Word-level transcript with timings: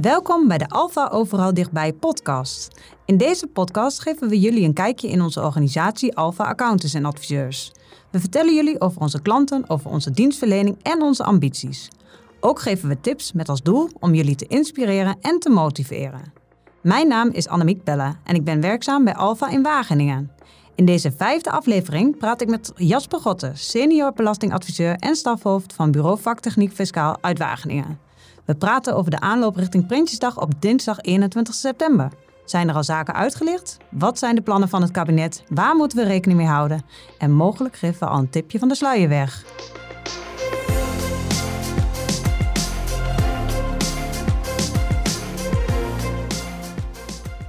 Welkom 0.00 0.48
bij 0.48 0.58
de 0.58 0.68
Alpha 0.68 1.08
Overal 1.08 1.54
Dichtbij 1.54 1.92
podcast. 1.92 2.80
In 3.04 3.16
deze 3.16 3.46
podcast 3.46 4.00
geven 4.00 4.28
we 4.28 4.40
jullie 4.40 4.64
een 4.64 4.72
kijkje 4.72 5.08
in 5.08 5.22
onze 5.22 5.42
organisatie 5.42 6.16
Alpha 6.16 6.44
Accountants 6.44 6.94
en 6.94 7.04
Adviseurs. 7.04 7.72
We 8.10 8.20
vertellen 8.20 8.54
jullie 8.54 8.80
over 8.80 9.00
onze 9.00 9.22
klanten, 9.22 9.70
over 9.70 9.90
onze 9.90 10.10
dienstverlening 10.10 10.76
en 10.82 11.02
onze 11.02 11.24
ambities. 11.24 11.88
Ook 12.40 12.60
geven 12.60 12.88
we 12.88 13.00
tips 13.00 13.32
met 13.32 13.48
als 13.48 13.62
doel 13.62 13.90
om 14.00 14.14
jullie 14.14 14.34
te 14.34 14.46
inspireren 14.46 15.16
en 15.20 15.38
te 15.38 15.50
motiveren. 15.50 16.32
Mijn 16.82 17.08
naam 17.08 17.28
is 17.28 17.48
Annemiek 17.48 17.84
Belle 17.84 18.16
en 18.24 18.34
ik 18.34 18.44
ben 18.44 18.60
werkzaam 18.60 19.04
bij 19.04 19.14
Alpha 19.14 19.50
in 19.50 19.62
Wageningen. 19.62 20.30
In 20.74 20.84
deze 20.84 21.12
vijfde 21.12 21.50
aflevering 21.50 22.18
praat 22.18 22.40
ik 22.40 22.48
met 22.48 22.72
Jasper 22.76 23.20
Gotte, 23.20 23.50
senior 23.54 24.12
belastingadviseur 24.12 24.96
en 24.96 25.16
stafhoofd 25.16 25.72
van 25.72 25.90
Bureau 25.90 26.18
Vaktechniek 26.20 26.72
Fiscaal 26.72 27.16
uit 27.20 27.38
Wageningen. 27.38 28.03
We 28.44 28.54
praten 28.54 28.96
over 28.96 29.10
de 29.10 29.20
aanloop 29.20 29.56
richting 29.56 29.86
Prinsjesdag 29.86 30.40
op 30.40 30.52
dinsdag 30.58 31.00
21 31.00 31.54
september. 31.54 32.12
Zijn 32.44 32.68
er 32.68 32.74
al 32.74 32.84
zaken 32.84 33.14
uitgelicht? 33.14 33.76
Wat 33.90 34.18
zijn 34.18 34.34
de 34.34 34.42
plannen 34.42 34.68
van 34.68 34.82
het 34.82 34.90
kabinet? 34.90 35.44
Waar 35.48 35.76
moeten 35.76 35.98
we 35.98 36.04
rekening 36.04 36.38
mee 36.38 36.48
houden? 36.48 36.82
En 37.18 37.32
mogelijk 37.32 37.76
geven 37.76 38.00
we 38.00 38.06
al 38.06 38.18
een 38.18 38.30
tipje 38.30 38.58
van 38.58 38.68
de 38.68 38.74
sluier 38.74 39.08
weg. 39.08 39.44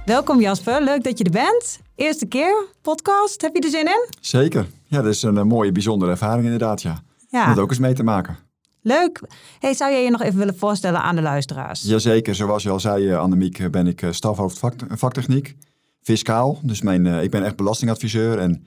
Welkom 0.04 0.40
Jasper, 0.40 0.82
leuk 0.82 1.04
dat 1.04 1.18
je 1.18 1.24
er 1.24 1.30
bent. 1.30 1.80
Eerste 1.94 2.26
keer 2.26 2.66
podcast, 2.82 3.40
heb 3.40 3.54
je 3.56 3.62
er 3.62 3.70
zin 3.70 3.86
in? 3.86 4.08
Zeker. 4.20 4.66
Ja, 4.84 5.02
dat 5.02 5.12
is 5.12 5.22
een, 5.22 5.36
eh, 5.38 5.44
mooie, 5.44 5.72
bijzondere 5.72 6.10
ervaring 6.10 6.44
inderdaad, 6.44 6.82
ja. 6.82 7.02
Ja. 7.28 7.44
Om 7.44 7.50
het 7.50 7.58
ook 7.58 7.70
eens 7.70 7.78
mee 7.78 7.94
te 7.94 8.02
maken. 8.02 8.45
Leuk. 8.86 9.20
Hey, 9.58 9.74
zou 9.74 9.92
jij 9.92 10.04
je 10.04 10.10
nog 10.10 10.22
even 10.22 10.38
willen 10.38 10.56
voorstellen 10.56 11.02
aan 11.02 11.16
de 11.16 11.22
luisteraars? 11.22 11.82
Jazeker, 11.82 12.34
zoals 12.34 12.62
je 12.62 12.70
al 12.70 12.80
zei, 12.80 13.08
eh, 13.08 13.18
Annemiek, 13.18 13.58
eh, 13.58 13.70
ben 13.70 13.86
ik 13.86 14.02
eh, 14.02 14.12
stafhoofd 14.12 14.58
vak, 14.58 14.74
vaktechniek. 14.88 15.56
Fiscaal, 16.00 16.58
dus 16.62 16.82
mijn, 16.82 17.06
ik 17.06 17.30
ben 17.30 17.44
echt 17.44 17.56
belastingadviseur. 17.56 18.38
En 18.38 18.66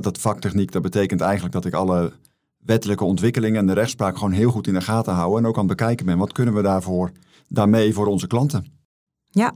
dat 0.00 0.18
vaktechniek, 0.18 0.72
dat 0.72 0.82
betekent 0.82 1.20
eigenlijk 1.20 1.52
dat 1.52 1.64
ik 1.64 1.74
alle 1.74 2.12
wettelijke 2.58 3.04
ontwikkelingen 3.04 3.60
en 3.60 3.66
de 3.66 3.72
rechtspraak 3.72 4.16
gewoon 4.16 4.32
heel 4.32 4.50
goed 4.50 4.66
in 4.66 4.74
de 4.74 4.80
gaten 4.80 5.14
hou. 5.14 5.38
En 5.38 5.46
ook 5.46 5.58
aan 5.58 5.68
het 5.68 5.76
bekijken 5.76 6.06
ben, 6.06 6.18
wat 6.18 6.32
kunnen 6.32 6.54
we 6.54 6.62
daarvoor, 6.62 7.12
daarmee 7.48 7.94
voor 7.94 8.06
onze 8.06 8.26
klanten. 8.26 8.66
Ja, 9.30 9.54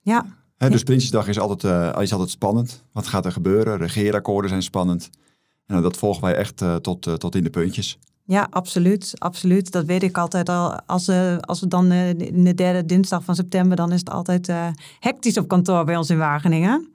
ja, 0.00 0.26
dus 0.56 0.82
Prinsjesdag 0.82 1.28
is 1.28 1.38
altijd, 1.38 1.94
is 2.02 2.12
altijd 2.12 2.30
spannend. 2.30 2.84
Wat 2.92 3.06
gaat 3.06 3.24
er 3.24 3.32
gebeuren? 3.32 3.76
Regeerakkoorden 3.76 4.50
zijn 4.50 4.62
spannend. 4.62 5.10
En 5.12 5.20
nou, 5.66 5.82
dat 5.82 5.96
volgen 5.96 6.22
wij 6.22 6.34
echt 6.34 6.64
tot, 6.82 7.20
tot 7.20 7.34
in 7.34 7.44
de 7.44 7.50
puntjes. 7.50 7.98
Ja, 8.28 8.46
absoluut, 8.50 9.12
absoluut. 9.18 9.72
Dat 9.72 9.84
weet 9.84 10.02
ik 10.02 10.18
altijd 10.18 10.48
al. 10.48 10.80
Als, 10.86 11.08
eh, 11.08 11.36
als 11.38 11.60
we 11.60 11.68
dan 11.68 11.90
eh, 11.90 12.18
de 12.44 12.54
derde 12.54 12.84
dinsdag 12.84 13.24
van 13.24 13.34
september, 13.34 13.76
dan 13.76 13.92
is 13.92 13.98
het 13.98 14.10
altijd 14.10 14.48
eh, 14.48 14.66
hectisch 15.00 15.38
op 15.38 15.48
kantoor 15.48 15.84
bij 15.84 15.96
ons 15.96 16.10
in 16.10 16.18
Wageningen. 16.18 16.88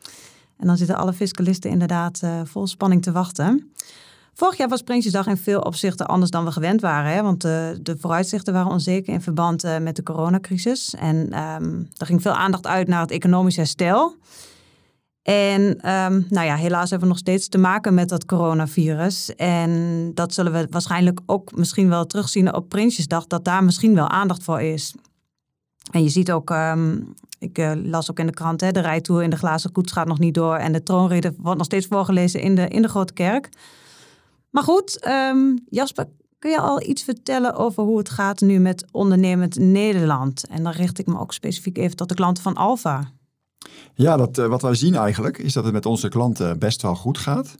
En 0.57 0.67
dan 0.67 0.77
zitten 0.77 0.95
alle 0.95 1.13
fiscalisten 1.13 1.69
inderdaad 1.69 2.21
vol 2.43 2.67
spanning 2.67 3.01
te 3.01 3.11
wachten. 3.11 3.71
Vorig 4.33 4.57
jaar 4.57 4.67
was 4.67 4.81
Prinsjesdag 4.81 5.27
in 5.27 5.37
veel 5.37 5.59
opzichten 5.59 6.07
anders 6.07 6.31
dan 6.31 6.45
we 6.45 6.51
gewend 6.51 6.81
waren. 6.81 7.11
Hè? 7.11 7.21
Want 7.21 7.41
de 7.41 7.95
vooruitzichten 7.99 8.53
waren 8.53 8.71
onzeker 8.71 9.13
in 9.13 9.21
verband 9.21 9.79
met 9.79 9.95
de 9.95 10.03
coronacrisis. 10.03 10.95
En 10.95 11.31
ehm, 11.31 11.83
er 11.97 12.05
ging 12.05 12.21
veel 12.21 12.31
aandacht 12.31 12.67
uit 12.67 12.87
naar 12.87 13.01
het 13.01 13.11
economisch 13.11 13.55
herstel. 13.55 14.15
En 15.21 15.79
ehm, 15.81 16.21
nou 16.29 16.45
ja, 16.45 16.55
helaas 16.55 16.89
hebben 16.89 17.07
we 17.07 17.13
nog 17.13 17.23
steeds 17.23 17.47
te 17.47 17.57
maken 17.57 17.93
met 17.93 18.09
dat 18.09 18.25
coronavirus. 18.25 19.35
En 19.35 20.11
dat 20.13 20.33
zullen 20.33 20.51
we 20.51 20.67
waarschijnlijk 20.69 21.19
ook 21.25 21.55
misschien 21.55 21.89
wel 21.89 22.05
terugzien 22.05 22.53
op 22.53 22.69
Prinsjesdag, 22.69 23.27
dat 23.27 23.45
daar 23.45 23.63
misschien 23.63 23.95
wel 23.95 24.07
aandacht 24.07 24.43
voor 24.43 24.61
is. 24.61 24.93
En 25.91 26.03
je 26.03 26.09
ziet 26.09 26.31
ook, 26.31 26.49
ehm, 26.49 26.99
ik 27.39 27.57
eh, 27.57 27.71
las 27.75 28.11
ook 28.11 28.19
in 28.19 28.25
de 28.25 28.33
krant, 28.33 28.61
hè, 28.61 28.71
de 28.71 28.79
rijtour 28.79 29.23
in 29.23 29.29
de 29.29 29.35
glazen 29.35 29.71
koets 29.71 29.91
gaat 29.91 30.07
nog 30.07 30.19
niet 30.19 30.33
door. 30.33 30.55
En 30.55 30.71
de 30.71 30.83
troonrede 30.83 31.33
wordt 31.37 31.57
nog 31.57 31.65
steeds 31.65 31.87
voorgelezen 31.87 32.41
in 32.41 32.55
de, 32.55 32.67
in 32.67 32.81
de 32.81 32.87
Grote 32.87 33.13
Kerk. 33.13 33.49
Maar 34.49 34.63
goed, 34.63 34.99
ehm, 34.99 35.57
Jasper, 35.69 36.05
kun 36.39 36.51
je 36.51 36.59
al 36.59 36.81
iets 36.83 37.03
vertellen 37.03 37.55
over 37.55 37.83
hoe 37.83 37.97
het 37.97 38.09
gaat 38.09 38.41
nu 38.41 38.59
met 38.59 38.85
ondernemend 38.91 39.59
Nederland? 39.59 40.47
En 40.47 40.63
dan 40.63 40.71
richt 40.71 40.99
ik 40.99 41.05
me 41.05 41.19
ook 41.19 41.33
specifiek 41.33 41.77
even 41.77 41.95
tot 41.95 42.09
de 42.09 42.15
klanten 42.15 42.43
van 42.43 42.55
Alfa. 42.55 43.11
Ja, 43.93 44.17
dat, 44.17 44.37
eh, 44.37 44.45
wat 44.45 44.61
wij 44.61 44.75
zien 44.75 44.95
eigenlijk 44.95 45.37
is 45.37 45.53
dat 45.53 45.63
het 45.63 45.73
met 45.73 45.85
onze 45.85 46.09
klanten 46.09 46.59
best 46.59 46.81
wel 46.81 46.95
goed 46.95 47.17
gaat. 47.17 47.55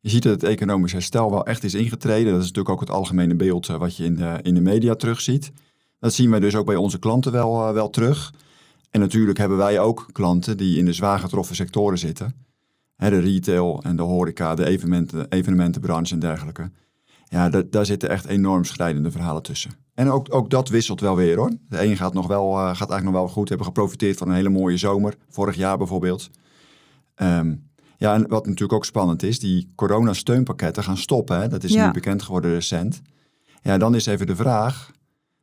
Je 0.00 0.10
ziet 0.10 0.22
dat 0.22 0.32
het 0.32 0.42
economisch 0.50 0.92
herstel 0.92 1.30
wel 1.30 1.46
echt 1.46 1.64
is 1.64 1.74
ingetreden. 1.74 2.32
Dat 2.32 2.42
is 2.42 2.46
natuurlijk 2.46 2.74
ook 2.74 2.80
het 2.80 2.90
algemene 2.90 3.34
beeld 3.34 3.68
eh, 3.68 3.76
wat 3.76 3.96
je 3.96 4.04
in 4.04 4.16
de, 4.16 4.38
in 4.42 4.54
de 4.54 4.60
media 4.60 4.94
terugziet. 4.94 5.52
Dat 5.98 6.14
zien 6.14 6.30
wij 6.30 6.40
dus 6.40 6.54
ook 6.54 6.66
bij 6.66 6.76
onze 6.76 6.98
klanten 6.98 7.32
wel, 7.32 7.66
eh, 7.66 7.72
wel 7.72 7.90
terug. 7.90 8.32
En 8.90 9.00
natuurlijk 9.00 9.38
hebben 9.38 9.58
wij 9.58 9.80
ook 9.80 10.06
klanten 10.12 10.56
die 10.56 10.78
in 10.78 10.84
de 10.84 10.92
zwaar 10.92 11.18
getroffen 11.18 11.56
sectoren 11.56 11.98
zitten. 11.98 12.34
De 12.96 13.20
retail 13.20 13.82
en 13.82 13.96
de 13.96 14.02
horeca, 14.02 14.54
de 14.54 14.66
evenementen, 14.66 15.30
evenementenbranche 15.30 16.14
en 16.14 16.20
dergelijke. 16.20 16.70
Ja, 17.28 17.48
da- 17.48 17.62
daar 17.70 17.86
zitten 17.86 18.08
echt 18.08 18.24
enorm 18.26 18.64
schrijdende 18.64 19.10
verhalen 19.10 19.42
tussen. 19.42 19.70
En 19.94 20.10
ook, 20.10 20.34
ook 20.34 20.50
dat 20.50 20.68
wisselt 20.68 21.00
wel 21.00 21.16
weer 21.16 21.36
hoor. 21.36 21.50
De 21.68 21.84
een 21.84 21.96
gaat, 21.96 22.14
nog 22.14 22.26
wel, 22.26 22.50
eh, 22.50 22.56
gaat 22.58 22.66
eigenlijk 22.90 23.04
nog 23.04 23.12
wel 23.12 23.28
goed. 23.28 23.42
We 23.42 23.48
hebben 23.48 23.66
geprofiteerd 23.66 24.16
van 24.18 24.28
een 24.28 24.34
hele 24.34 24.48
mooie 24.48 24.76
zomer. 24.76 25.14
Vorig 25.28 25.56
jaar 25.56 25.78
bijvoorbeeld. 25.78 26.30
Ehm, 27.14 27.54
ja, 27.96 28.14
en 28.14 28.28
wat 28.28 28.44
natuurlijk 28.46 28.72
ook 28.72 28.84
spannend 28.84 29.22
is, 29.22 29.38
die 29.38 29.72
coronasteunpakketten 29.74 30.82
gaan 30.84 30.96
stoppen. 30.96 31.40
Hè? 31.40 31.48
Dat 31.48 31.64
is 31.64 31.72
Ja. 31.72 31.86
nu 31.86 31.92
bekend 31.92 32.22
geworden 32.22 32.52
recent. 32.52 33.02
Ja, 33.62 33.78
dan 33.78 33.94
is 33.94 34.06
even 34.06 34.26
de 34.26 34.36
vraag, 34.36 34.90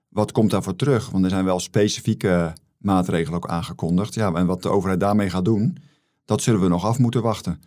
wat 0.09 0.31
komt 0.31 0.51
daarvoor 0.51 0.75
terug? 0.75 1.09
Want 1.09 1.23
er 1.23 1.29
zijn 1.29 1.45
wel 1.45 1.59
specifieke 1.59 2.53
maatregelen 2.77 3.37
ook 3.37 3.47
aangekondigd. 3.47 4.13
Ja, 4.13 4.33
en 4.33 4.45
wat 4.45 4.61
de 4.61 4.69
overheid 4.69 4.99
daarmee 4.99 5.29
gaat 5.29 5.45
doen, 5.45 5.77
dat 6.25 6.41
zullen 6.41 6.61
we 6.61 6.67
nog 6.67 6.85
af 6.85 6.99
moeten 6.99 7.21
wachten. 7.21 7.61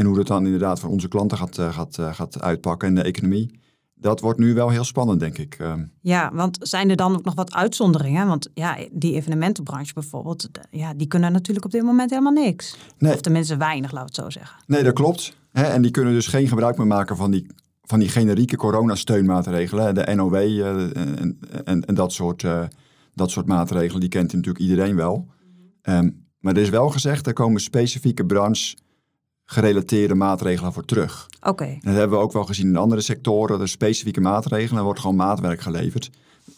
En 0.00 0.06
hoe 0.06 0.16
dat 0.16 0.26
dan 0.26 0.44
inderdaad 0.44 0.80
voor 0.80 0.90
onze 0.90 1.08
klanten 1.08 1.38
gaat, 1.38 1.58
eh, 1.58 1.72
gaat, 1.72 1.98
eh, 1.98 2.14
gaat 2.14 2.40
uitpakken 2.40 2.88
en 2.88 2.94
de 2.94 3.02
economie, 3.02 3.60
dat 3.94 4.20
wordt 4.20 4.38
nu 4.38 4.54
wel 4.54 4.68
heel 4.68 4.84
spannend, 4.84 5.20
denk 5.20 5.38
ik. 5.38 5.54
Ehm, 5.58 5.84
Ja, 6.00 6.30
want 6.34 6.58
zijn 6.60 6.90
er 6.90 6.96
dan 6.96 7.16
ook 7.16 7.24
nog 7.24 7.34
wat 7.34 7.54
uitzonderingen? 7.54 8.26
Want 8.26 8.48
ja, 8.54 8.76
die 8.92 9.14
evenementenbranche 9.14 9.92
bijvoorbeeld, 9.94 10.48
ja, 10.70 10.94
die 10.94 11.06
kunnen 11.06 11.32
natuurlijk 11.32 11.64
op 11.64 11.70
dit 11.70 11.82
moment 11.82 12.10
helemaal 12.10 12.32
niks. 12.32 12.76
Nee. 12.98 13.12
Of 13.12 13.20
tenminste 13.20 13.56
weinig, 13.56 13.92
laat 13.92 14.04
het 14.04 14.14
zo 14.14 14.30
zeggen. 14.30 14.56
Nee, 14.66 14.82
dat 14.82 14.94
klopt. 14.94 15.36
Hè, 15.52 15.62
en 15.62 15.82
die 15.82 15.90
kunnen 15.90 16.12
dus 16.12 16.26
geen 16.26 16.48
gebruik 16.48 16.76
meer 16.76 16.86
maken 16.86 17.16
van 17.16 17.30
die, 17.30 17.46
van 17.82 17.98
die 17.98 18.08
generieke 18.08 18.56
coronasteunmaatregelen. 18.56 19.94
De 19.94 20.14
NOW 20.14 20.34
eh, 20.34 20.66
en, 20.96 21.38
en, 21.64 21.84
en 21.84 21.94
dat, 21.94 22.12
soort, 22.12 22.44
dat 23.14 23.30
soort 23.30 23.46
maatregelen, 23.46 24.00
die 24.00 24.08
kent 24.08 24.32
natuurlijk 24.32 24.64
iedereen 24.64 24.96
wel. 24.96 25.26
Ehm, 25.82 26.10
maar 26.38 26.54
er 26.54 26.62
is 26.62 26.68
wel 26.68 26.88
gezegd, 26.88 27.26
er 27.26 27.32
komen 27.32 27.60
specifieke 27.60 28.26
branche 28.26 28.76
gerelateerde 29.50 30.14
maatregelen 30.14 30.72
voor 30.72 30.84
terug. 30.84 31.28
Oké, 31.42 31.64
En 31.64 31.80
dat 31.82 31.94
hebben 31.94 32.18
we 32.18 32.24
ook 32.24 32.32
wel 32.32 32.44
gezien 32.44 32.66
in 32.66 32.76
andere 32.76 33.00
sectoren. 33.00 33.60
Er 33.60 33.68
specifieke 33.68 34.20
maatregelen, 34.20 34.78
er 34.78 34.84
wordt 34.84 35.00
gewoon 35.00 35.16
maatwerk 35.16 35.60
geleverd. 35.60 36.10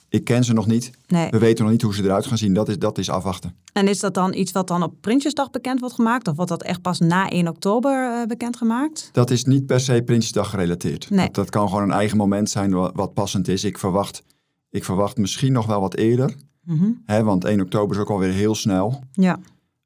Ik 0.09 0.25
ken 0.25 0.45
ze 0.45 0.53
nog 0.53 0.67
niet. 0.67 0.91
nee. 1.07 1.31
We 1.31 1.39
weten 1.39 1.63
nog 1.65 1.73
niet 1.73 1.83
hoe 1.83 1.95
ze 1.95 2.03
eruit 2.03 2.27
gaan 2.27 2.39
zien. 2.39 2.55
Dat 2.55 2.69
is, 2.69 2.79
dat 2.79 2.99
is 2.99 3.11
afwachten. 3.11 3.55
En 3.73 3.89
is 3.89 4.01
dat 4.01 4.15
dan 4.15 4.35
iets 4.35 4.53
wat 4.53 4.69
dan 4.69 4.83
op 4.83 4.95
Prinsjesdag 5.01 5.51
bekend 5.51 5.81
wordt 5.81 5.95
gemaakt? 5.95 6.29
Of 6.29 6.37
wordt 6.37 6.51
dat 6.51 6.63
echt 6.63 6.83
pas 6.83 6.99
na 6.99 7.31
1 7.31 7.49
oktober 7.49 8.11
eh, 8.13 8.27
bekendgemaakt? 8.27 9.09
Dat 9.13 9.31
is 9.31 9.45
niet 9.45 9.67
per 9.67 9.81
se 9.81 10.03
Prinsjesdag 10.05 10.51
gerelateerd. 10.51 11.11
Nee. 11.11 11.25
Dat, 11.25 11.35
dat 11.35 11.51
kan 11.51 11.69
gewoon 11.69 11.83
een 11.83 11.93
eigen 11.93 12.17
moment 12.17 12.51
zijn 12.51 12.71
wat, 12.71 12.93
wat 12.95 13.15
passend 13.15 13.49
is. 13.49 13.65
Ik 13.65 13.79
verwacht, 13.79 14.23
ik 14.71 14.85
verwacht 14.85 15.17
misschien 15.17 15.53
nog 15.53 15.67
wel 15.67 15.81
wat 15.81 15.97
eerder. 15.97 16.35
Mhm. 16.65 16.91
Hè, 17.05 17.25
want 17.25 17.45
1 17.45 17.61
oktober 17.61 17.97
is 17.97 18.03
ook 18.03 18.11
alweer 18.11 18.33
heel 18.33 18.55
snel. 18.55 19.03
Ja, 19.13 19.39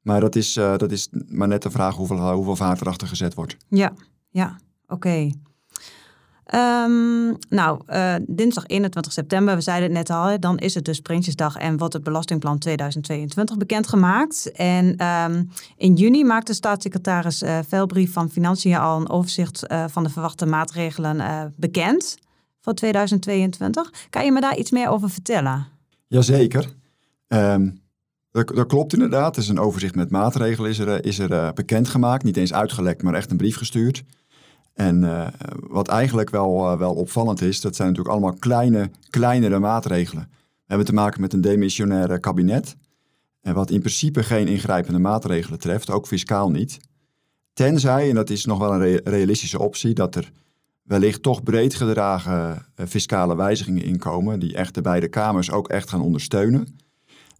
Maar 0.07 0.19
dat 0.19 0.35
is, 0.35 0.55
eh, 0.55 0.77
dat 0.77 0.91
is 0.91 1.09
maar 1.27 1.47
net 1.47 1.61
de 1.61 1.71
vraag 1.71 1.95
hoeveel, 1.95 2.31
hoeveel 2.31 2.55
vaart 2.55 2.81
erachter 2.81 3.07
gezet 3.07 3.33
wordt. 3.33 3.57
ja, 3.69 3.93
ja, 4.29 4.57
oké. 4.87 5.29
Ehm, 6.47 7.33
nou, 7.49 7.81
eh, 7.85 8.15
dinsdag 8.27 8.65
21 8.67 9.11
september, 9.11 9.55
we 9.55 9.61
zeiden 9.61 9.87
het 9.87 9.97
net 9.97 10.17
al, 10.17 10.39
dan 10.39 10.57
is 10.57 10.73
het 10.73 10.85
dus 10.85 10.99
Prinsjesdag 10.99 11.55
en 11.55 11.77
wordt 11.77 11.93
het 11.93 12.03
Belastingplan 12.03 12.57
2022 12.57 13.57
bekendgemaakt. 13.57 14.51
En 14.51 14.95
ehm, 14.97 15.43
in 15.77 15.93
juni 15.93 16.23
maakte 16.23 16.53
staatssecretaris 16.53 17.41
eh 17.41 17.59
Velbrief 17.67 18.13
van 18.13 18.29
Financiën 18.29 18.77
al 18.77 18.99
een 18.99 19.09
overzicht 19.09 19.67
eh, 19.67 19.85
van 19.87 20.03
de 20.03 20.09
verwachte 20.09 20.45
maatregelen 20.45 21.19
eh, 21.19 21.43
bekend 21.55 22.17
voor 22.61 22.73
2022. 22.73 24.07
Kan 24.09 24.25
je 24.25 24.31
me 24.31 24.41
daar 24.41 24.57
iets 24.57 24.71
meer 24.71 24.89
over 24.89 25.09
vertellen? 25.09 25.67
Jazeker. 26.07 26.73
Ehm 27.27 27.69
dat, 28.45 28.67
klopt 28.67 28.93
inderdaad. 28.93 29.35
Er 29.35 29.41
is 29.41 29.49
een 29.49 29.59
overzicht 29.59 29.95
met 29.95 30.11
maatregelen 30.11 30.69
is 30.69 30.79
er, 30.79 30.87
eh, 30.87 31.09
is 31.09 31.19
er 31.19 31.31
eh, 31.31 31.51
bekendgemaakt. 31.53 32.23
Niet 32.23 32.37
eens 32.37 32.53
uitgelekt, 32.53 33.03
maar 33.03 33.13
echt 33.13 33.31
een 33.31 33.37
brief 33.37 33.57
gestuurd. 33.57 34.03
En 34.73 35.03
eh, 35.03 35.27
wat 35.67 35.87
eigenlijk 35.87 36.29
wel, 36.29 36.77
wel 36.77 36.93
opvallend 36.93 37.41
is, 37.41 37.61
dat 37.61 37.75
zijn 37.75 37.87
natuurlijk 37.87 38.15
allemaal 38.15 38.37
kleine, 38.39 38.89
kleinere 39.09 39.59
maatregelen. 39.59 40.27
We 40.29 40.73
hebben 40.73 40.85
te 40.85 40.93
maken 40.93 41.21
met 41.21 41.33
een 41.33 41.41
demissionaire 41.41 42.19
kabinet. 42.19 42.75
En 43.41 43.53
wat 43.53 43.71
in 43.71 43.79
principe 43.79 44.23
geen 44.23 44.47
ingrijpende 44.47 44.99
maatregelen 44.99 45.59
treft, 45.59 45.89
ook 45.89 46.07
fiscaal 46.07 46.51
niet. 46.51 46.79
Tenzij, 47.53 48.09
en 48.09 48.15
dat 48.15 48.29
is 48.29 48.45
nog 48.45 48.59
wel 48.59 48.73
een 48.73 48.79
re- 48.79 49.01
realistische 49.03 49.59
optie, 49.59 49.93
dat 49.93 50.15
er 50.15 50.31
wellicht 50.83 51.23
toch 51.23 51.43
breed 51.43 51.75
gedragen 51.75 52.65
fiscale 52.87 53.35
wijzigingen 53.35 53.83
inkomen, 53.83 54.39
die 54.39 54.55
echt 54.55 54.73
de 54.73 54.81
beide 54.81 55.07
kamers 55.07 55.51
ook 55.51 55.69
echt 55.69 55.89
gaan 55.89 56.01
ondersteunen. 56.01 56.86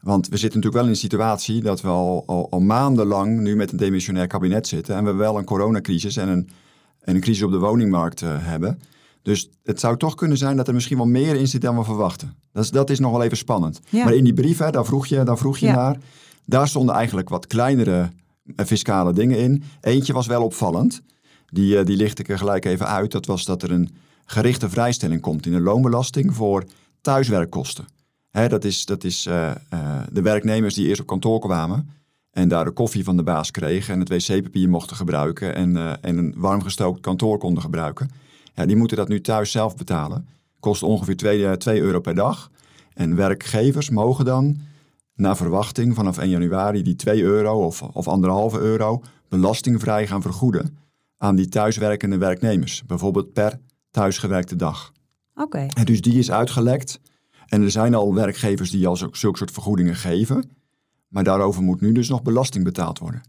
Want 0.01 0.27
we 0.27 0.37
zitten 0.37 0.59
natuurlijk 0.59 0.75
wel 0.75 0.83
in 0.83 0.89
een 0.89 1.09
situatie 1.09 1.61
dat 1.61 1.81
we 1.81 1.87
al, 1.87 2.23
al, 2.25 2.47
al 2.49 2.59
maandenlang 2.59 3.39
nu 3.39 3.55
met 3.55 3.71
een 3.71 3.77
demissionair 3.77 4.27
kabinet 4.27 4.67
zitten. 4.67 4.95
En 4.95 5.03
we 5.03 5.11
wel 5.13 5.37
een 5.37 5.45
coronacrisis 5.45 6.17
en 6.17 6.27
een, 6.27 6.49
en 6.99 7.15
een 7.15 7.21
crisis 7.21 7.43
op 7.43 7.51
de 7.51 7.57
woningmarkt 7.57 8.21
uh, 8.21 8.29
hebben. 8.39 8.79
Dus 9.21 9.49
het 9.63 9.79
zou 9.79 9.97
toch 9.97 10.15
kunnen 10.15 10.37
zijn 10.37 10.57
dat 10.57 10.67
er 10.67 10.73
misschien 10.73 10.97
wel 10.97 11.05
meer 11.05 11.35
in 11.35 11.47
zit 11.47 11.61
dan 11.61 11.77
we 11.77 11.83
verwachten. 11.83 12.35
Dat 12.51 12.63
is, 12.63 12.71
dat 12.71 12.89
is 12.89 12.99
nog 12.99 13.11
wel 13.11 13.23
even 13.23 13.37
spannend. 13.37 13.79
Ja. 13.89 14.03
Maar 14.03 14.13
in 14.13 14.23
die 14.23 14.33
brief, 14.33 14.57
hè, 14.57 14.71
daar 14.71 14.85
vroeg 14.85 15.05
je, 15.07 15.23
daar 15.23 15.37
vroeg 15.37 15.57
je 15.57 15.65
Ja. 15.65 15.75
naar. 15.75 15.97
Daar 16.45 16.67
stonden 16.67 16.95
eigenlijk 16.95 17.29
wat 17.29 17.47
kleinere 17.47 18.09
eh, 18.55 18.65
fiscale 18.65 19.13
dingen 19.13 19.37
in. 19.39 19.63
Eentje 19.81 20.13
was 20.13 20.27
wel 20.27 20.43
opvallend. 20.43 21.01
Die, 21.49 21.77
eh, 21.77 21.85
die 21.85 21.97
licht 21.97 22.19
ik 22.19 22.29
er 22.29 22.37
gelijk 22.37 22.65
even 22.65 22.87
uit. 22.87 23.11
Dat 23.11 23.25
was 23.25 23.45
dat 23.45 23.63
er 23.63 23.71
een 23.71 23.89
gerichte 24.25 24.69
vrijstelling 24.69 25.21
komt 25.21 25.45
in 25.45 25.51
de 25.51 25.59
loonbelasting 25.59 26.35
voor 26.35 26.63
thuiswerkkosten. 27.01 27.85
Hè, 28.37 28.47
dat 28.47 28.63
is, 28.63 28.85
dat 28.85 29.03
is 29.03 29.25
eh, 29.25 29.49
eh, 29.49 29.55
de 30.11 30.21
werknemers 30.21 30.73
die 30.73 30.87
eerst 30.87 31.01
op 31.01 31.07
kantoor 31.07 31.39
kwamen 31.39 31.89
en 32.31 32.47
daar 32.47 32.65
de 32.65 32.71
koffie 32.71 33.03
van 33.03 33.17
de 33.17 33.23
baas 33.23 33.51
kregen 33.51 33.93
en 33.93 33.99
het 33.99 34.09
wc-papier 34.09 34.69
mochten 34.69 34.95
gebruiken 34.95 35.55
en, 35.55 35.77
eh, 35.77 35.91
en 36.01 36.17
een 36.17 36.33
warmgestookt 36.37 36.99
kantoor 36.99 37.37
konden 37.37 37.63
gebruiken. 37.63 38.09
Ja, 38.53 38.65
die 38.65 38.75
moeten 38.75 38.97
dat 38.97 39.07
nu 39.07 39.21
thuis 39.21 39.51
zelf 39.51 39.75
betalen. 39.75 40.27
Kost 40.59 40.83
ongeveer 40.83 41.17
2, 41.17 41.57
2 41.57 41.81
euro 41.81 41.99
per 41.99 42.15
dag. 42.15 42.51
En 42.93 43.15
werkgevers 43.15 43.89
mogen 43.89 44.25
dan, 44.25 44.57
naar 45.15 45.37
verwachting 45.37 45.95
vanaf 45.95 46.17
1 46.17 46.29
januari, 46.29 46.83
die 46.83 46.95
2 46.95 47.21
euro 47.21 47.65
of, 47.65 47.81
of 47.81 48.07
anderhalve 48.07 48.59
euro 48.59 49.01
belastingvrij 49.29 50.07
gaan 50.07 50.21
vergoeden 50.21 50.77
aan 51.17 51.35
die 51.35 51.47
thuiswerkende 51.47 52.17
werknemers. 52.17 52.83
Bijvoorbeeld 52.85 53.33
per 53.33 53.59
thuisgewerkte 53.91 54.55
dag. 54.55 54.91
Oké. 55.35 55.67
Dus 55.83 56.01
die 56.01 56.17
is 56.17 56.31
uitgelekt. 56.31 56.99
En 57.47 57.61
er 57.61 57.71
zijn 57.71 57.93
al 57.93 58.13
werkgevers 58.13 58.71
die 58.71 58.87
al 58.87 58.95
zulke 58.95 59.17
soort 59.17 59.51
vergoedingen 59.51 59.95
geven. 59.95 60.51
Maar 61.07 61.23
daarover 61.23 61.61
moet 61.61 61.81
nu 61.81 61.91
dus 61.91 62.09
nog 62.09 62.21
belasting 62.21 62.63
betaald 62.63 62.99
worden. 62.99 63.21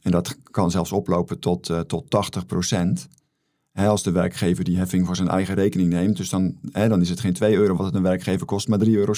En 0.00 0.10
dat 0.10 0.36
kan 0.50 0.70
zelfs 0.70 0.92
oplopen 0.92 1.38
tot, 1.38 1.70
eh, 1.70 1.80
tot 1.80 2.10
80 2.10 2.46
procent. 2.46 3.08
als 3.72 4.02
de 4.02 4.10
werkgever 4.10 4.64
die 4.64 4.76
heffing 4.76 5.06
voor 5.06 5.16
zijn 5.16 5.28
eigen 5.28 5.54
rekening 5.54 5.90
neemt. 5.90 6.16
Dus 6.16 6.28
dan, 6.28 6.58
hè, 6.72 6.88
dan 6.88 7.00
is 7.00 7.08
het 7.08 7.20
geen 7.20 7.32
2 7.32 7.54
euro 7.54 7.76
wat 7.76 7.86
het 7.86 7.94
een 7.94 8.02
werkgever 8.02 8.46
kost, 8.46 8.68
maar 8.68 8.78
3,60 8.78 8.88
euro. 8.94 9.12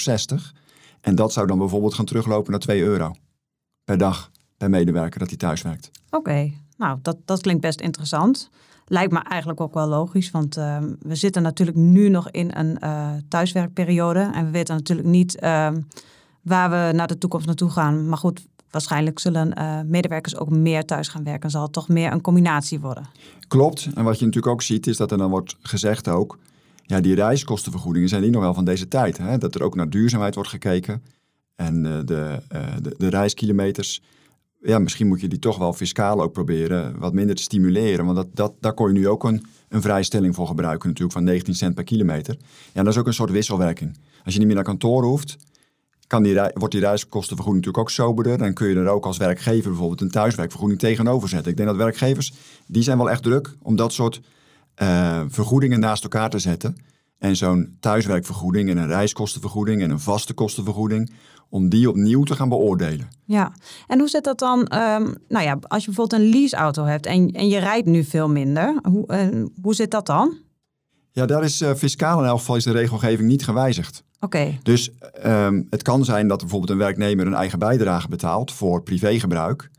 En 1.01 1.15
dat 1.15 1.33
zou 1.33 1.47
dan 1.47 1.57
bijvoorbeeld 1.57 1.93
gaan 1.93 2.05
teruglopen 2.05 2.51
naar 2.51 2.59
2 2.59 2.81
euro 2.81 3.15
per 3.83 3.97
dag 3.97 4.31
per 4.57 4.69
medewerker 4.69 5.19
dat 5.19 5.27
hij 5.27 5.37
thuis 5.37 5.61
werkt. 5.61 5.91
Oké, 6.09 6.51
nou 6.77 6.99
dat, 7.01 7.17
dat 7.25 7.41
klinkt 7.41 7.61
best 7.61 7.81
interessant. 7.81 8.49
Lijkt 8.91 9.11
me 9.11 9.19
eigenlijk 9.19 9.61
ook 9.61 9.73
wel 9.73 9.87
logisch, 9.87 10.31
want 10.31 10.57
ehm, 10.57 10.93
we 10.99 11.15
zitten 11.15 11.41
natuurlijk 11.41 11.77
nu 11.77 12.09
nog 12.09 12.29
in 12.29 12.51
een 12.53 12.79
eh, 12.79 13.09
thuiswerkperiode. 13.27 14.31
En 14.33 14.45
we 14.45 14.51
weten 14.51 14.75
natuurlijk 14.75 15.07
niet 15.07 15.39
ehm, 15.39 15.81
waar 16.41 16.69
we 16.69 16.93
naar 16.93 17.07
de 17.07 17.17
toekomst 17.17 17.45
naartoe 17.45 17.69
gaan. 17.69 18.09
Maar 18.09 18.17
goed, 18.17 18.47
waarschijnlijk 18.69 19.19
zullen 19.19 19.53
eh, 19.53 19.79
medewerkers 19.85 20.37
ook 20.37 20.49
meer 20.49 20.85
thuis 20.85 21.07
gaan 21.07 21.23
werken. 21.23 21.49
Zal 21.49 21.61
het 21.61 21.73
toch 21.73 21.87
meer 21.87 22.11
een 22.11 22.21
combinatie 22.21 22.79
worden? 22.79 23.05
Klopt. 23.47 23.89
En 23.95 24.03
wat 24.03 24.19
je 24.19 24.25
natuurlijk 24.25 24.53
ook 24.53 24.61
ziet, 24.61 24.87
is 24.87 24.97
dat 24.97 25.11
er 25.11 25.17
dan 25.17 25.29
wordt 25.29 25.55
gezegd 25.61 26.07
ook... 26.07 26.37
ja, 26.85 27.01
die 27.01 27.15
reiskostenvergoedingen 27.15 28.09
zijn 28.09 28.21
die 28.21 28.31
nog 28.31 28.41
wel 28.41 28.53
van 28.53 28.65
deze 28.65 28.87
tijd. 28.87 29.17
Hè? 29.17 29.37
Dat 29.37 29.55
er 29.55 29.63
ook 29.63 29.75
naar 29.75 29.89
duurzaamheid 29.89 30.35
wordt 30.35 30.49
gekeken. 30.49 31.03
En 31.55 31.85
eh, 31.85 32.05
de, 32.05 32.41
de, 32.81 32.95
de 32.97 33.09
reiskilometers... 33.09 34.01
ja, 34.61 34.79
misschien 34.79 35.07
moet 35.07 35.21
je 35.21 35.27
die 35.27 35.39
toch 35.39 35.57
wel 35.57 35.73
fiscaal 35.73 36.21
ook 36.21 36.33
proberen 36.33 36.99
wat 36.99 37.13
minder 37.13 37.35
te 37.35 37.41
stimuleren. 37.41 38.05
Want 38.05 38.17
dat, 38.17 38.27
dat, 38.33 38.53
daar 38.59 38.73
kon 38.73 38.87
je 38.87 38.99
nu 38.99 39.07
ook 39.07 39.23
een, 39.23 39.45
een 39.69 39.81
vrijstelling 39.81 40.35
voor 40.35 40.47
gebruiken 40.47 40.87
natuurlijk 40.87 41.17
van 41.17 41.23
19 41.23 41.55
cent 41.55 41.75
per 41.75 41.83
kilometer. 41.83 42.37
Ja, 42.73 42.83
dat 42.83 42.93
is 42.93 42.99
ook 42.99 43.07
een 43.07 43.13
soort 43.13 43.31
wisselwerking. 43.31 43.97
Als 44.23 44.33
je 44.33 44.39
niet 44.39 44.47
meer 44.47 44.55
naar 44.55 44.65
kantoor 44.65 45.03
hoeft, 45.03 45.37
kan 46.07 46.23
die, 46.23 46.35
wordt 46.53 46.71
die 46.71 46.81
reiskostenvergoeding 46.81 47.65
natuurlijk 47.65 47.77
ook 47.77 48.05
soberder. 48.05 48.37
Dan 48.37 48.53
kun 48.53 48.67
je 48.67 48.75
er 48.75 48.87
ook 48.87 49.05
als 49.05 49.17
werkgever 49.17 49.69
bijvoorbeeld 49.69 50.01
een 50.01 50.11
thuiswerkvergoeding 50.11 50.79
tegenover 50.79 51.29
zetten. 51.29 51.51
Ik 51.51 51.57
denk 51.57 51.69
dat 51.69 51.77
werkgevers, 51.77 52.33
die 52.67 52.83
zijn 52.83 52.97
wel 52.97 53.09
echt 53.09 53.23
druk 53.23 53.55
om 53.61 53.75
dat 53.75 53.93
soort 53.93 54.21
eh, 54.75 55.21
vergoedingen 55.27 55.79
naast 55.79 56.03
elkaar 56.03 56.29
te 56.29 56.39
zetten. 56.39 56.77
En 57.17 57.35
zo'n 57.35 57.77
thuiswerkvergoeding 57.79 58.69
en 58.69 58.77
een 58.77 58.87
reiskostenvergoeding 58.87 59.81
en 59.81 59.89
een 59.89 59.99
vaste 59.99 60.33
kostenvergoeding, 60.33 61.11
om 61.49 61.69
die 61.69 61.89
opnieuw 61.89 62.23
te 62.23 62.35
gaan 62.35 62.49
beoordelen. 62.49 63.07
Ja, 63.25 63.51
en 63.87 63.99
hoe 63.99 64.09
zit 64.09 64.23
dat 64.23 64.39
dan? 64.39 64.67
ehm, 64.67 65.13
nou 65.27 65.45
ja, 65.45 65.57
als 65.61 65.85
je 65.85 65.91
bijvoorbeeld 65.91 66.21
een 66.21 66.29
leaseauto 66.29 66.83
hebt 66.83 67.05
en, 67.05 67.31
en 67.31 67.47
je 67.47 67.59
rijdt 67.59 67.87
nu 67.87 68.03
veel 68.03 68.29
minder, 68.29 68.79
hoe, 68.89 69.07
eh, 69.07 69.27
hoe 69.61 69.75
zit 69.75 69.91
dat 69.91 70.05
dan? 70.05 70.37
Ja, 71.11 71.25
daar 71.25 71.43
is 71.43 71.61
eh, 71.61 71.73
fiscaal 71.73 72.19
in 72.19 72.25
elk 72.25 72.37
geval 72.37 72.55
is 72.55 72.63
de 72.63 72.71
regelgeving 72.71 73.29
niet 73.29 73.43
gewijzigd. 73.43 74.03
Oké, 74.19 74.57
Dus 74.63 74.91
ehm, 75.13 75.63
het 75.69 75.81
kan 75.81 76.05
zijn 76.05 76.27
dat 76.27 76.39
bijvoorbeeld 76.39 76.71
een 76.71 76.77
werknemer 76.77 77.27
een 77.27 77.33
eigen 77.33 77.59
bijdrage 77.59 78.07
betaalt 78.07 78.51
voor 78.51 78.83
privégebruik. 78.83 79.69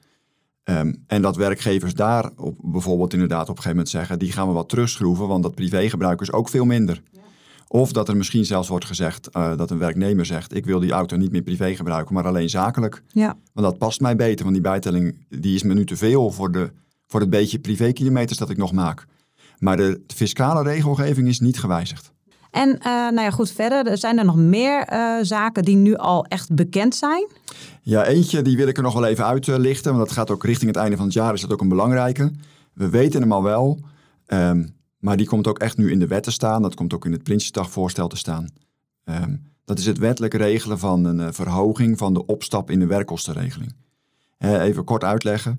Ehm, 0.64 0.94
en 1.06 1.22
dat 1.22 1.36
werkgevers 1.36 1.94
daar 1.94 2.30
op, 2.36 2.54
bijvoorbeeld 2.62 3.12
inderdaad 3.12 3.42
op 3.42 3.48
een 3.48 3.62
gegeven 3.62 3.70
moment 3.70 3.88
zeggen... 3.88 4.18
die 4.18 4.32
gaan 4.32 4.46
we 4.48 4.52
wat 4.52 4.68
terugschroeven, 4.68 5.28
want 5.28 5.42
dat 5.42 5.54
privégebruik 5.54 6.20
is 6.20 6.32
ook 6.32 6.48
veel 6.48 6.64
minder. 6.64 7.02
Of 7.72 7.92
dat 7.92 8.08
er 8.08 8.16
misschien 8.16 8.44
zelfs 8.44 8.68
wordt 8.68 8.84
gezegd 8.84 9.28
eh, 9.28 9.56
dat 9.56 9.70
een 9.70 9.78
werknemer 9.78 10.26
zegt... 10.26 10.54
ik 10.54 10.64
wil 10.64 10.80
die 10.80 10.92
auto 10.92 11.16
niet 11.16 11.32
meer 11.32 11.42
privé 11.42 11.74
gebruiken, 11.74 12.14
maar 12.14 12.26
alleen 12.26 12.48
zakelijk. 12.48 13.02
ja. 13.08 13.36
Want 13.52 13.66
dat 13.66 13.78
past 13.78 14.00
mij 14.00 14.16
beter, 14.16 14.42
want 14.42 14.54
die 14.54 14.64
bijtelling 14.64 15.26
die 15.28 15.54
is 15.54 15.62
me 15.62 15.74
nu 15.74 15.84
te 15.84 15.96
veel... 15.96 16.30
voor, 16.30 16.52
de, 16.52 16.70
voor 17.06 17.20
het 17.20 17.30
beetje 17.30 17.58
privékilometers 17.58 18.38
dat 18.38 18.50
ik 18.50 18.56
nog 18.56 18.72
maak. 18.72 19.06
Maar 19.58 19.76
de 19.76 20.00
fiscale 20.06 20.62
regelgeving 20.62 21.28
is 21.28 21.40
niet 21.40 21.58
gewijzigd. 21.58 22.12
En 22.50 22.78
eh, 22.78 22.90
nou 22.90 23.20
ja, 23.20 23.30
goed, 23.30 23.50
verder 23.50 23.86
er 23.86 23.98
zijn 23.98 24.18
er 24.18 24.24
nog 24.24 24.36
meer 24.36 24.82
eh, 24.82 25.16
zaken 25.22 25.62
die 25.62 25.76
nu 25.76 25.96
al 25.96 26.24
echt 26.24 26.54
bekend 26.54 26.94
zijn. 26.94 27.26
Ja, 27.82 28.04
eentje 28.04 28.42
die 28.42 28.56
wil 28.56 28.68
ik 28.68 28.76
er 28.76 28.82
nog 28.82 28.94
wel 28.94 29.04
even 29.06 29.24
uitlichten. 29.24 29.92
Want 29.94 30.04
dat 30.04 30.16
gaat 30.16 30.30
ook 30.30 30.44
richting 30.44 30.70
het 30.70 30.80
einde 30.80 30.96
van 30.96 31.04
het 31.04 31.14
jaar. 31.14 31.34
Is 31.34 31.40
dat 31.40 31.52
ook 31.52 31.60
een 31.60 31.68
belangrijke. 31.68 32.32
We 32.72 32.88
weten 32.88 33.20
hem 33.20 33.32
al 33.32 33.42
wel. 33.42 33.78
ehm, 34.26 34.64
maar 35.00 35.16
die 35.16 35.26
komt 35.26 35.46
ook 35.46 35.58
echt 35.58 35.76
nu 35.76 35.90
in 35.90 35.98
de 35.98 36.06
wet 36.06 36.22
te 36.22 36.30
staan. 36.30 36.62
Dat 36.62 36.74
komt 36.74 36.94
ook 36.94 37.04
in 37.04 37.12
het 37.12 37.22
Prinsjesdagvoorstel 37.22 38.08
te 38.08 38.16
staan. 38.16 38.48
Ehm, 39.04 39.36
dat 39.64 39.78
is 39.78 39.86
het 39.86 39.98
wettelijk 39.98 40.34
regelen 40.34 40.78
van 40.78 41.04
een 41.04 41.20
eh, 41.20 41.28
verhoging 41.30 41.98
van 41.98 42.14
de 42.14 42.26
opstap 42.26 42.70
in 42.70 42.78
de 42.78 42.86
werkkostenregeling. 42.86 43.74
Even 44.38 44.84
kort 44.84 45.04
uitleggen. 45.04 45.58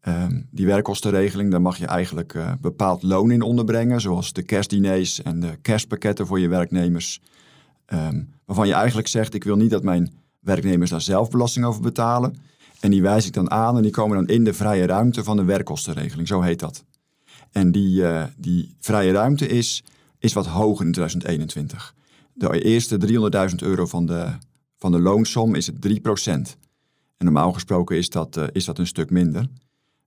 Ehm, 0.00 0.40
die 0.50 0.66
werkkostenregeling, 0.66 1.50
daar 1.50 1.62
mag 1.62 1.76
je 1.76 1.86
eigenlijk 1.86 2.34
eh, 2.34 2.52
bepaald 2.60 3.02
loon 3.02 3.30
in 3.30 3.42
onderbrengen. 3.42 4.00
Zoals 4.00 4.32
de 4.32 4.42
kerstdiners 4.42 5.22
en 5.22 5.40
de 5.40 5.56
kerstpakketten 5.62 6.26
voor 6.26 6.40
je 6.40 6.48
werknemers. 6.48 7.20
Ehm, 7.86 8.22
waarvan 8.44 8.66
je 8.66 8.72
eigenlijk 8.72 9.08
zegt, 9.08 9.34
ik 9.34 9.44
wil 9.44 9.56
niet 9.56 9.70
dat 9.70 9.82
mijn 9.82 10.12
werknemers 10.40 10.90
daar 10.90 11.00
zelf 11.00 11.30
belasting 11.30 11.64
over 11.64 11.80
betalen. 11.80 12.36
En 12.80 12.90
die 12.90 13.02
wijs 13.02 13.26
ik 13.26 13.32
dan 13.32 13.50
aan 13.50 13.76
en 13.76 13.82
die 13.82 13.90
komen 13.90 14.16
dan 14.16 14.26
in 14.26 14.44
de 14.44 14.54
vrije 14.54 14.86
ruimte 14.86 15.24
van 15.24 15.36
de 15.36 15.44
werkkostenregeling. 15.44 16.28
Zo 16.28 16.40
heet 16.40 16.60
dat. 16.60 16.84
En 17.54 17.72
die, 17.72 18.06
eh, 18.06 18.24
die 18.36 18.74
vrije 18.80 19.12
ruimte 19.12 19.46
is, 19.46 19.84
is 20.18 20.32
wat 20.32 20.46
hoger 20.46 20.86
in 20.86 20.92
2021. 20.92 21.94
De 22.32 22.62
eerste 22.62 22.96
300.000 22.96 23.54
euro 23.62 23.86
van 23.86 24.06
de, 24.06 24.26
van 24.76 24.92
de 24.92 25.00
loonsom 25.00 25.54
is 25.54 25.66
het 25.66 25.80
3% 25.80 26.56
En 27.16 27.24
normaal 27.24 27.52
gesproken 27.52 27.96
is 27.96 28.08
dat, 28.08 28.36
eh, 28.36 28.44
is 28.52 28.64
dat 28.64 28.78
een 28.78 28.86
stuk 28.86 29.10
minder. 29.10 29.48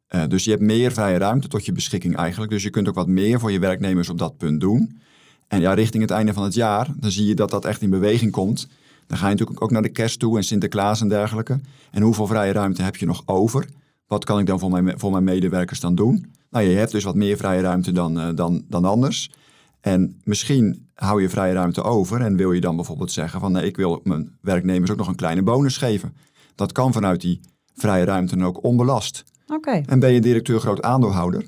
Eh, 0.07 0.27
dus 0.27 0.43
je 0.43 0.49
hebt 0.49 0.61
meer 0.61 0.91
vrije 0.91 1.17
ruimte 1.17 1.47
tot 1.47 1.65
je 1.65 1.71
beschikking 1.71 2.15
eigenlijk. 2.15 2.51
Dus 2.51 2.63
je 2.63 2.69
kunt 2.69 2.87
ook 2.87 2.95
wat 2.95 3.07
meer 3.07 3.39
voor 3.39 3.51
je 3.51 3.59
werknemers 3.59 4.09
op 4.09 4.17
dat 4.17 4.37
punt 4.37 4.61
doen. 4.61 4.99
En 5.47 5.61
ja, 5.61 5.73
richting 5.73 6.03
het 6.03 6.11
einde 6.11 6.33
van 6.33 6.43
het 6.43 6.53
jaar, 6.53 6.93
dan 6.97 7.11
zie 7.11 7.25
je 7.25 7.35
dat 7.35 7.49
dat 7.49 7.65
echt 7.65 7.81
in 7.81 7.89
beweging 7.89 8.31
komt. 8.31 8.67
Dan 9.05 9.17
ga 9.17 9.25
je 9.25 9.31
natuurlijk 9.31 9.61
ook 9.61 9.71
naar 9.71 9.81
de 9.81 9.89
kerst 9.89 10.19
toe 10.19 10.37
en 10.37 10.43
Sinterklaas 10.43 11.01
en 11.01 11.09
dergelijke. 11.09 11.59
En 11.91 12.01
hoeveel 12.01 12.27
vrije 12.27 12.51
ruimte 12.51 12.81
heb 12.81 12.95
je 12.95 13.05
nog 13.05 13.23
over? 13.25 13.67
Wat 14.07 14.25
kan 14.25 14.39
ik 14.39 14.45
dan 14.45 14.59
voor 14.59 14.71
mijn, 14.71 14.99
voor 14.99 15.11
mijn 15.11 15.23
medewerkers 15.23 15.79
dan 15.79 15.95
doen? 15.95 16.35
Nou, 16.49 16.65
je 16.65 16.77
hebt 16.77 16.91
dus 16.91 17.03
wat 17.03 17.15
meer 17.15 17.37
vrije 17.37 17.61
ruimte 17.61 17.91
dan, 17.91 18.19
eh, 18.19 18.29
dan, 18.35 18.65
dan 18.67 18.85
anders. 18.85 19.31
En 19.79 20.21
misschien 20.23 20.89
hou 20.93 21.21
je 21.21 21.29
vrije 21.29 21.53
ruimte 21.53 21.83
over 21.83 22.21
en 22.21 22.35
wil 22.35 22.51
je 22.51 22.61
dan 22.61 22.75
bijvoorbeeld 22.75 23.11
zeggen 23.11 23.39
van 23.39 23.51
nee, 23.51 23.65
ik 23.65 23.77
wil 23.77 23.99
mijn 24.03 24.37
werknemers 24.41 24.91
ook 24.91 24.97
nog 24.97 25.07
een 25.07 25.15
kleine 25.15 25.43
bonus 25.43 25.77
geven. 25.77 26.15
Dat 26.55 26.71
kan 26.71 26.93
vanuit 26.93 27.21
die 27.21 27.39
vrije 27.75 28.05
ruimte 28.05 28.43
ook 28.43 28.63
onbelast. 28.63 29.23
Oké, 29.47 29.81
En 29.85 29.99
ben 29.99 30.13
je 30.13 30.21
directeur 30.21 30.59
groot 30.59 30.81
aandeelhouder 30.81 31.45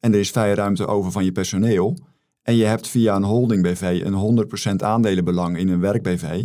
en 0.00 0.12
er 0.12 0.18
is 0.18 0.30
vrije 0.30 0.54
ruimte 0.54 0.86
over 0.86 1.12
van 1.12 1.24
je 1.24 1.32
personeel 1.32 1.98
en 2.42 2.56
je 2.56 2.64
hebt 2.64 2.88
via 2.88 3.16
een 3.16 3.22
holding 3.22 3.62
BV 3.62 4.00
een 4.04 4.46
100% 4.72 4.82
aandelenbelang 4.82 5.58
in 5.58 5.68
een 5.68 5.80
werk 5.80 6.02
BV, 6.02 6.44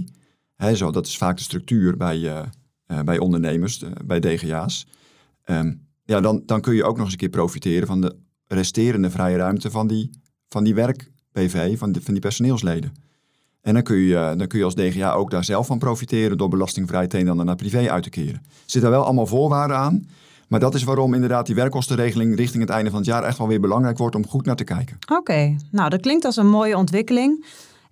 hè, 0.55 0.75
zo, 0.75 0.91
dat 0.91 1.07
is 1.07 1.17
vaak 1.17 1.37
de 1.37 1.43
structuur 1.43 1.97
bij, 1.97 2.15
eh, 2.15 2.39
eh, 2.85 2.99
bij 3.01 3.17
ondernemers, 3.17 3.83
bij 4.05 4.19
DGA's, 4.19 4.85
Ehm, 5.47 5.73
ja, 6.07 6.21
dan, 6.21 6.41
dan 6.45 6.61
kun 6.61 6.75
je 6.75 6.83
ook 6.83 6.95
nog 6.95 7.03
eens 7.03 7.11
een 7.11 7.19
keer 7.19 7.29
profiteren 7.29 7.87
van 7.87 8.01
de 8.01 8.15
resterende 8.47 9.09
vrije 9.09 9.37
ruimte 9.37 9.71
van 9.71 9.87
die, 9.87 10.09
van 10.49 10.63
die 10.63 10.75
werk 10.75 11.11
BV, 11.31 11.77
van 11.77 11.95
van 12.01 12.13
die 12.13 12.21
personeelsleden. 12.21 12.91
En 13.61 13.73
dan 13.73 13.83
kun, 13.83 13.97
je, 13.97 14.33
dan 14.37 14.47
kun 14.47 14.59
je 14.59 14.65
als 14.65 14.75
DGA 14.75 15.13
ook 15.13 15.31
daar 15.31 15.43
zelf 15.43 15.67
van 15.67 15.77
profiteren 15.77 16.37
door 16.37 16.49
belastingvrij 16.49 17.01
het 17.01 17.13
een 17.13 17.45
naar 17.45 17.55
privé 17.55 17.91
uit 17.91 18.03
te 18.03 18.09
keren. 18.09 18.41
Er 18.45 18.51
zitten 18.65 18.89
wel 18.89 19.03
allemaal 19.03 19.27
voorwaarden 19.27 19.77
aan. 19.77 20.07
Maar 20.47 20.59
dat 20.59 20.75
is 20.75 20.83
waarom 20.83 21.13
inderdaad 21.13 21.45
die 21.45 21.55
werkkostenregeling 21.55 22.35
richting 22.35 22.63
het 22.63 22.71
einde 22.71 22.89
van 22.89 22.99
het 22.99 23.07
jaar 23.07 23.23
echt 23.23 23.37
wel 23.37 23.47
weer 23.47 23.59
belangrijk 23.59 23.97
wordt 23.97 24.15
om 24.15 24.27
goed 24.27 24.45
naar 24.45 24.55
te 24.55 24.63
kijken. 24.63 24.97
oké. 25.11 25.55
Nou, 25.71 25.89
dat 25.89 26.01
klinkt 26.01 26.25
als 26.25 26.37
een 26.37 26.49
mooie 26.49 26.77
ontwikkeling. 26.77 27.45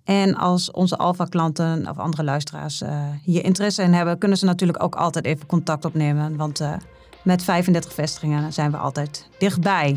En 0.04 0.34
als 0.34 0.70
onze 0.70 0.96
Alfa-klanten 0.96 1.88
of 1.88 1.98
andere 1.98 2.24
luisteraars 2.24 2.82
uh, 2.82 3.04
hier 3.22 3.44
interesse 3.44 3.82
in 3.82 3.92
hebben, 3.92 4.18
kunnen 4.18 4.38
ze 4.38 4.44
natuurlijk 4.44 4.82
ook 4.82 4.94
altijd 4.94 5.24
even 5.24 5.46
contact 5.46 5.84
opnemen. 5.84 6.36
Want 6.36 6.60
uh, 6.60 6.72
met 7.26 7.42
35 7.42 7.92
vestigingen 7.92 8.52
zijn 8.52 8.70
we 8.70 8.76
altijd 8.76 9.28
dichtbij. 9.38 9.96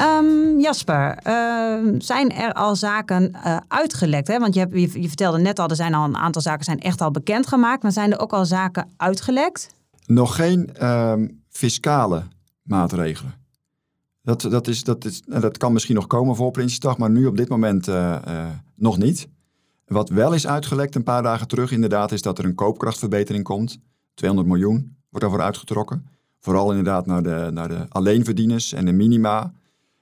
Um, 0.00 0.60
Jasper, 0.60 1.18
uh, 1.26 1.94
zijn 1.98 2.30
er 2.30 2.52
al 2.52 2.76
zaken 2.76 3.32
uh, 3.34 3.56
uitgelekt? 3.68 4.28
Hè? 4.28 4.38
Want 4.38 4.54
je, 4.54 4.66
je, 4.72 5.08
vertelde 5.08 5.38
net 5.38 5.58
al, 5.58 5.68
er 5.68 5.76
zijn 5.76 5.94
al 5.94 6.04
een 6.04 6.16
aantal 6.16 6.42
zaken 6.42 6.64
zijn 6.64 6.80
echt 6.80 7.00
al 7.00 7.10
bekendgemaakt. 7.10 7.82
Maar 7.82 7.92
zijn 7.92 8.12
er 8.12 8.20
ook 8.20 8.32
al 8.32 8.44
zaken 8.44 8.88
uitgelekt? 8.96 9.74
Nog 10.06 10.34
geen 10.34 10.70
uh, 10.82 11.14
fiscale 11.48 12.22
maatregelen. 12.62 13.39
Dat, 14.22 14.40
dat, 14.40 14.68
is, 14.68 14.84
dat, 14.84 15.04
is, 15.04 15.22
dat 15.22 15.56
kan 15.56 15.72
misschien 15.72 15.94
nog 15.94 16.06
komen 16.06 16.36
voor 16.36 16.50
Prinsjesdag, 16.50 16.98
maar 16.98 17.10
nu 17.10 17.26
op 17.26 17.36
dit 17.36 17.48
moment 17.48 17.88
uh, 17.88 18.46
nog 18.74 18.98
niet. 18.98 19.28
Wat 19.86 20.08
wel 20.08 20.32
is 20.32 20.46
uitgelekt 20.46 20.94
een 20.94 21.02
paar 21.02 21.22
dagen 21.22 21.48
terug 21.48 21.72
inderdaad, 21.72 22.12
is 22.12 22.22
dat 22.22 22.38
er 22.38 22.44
een 22.44 22.54
koopkrachtverbetering 22.54 23.44
komt. 23.44 23.78
200 24.14 24.52
miljoen 24.52 24.96
wordt 25.08 25.26
daarvoor 25.26 25.44
uitgetrokken. 25.44 26.06
Vooral 26.38 26.70
inderdaad 26.70 27.06
naar 27.06 27.22
de, 27.22 27.50
naar 27.52 27.68
de 27.68 27.86
alleenverdieners 27.88 28.72
en 28.72 28.84
de 28.84 28.92
minima 28.92 29.52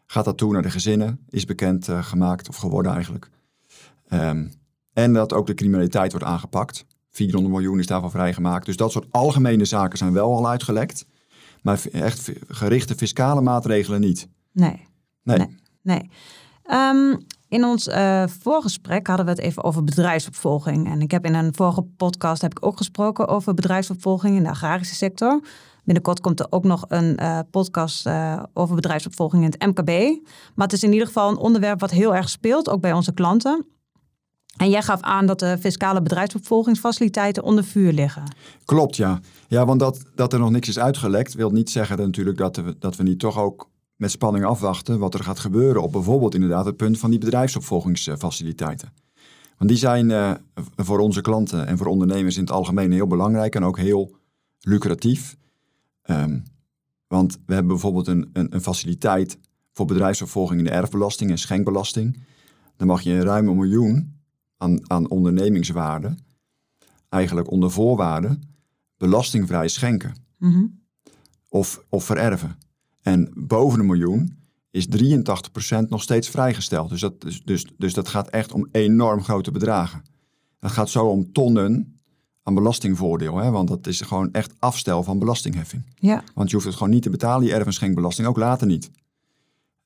gaat 0.07 0.25
dat 0.25 0.37
toe 0.37 0.53
naar 0.53 0.63
de 0.63 0.71
gezinnen, 0.71 1.21
is 1.29 1.45
bekend 1.45 1.89
uh, 1.89 2.03
gemaakt 2.03 2.49
of 2.49 2.57
geworden 2.57 2.93
eigenlijk. 2.93 3.31
Um, 4.13 4.53
en 4.93 5.13
dat 5.13 5.33
ook 5.33 5.47
de 5.47 5.55
criminaliteit 5.55 6.13
wordt 6.13 6.27
aangepakt. 6.27 6.87
400 7.11 7.55
miljoen 7.55 7.79
is 7.79 7.87
daarvan 7.87 8.11
vrijgemaakt. 8.11 8.67
Dus 8.67 8.77
dat 8.77 8.93
soort 8.93 9.07
algemene 9.11 9.65
zaken 9.65 9.99
zijn 9.99 10.13
wel 10.13 10.35
al 10.35 10.49
uitgelekt. 10.49 11.07
Maar 11.63 11.81
echt 11.93 12.33
gerichte 12.49 12.95
fiscale 12.95 13.41
maatregelen 13.41 14.01
niet. 14.01 14.29
Nee. 14.53 14.87
Nee. 15.23 15.39
nee, 15.39 15.57
nee. 15.83 16.11
Um, 16.71 17.27
in 17.49 17.65
ons 17.65 17.89
uh, 17.89 18.25
voorgesprek 18.41 19.07
hadden 19.07 19.27
we 19.27 19.31
het 19.31 19.41
even 19.41 19.65
over 19.65 19.85
bedrijfsopvolging. 19.85 20.91
En 20.91 21.01
ik 21.01 21.11
heb 21.11 21.25
in 21.25 21.35
een 21.35 21.55
vorige 21.55 21.83
podcast 21.83 22.43
heb 22.43 22.51
ik 22.51 22.67
ook 22.67 22.77
gesproken 22.77 23.29
over 23.29 23.55
bedrijfsopvolging 23.55 24.37
in 24.37 24.43
de 24.43 24.49
agrarische 24.49 24.95
sector. 24.95 25.41
Binnenkort 25.85 26.21
komt 26.21 26.41
er 26.41 26.47
ook 26.51 26.65
nog 26.65 26.85
een 26.89 27.19
uh, 27.23 27.39
podcast 27.51 28.07
uh, 28.07 28.43
over 28.53 28.75
bedrijfsopvolging 28.75 29.45
in 29.45 29.51
het 29.51 29.67
MKB. 29.67 29.89
Maar 30.55 30.67
het 30.67 30.73
is 30.73 30.83
in 30.83 30.93
ieder 30.93 31.07
geval 31.07 31.31
een 31.31 31.37
onderwerp 31.37 31.81
wat 31.81 31.91
heel 31.91 32.15
erg 32.15 32.29
speelt, 32.29 32.69
ook 32.69 32.81
bij 32.81 32.93
onze 32.93 33.15
klanten. 33.15 33.67
En 34.59 34.71
jij 34.71 34.83
gaf 34.83 35.01
aan 35.01 35.27
dat 35.27 35.39
de 35.39 35.57
fiscale 35.61 36.03
bedrijfsopvolgingsfaciliteiten 36.03 37.43
onder 37.43 37.65
vuur 37.65 37.93
liggen. 37.93 38.23
Klopt, 38.65 38.97
ja. 38.97 39.21
Ja, 39.49 39.67
want 39.67 39.81
dat, 39.81 40.03
dat 40.15 40.33
er 40.33 40.39
nog 40.39 40.51
niks 40.51 40.69
is 40.69 40.79
uitgelekt, 40.79 41.35
wil 41.35 41.51
niet 41.51 41.71
zeggen 41.71 41.97
dat 41.97 42.07
natuurlijk 42.07 42.39
dat 42.39 42.57
we, 42.57 42.77
dat 42.79 42.97
we 42.97 43.03
niet 43.03 43.19
toch 43.19 43.39
ook 43.39 43.69
met 43.97 44.11
spanning 44.11 44.45
afwachten 44.45 44.99
wat 44.99 45.15
er 45.15 45.25
gaat 45.25 45.39
gebeuren 45.39 45.83
op 45.83 45.93
bijvoorbeeld 45.93 46.35
inderdaad 46.35 46.65
het 46.65 46.77
punt 46.77 46.99
van 46.99 47.11
die 47.11 47.19
bedrijfsopvolgingsfaciliteiten. 47.19 48.93
Want 49.59 49.71
die 49.71 49.79
zijn 49.79 50.11
uh, 50.11 50.31
voor 50.77 50.99
onze 50.99 51.21
klanten 51.21 51.67
en 51.67 51.79
voor 51.79 51.87
ondernemers 51.87 52.37
in 52.37 52.43
het 52.43 52.53
algemeen 52.53 52.93
heel 52.93 53.07
belangrijk 53.07 53.55
en 53.55 53.65
ook 53.65 53.79
heel 53.79 54.17
lucratief. 54.61 55.37
Um, 56.11 56.43
want 57.07 57.39
we 57.47 57.53
hebben 57.55 57.73
bijvoorbeeld 57.73 58.07
een, 58.07 58.31
een, 58.33 58.55
een, 58.55 58.61
faciliteit 58.61 59.39
voor 59.73 59.87
bedrijfsopvolging 59.87 60.59
in 60.59 60.65
de 60.65 60.71
erfbelasting 60.71 61.31
en 61.31 61.39
schenkbelasting. 61.39 62.23
Dan 62.77 62.87
mag 62.87 63.01
je 63.01 63.23
ruim 63.23 63.49
een 63.49 63.57
miljoen 63.57 64.18
aan, 64.59 64.91
aan 64.91 65.09
ondernemingswaarde, 65.09 66.15
eigenlijk 67.09 67.51
onder 67.51 67.71
voorwaarden, 67.71 68.43
belastingvrij 68.97 69.69
schenken. 69.69 70.15
Mm 70.39 70.53
-hmm. 70.53 70.81
of, 71.49 71.85
of 71.89 72.05
vererven. 72.05 72.59
En 73.03 73.31
boven 73.35 73.81
een 73.81 73.87
miljoen 73.87 74.39
is 74.71 74.87
83% 74.87 75.89
nog 75.89 76.03
steeds 76.03 76.29
vrijgesteld. 76.29 76.89
Dus 76.89 77.01
dat, 77.01 77.21
dus, 77.21 77.43
dus, 77.43 77.67
dus 77.77 77.95
dat 77.95 78.09
gaat 78.09 78.29
echt 78.29 78.53
om 78.53 78.69
enorm 78.73 79.23
grote 79.23 79.51
bedragen. 79.51 80.03
Dat 80.59 80.71
gaat 80.71 80.91
zo 80.91 81.07
om 81.07 81.33
tonnen 81.33 82.01
aan 82.43 82.55
belastingvoordeel. 82.55 83.37
Hè? 83.37 83.51
Want 83.51 83.69
dat 83.69 83.87
is 83.87 84.01
gewoon 84.01 84.33
echt 84.33 84.53
afstel 84.59 85.03
van 85.03 85.19
belastingheffing. 85.19 85.85
Ja. 85.95 86.25
Want 86.35 86.49
je 86.49 86.55
hoeft 86.55 86.69
het 86.69 86.77
gewoon 86.77 86.93
niet 86.93 87.03
te 87.03 87.11
betalen, 87.11 87.45
die 87.45 87.55
erf- 87.55 87.67
en 87.67 87.73
schenkbelasting, 87.73 88.29
ook 88.29 88.37
later 88.37 88.67
niet. 88.67 88.91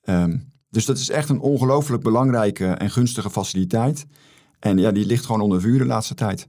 Um, 0.05 0.51
dus 0.71 0.85
dat 0.85 0.99
is 0.99 1.11
echt 1.11 1.29
een 1.29 1.41
ongelooflijk 1.41 2.03
belangrijke 2.03 2.67
en 2.67 2.91
gunstige 2.91 3.31
faciliteit. 3.31 4.07
En 4.63 4.79
ja, 4.79 4.91
die 4.91 5.07
ligt 5.07 5.27
gewoon 5.27 5.41
onder 5.41 5.61
vuur 5.61 5.79
de 5.79 5.85
laatste 5.85 6.15
tijd. 6.15 6.49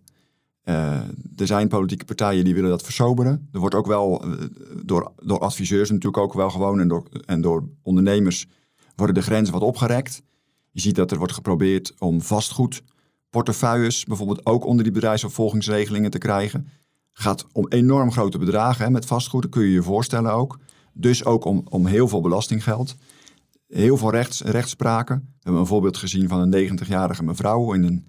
Uh, 0.66 0.94
er 1.36 1.48
zijn 1.48 1.68
politieke 1.68 2.06
partijen 2.06 2.44
die 2.44 2.54
willen 2.54 2.70
dat 2.70 2.84
versoberen. 2.84 3.50
Er 3.52 3.60
wordt 3.60 3.76
ook 3.76 3.86
wel 3.86 4.28
uh, 4.28 4.44
door, 4.84 5.12
door 5.24 5.40
adviseurs 5.40 5.90
natuurlijk 5.90 6.24
ook 6.24 6.34
wel 6.34 6.50
gewoon 6.50 6.80
en 6.80 6.88
door, 6.88 7.08
en 7.26 7.42
door 7.42 7.70
ondernemers 7.82 8.48
worden 8.96 9.16
de 9.16 9.22
grenzen 9.22 9.54
wat 9.54 9.64
opgerekt. 9.64 10.22
Je 10.72 10.82
ziet 10.82 10.96
dat 10.96 11.12
er 11.12 11.18
wordt 11.18 11.34
geprobeerd 11.34 11.94
om 12.00 12.22
vastgoed 12.22 12.84
portefeuilles 13.30 14.04
bijvoorbeeld 14.04 14.46
ook 14.46 14.66
onder 14.66 14.84
die 14.84 14.94
bedrijfsopvolgingsregelingen 14.94 16.12
te 16.12 16.18
krijgen. 16.18 16.68
Gaat 17.12 17.46
om 17.52 17.68
enorm 17.68 18.12
grote 18.12 18.38
bedragen 18.38 18.86
hè, 18.86 18.92
met 18.92 19.06
vastgoed, 19.06 19.42
dat 19.42 19.52
kun 19.52 19.64
je 19.64 19.72
je 19.72 19.84
voorstellen 19.84 20.34
ook. 20.34 20.60
Dus 20.94 21.26
ook 21.26 21.46
om, 21.46 21.62
om 21.70 21.86
heel 21.86 22.08
veel 22.08 22.22
belastinggeld. 22.22 22.96
Heel 23.74 23.98
veel 23.98 24.12
rechts, 24.12 24.42
rechtspraken. 24.42 25.16
We 25.16 25.40
hebben 25.42 25.62
een 25.62 25.68
voorbeeld 25.68 25.98
gezien 25.98 26.28
van 26.28 26.54
een 26.54 26.80
90-jarige 26.80 27.24
mevrouw 27.24 27.74
in 27.74 27.84
een, 27.84 28.06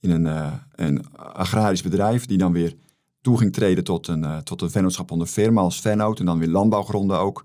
in 0.00 0.10
een, 0.10 0.24
uh, 0.24 0.52
een 0.74 1.16
agrarisch 1.16 1.82
bedrijf, 1.82 2.26
die 2.26 2.38
dan 2.38 2.52
weer 2.52 2.74
toe 3.20 3.38
ging 3.38 3.52
treden 3.52 3.84
tot 3.84 4.08
een, 4.08 4.22
uh, 4.22 4.36
tot 4.36 4.62
een 4.62 4.70
vennootschap 4.70 5.10
onder 5.10 5.26
firma 5.26 5.60
als 5.60 5.80
vennoot 5.80 6.18
en 6.18 6.26
dan 6.26 6.38
weer 6.38 6.48
landbouwgronden 6.48 7.18
ook 7.18 7.44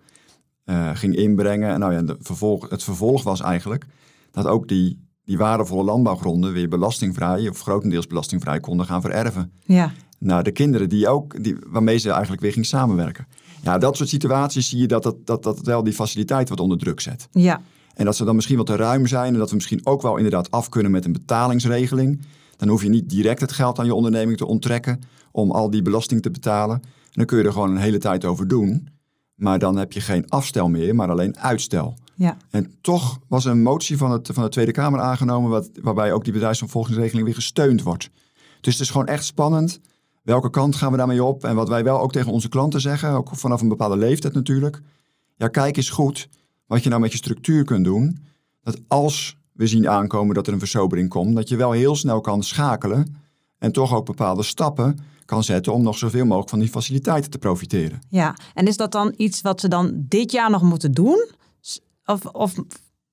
uh, 0.65 0.89
ging 0.95 1.15
inbrengen. 1.15 1.69
En 1.69 1.79
nou 1.79 1.93
ja, 1.93 2.01
de 2.01 2.15
vervolg, 2.19 2.69
het 2.69 2.83
vervolg 2.83 3.23
was 3.23 3.41
eigenlijk 3.41 3.85
dat 4.31 4.45
ook 4.45 4.67
die 4.67 5.09
die 5.23 5.37
waardevolle 5.37 5.83
landbouwgronden 5.83 6.53
weer 6.53 6.69
belastingvrij 6.69 7.49
of 7.49 7.61
grotendeels 7.61 8.07
belastingvrij 8.07 8.59
konden 8.59 8.85
gaan 8.85 9.01
vererven. 9.01 9.51
Ja. 9.61 9.91
Naar 10.19 10.43
de 10.43 10.51
kinderen 10.51 10.89
die 10.89 11.07
ook, 11.07 11.43
die, 11.43 11.57
waarmee 11.67 11.97
ze 11.97 12.11
eigenlijk 12.11 12.41
weer 12.41 12.51
ging 12.51 12.65
samenwerken. 12.65 13.27
Ja, 13.63 13.77
dat 13.77 13.97
soort 13.97 14.09
situaties 14.09 14.69
zie 14.69 14.79
je 14.79 14.87
dat, 14.87 15.03
dat, 15.03 15.15
dat, 15.25 15.43
dat 15.43 15.59
wel 15.59 15.83
die 15.83 15.93
faciliteit 15.93 16.49
wat 16.49 16.59
onder 16.59 16.77
druk 16.77 16.99
zet. 16.99 17.27
Ja. 17.31 17.61
En 17.93 18.05
dat 18.05 18.15
ze 18.15 18.25
dan 18.25 18.35
misschien 18.35 18.57
wat 18.57 18.65
te 18.65 18.75
ruim 18.75 19.07
zijn 19.07 19.33
en 19.33 19.39
dat 19.39 19.49
we 19.49 19.55
misschien 19.55 19.85
ook 19.85 20.01
wel 20.01 20.15
inderdaad 20.15 20.51
af 20.51 20.69
kunnen 20.69 20.91
met 20.91 21.05
een 21.05 21.11
betalingsregeling. 21.11 22.21
Dan 22.57 22.67
hoef 22.67 22.83
je 22.83 22.89
niet 22.89 23.09
direct 23.09 23.41
het 23.41 23.51
geld 23.51 23.79
aan 23.79 23.85
je 23.85 23.95
onderneming 23.95 24.37
te 24.37 24.45
onttrekken 24.45 25.01
om 25.31 25.51
al 25.51 25.69
die 25.69 25.81
belasting 25.81 26.21
te 26.21 26.31
betalen. 26.31 26.75
En 26.83 27.11
dan 27.11 27.25
kun 27.25 27.37
je 27.37 27.43
er 27.43 27.51
gewoon 27.51 27.71
een 27.71 27.77
hele 27.77 27.97
tijd 27.97 28.25
over 28.25 28.47
doen. 28.47 28.87
Maar 29.35 29.59
dan 29.59 29.77
heb 29.77 29.91
je 29.91 30.01
geen 30.01 30.29
afstel 30.29 30.69
meer, 30.69 30.95
maar 30.95 31.09
alleen 31.09 31.37
uitstel. 31.37 31.97
Ja. 32.15 32.37
En 32.49 32.73
toch 32.81 33.19
was 33.27 33.45
een 33.45 33.61
motie 33.61 33.97
van, 33.97 34.11
het, 34.11 34.29
van 34.33 34.43
de 34.43 34.49
Tweede 34.49 34.71
Kamer 34.71 34.99
aangenomen, 34.99 35.49
wat, 35.49 35.69
waarbij 35.81 36.13
ook 36.13 36.23
die 36.23 36.33
bedrijfsopvolgingsregeling 36.33 37.25
weer 37.25 37.35
gesteund 37.35 37.81
wordt. 37.81 38.09
Dus 38.61 38.73
het 38.73 38.81
is 38.81 38.89
gewoon 38.89 39.07
echt 39.07 39.25
spannend. 39.25 39.79
Welke 40.21 40.49
kant 40.49 40.75
gaan 40.75 40.91
we 40.91 40.97
daarmee 40.97 41.23
op? 41.23 41.43
En 41.43 41.55
wat 41.55 41.69
wij 41.69 41.83
wel 41.83 41.99
ook 41.99 42.11
tegen 42.11 42.31
onze 42.31 42.49
klanten 42.49 42.81
zeggen, 42.81 43.09
ook 43.11 43.29
vanaf 43.35 43.61
een 43.61 43.67
bepaalde 43.67 43.97
leeftijd 43.97 44.33
natuurlijk. 44.33 44.81
Ja, 45.35 45.47
kijk 45.47 45.77
eens 45.77 45.89
goed 45.89 46.29
wat 46.65 46.83
je 46.83 46.89
nou 46.89 47.01
met 47.01 47.11
je 47.11 47.17
structuur 47.17 47.63
kunt 47.63 47.85
doen. 47.85 48.19
Dat 48.63 48.79
als 48.87 49.37
we 49.51 49.67
zien 49.67 49.89
aankomen 49.89 50.35
dat 50.35 50.47
er 50.47 50.53
een 50.53 50.59
versobering 50.59 51.09
komt, 51.09 51.35
dat 51.35 51.49
je 51.49 51.55
wel 51.55 51.71
heel 51.71 51.95
snel 51.95 52.21
kan 52.21 52.43
schakelen 52.43 53.15
en 53.57 53.71
toch 53.71 53.93
ook 53.93 54.05
bepaalde 54.05 54.43
stappen 54.43 54.97
kan 55.25 55.43
zetten 55.43 55.73
om 55.73 55.83
nog 55.83 55.97
zoveel 55.97 56.25
mogelijk 56.25 56.49
van 56.49 56.59
die 56.59 56.69
faciliteiten 56.69 57.31
te 57.31 57.37
profiteren. 57.37 58.01
Ja, 58.09 58.35
en 58.53 58.67
is 58.67 58.77
dat 58.77 58.91
dan 58.91 59.13
iets 59.17 59.41
wat 59.41 59.59
ze 59.59 59.67
dan 59.67 59.91
dit 59.95 60.31
jaar 60.31 60.49
nog 60.49 60.61
moeten 60.61 60.91
doen? 60.91 61.29
Of, 62.05 62.25
of 62.25 62.53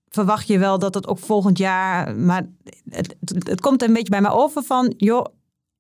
verwacht 0.09 0.47
je 0.47 0.59
wel 0.59 0.79
dat 0.79 0.95
het 0.95 1.07
ook 1.07 1.19
volgend 1.19 1.59
jaar. 1.59 2.17
Maar 2.17 2.47
het, 2.89 3.15
het, 3.29 3.61
komt 3.61 3.83
een 3.83 3.93
beetje 3.93 4.11
bij 4.11 4.21
mij 4.21 4.31
over 4.31 4.63
van. 4.63 4.95
joh, 4.97 5.25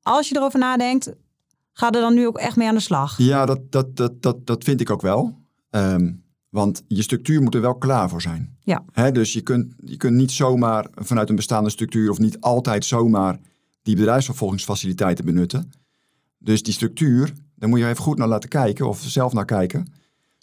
als 0.08 0.28
je 0.28 0.36
erover 0.36 0.58
nadenkt. 0.58 1.12
ga 1.72 1.86
er 1.86 2.00
dan 2.00 2.14
nu 2.14 2.26
ook 2.26 2.38
echt 2.38 2.56
mee 2.56 2.68
aan 2.68 2.74
de 2.74 2.80
slag. 2.80 3.18
Ja, 3.18 3.46
dat, 3.46 3.72
dat, 3.72 3.96
dat, 3.96 4.22
dat, 4.22 4.46
dat 4.46 4.64
vind 4.64 4.80
ik 4.80 4.90
ook 4.90 5.02
wel. 5.02 5.38
Um, 5.70 6.24
want 6.48 6.82
je 6.86 7.02
structuur 7.02 7.42
moet 7.42 7.54
er 7.54 7.60
wel 7.60 7.74
klaar 7.74 8.08
voor 8.08 8.22
zijn. 8.22 8.56
Ja. 8.60 8.84
He, 8.92 9.12
dus 9.12 9.32
je 9.32 9.40
kunt, 9.40 9.74
je 9.84 9.96
kunt 9.96 10.16
niet 10.16 10.32
zomaar 10.32 10.88
vanuit 10.94 11.28
een 11.28 11.36
bestaande 11.36 11.70
structuur. 11.70 12.10
of 12.10 12.18
niet 12.18 12.40
altijd 12.40 12.84
zomaar 12.84 13.38
die 13.82 13.96
bedrijfsvervolgingsfaciliteiten 13.96 15.24
benutten. 15.24 15.70
Dus 16.38 16.62
die 16.62 16.74
structuur, 16.74 17.32
daar 17.54 17.68
moet 17.68 17.78
je 17.78 17.88
even 17.88 18.02
goed 18.02 18.18
naar 18.18 18.28
laten 18.28 18.48
kijken. 18.48 18.88
of 18.88 19.00
zelf 19.00 19.32
naar 19.32 19.44
kijken 19.44 19.92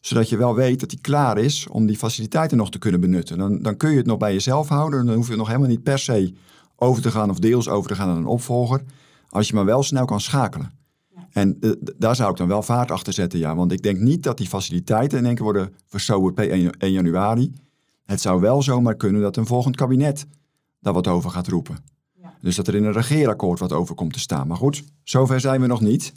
zodat 0.05 0.29
je 0.29 0.38
wel 0.38 0.55
weet 0.55 0.79
dat 0.79 0.89
die 0.89 1.01
klaar 1.01 1.38
is 1.38 1.67
om 1.67 1.86
die 1.86 1.98
faciliteiten 1.98 2.57
nog 2.57 2.72
te 2.72 2.77
kunnen 2.77 3.00
benutten. 3.00 3.38
Dan, 3.38 3.62
dan 3.62 3.77
kun 3.77 3.91
je 3.91 3.98
het 3.98 4.05
nog 4.05 4.17
bij 4.17 4.34
jezelf 4.34 4.67
houden. 4.67 5.05
Dan 5.05 5.15
hoef 5.15 5.29
je 5.29 5.36
nog 5.36 5.48
helemaal 5.48 5.69
niet 5.69 5.84
per 5.84 6.00
se 6.00 6.34
over 6.75 7.01
te 7.01 7.12
gaan 7.12 7.29
of 7.29 7.39
deels 7.39 7.69
over 7.69 7.89
te 7.89 7.95
gaan 7.95 8.07
naar 8.07 8.17
een 8.17 8.25
opvolger. 8.25 8.84
Als 9.35 9.47
je 9.47 9.53
maar 9.53 9.65
wel 9.65 9.83
snel 9.83 10.05
kan 10.05 10.21
schakelen. 10.21 10.71
En 11.31 11.57
uh, 11.59 11.71
daar 11.97 12.15
zou 12.15 12.31
ik 12.31 12.37
dan 12.37 12.47
wel 12.47 12.61
vaart 12.61 12.91
achter 12.91 13.13
zetten, 13.13 13.39
ja. 13.39 13.55
Want 13.55 13.71
ik 13.71 13.83
denk 13.83 13.99
niet 13.99 14.23
dat 14.23 14.37
die 14.37 14.47
faciliteiten 14.47 15.17
in 15.17 15.25
één 15.25 15.35
keer 15.35 15.43
worden 15.43 15.73
versoberd 15.85 16.35
per 16.35 16.49
1, 16.49 16.71
1 16.71 16.91
januari. 16.91 17.53
Het 18.05 18.21
zou 18.21 18.41
wel 18.41 18.61
zomaar 18.61 18.95
kunnen 18.95 19.21
dat 19.21 19.37
een 19.37 19.45
volgend 19.45 19.75
kabinet 19.75 20.25
daar 20.79 20.93
wat 20.93 21.07
over 21.07 21.29
gaat 21.29 21.47
roepen. 21.47 21.77
Ja. 22.13 22.33
Dus 22.41 22.55
dat 22.55 22.67
er 22.67 22.75
in 22.75 22.83
een 22.83 22.91
regeerakkoord 22.91 23.59
wat 23.59 23.71
over 23.71 23.95
komt 23.95 24.13
te 24.13 24.19
staan. 24.19 24.47
Maar 24.47 24.57
goed, 24.57 24.83
zover 25.03 25.39
zijn 25.39 25.61
we 25.61 25.67
nog 25.67 25.81
niet. 25.81 26.13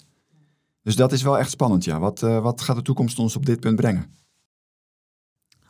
Dus 0.82 0.96
dat 0.96 1.12
is 1.12 1.22
wel 1.22 1.38
echt 1.38 1.50
spannend, 1.50 1.84
ja. 1.84 1.98
Wat, 1.98 2.22
uh, 2.22 2.40
wat 2.40 2.60
gaat 2.60 2.76
de 2.76 2.82
toekomst 2.82 3.18
ons 3.18 3.36
op 3.36 3.46
dit 3.46 3.60
punt 3.60 3.76
brengen? 3.76 4.14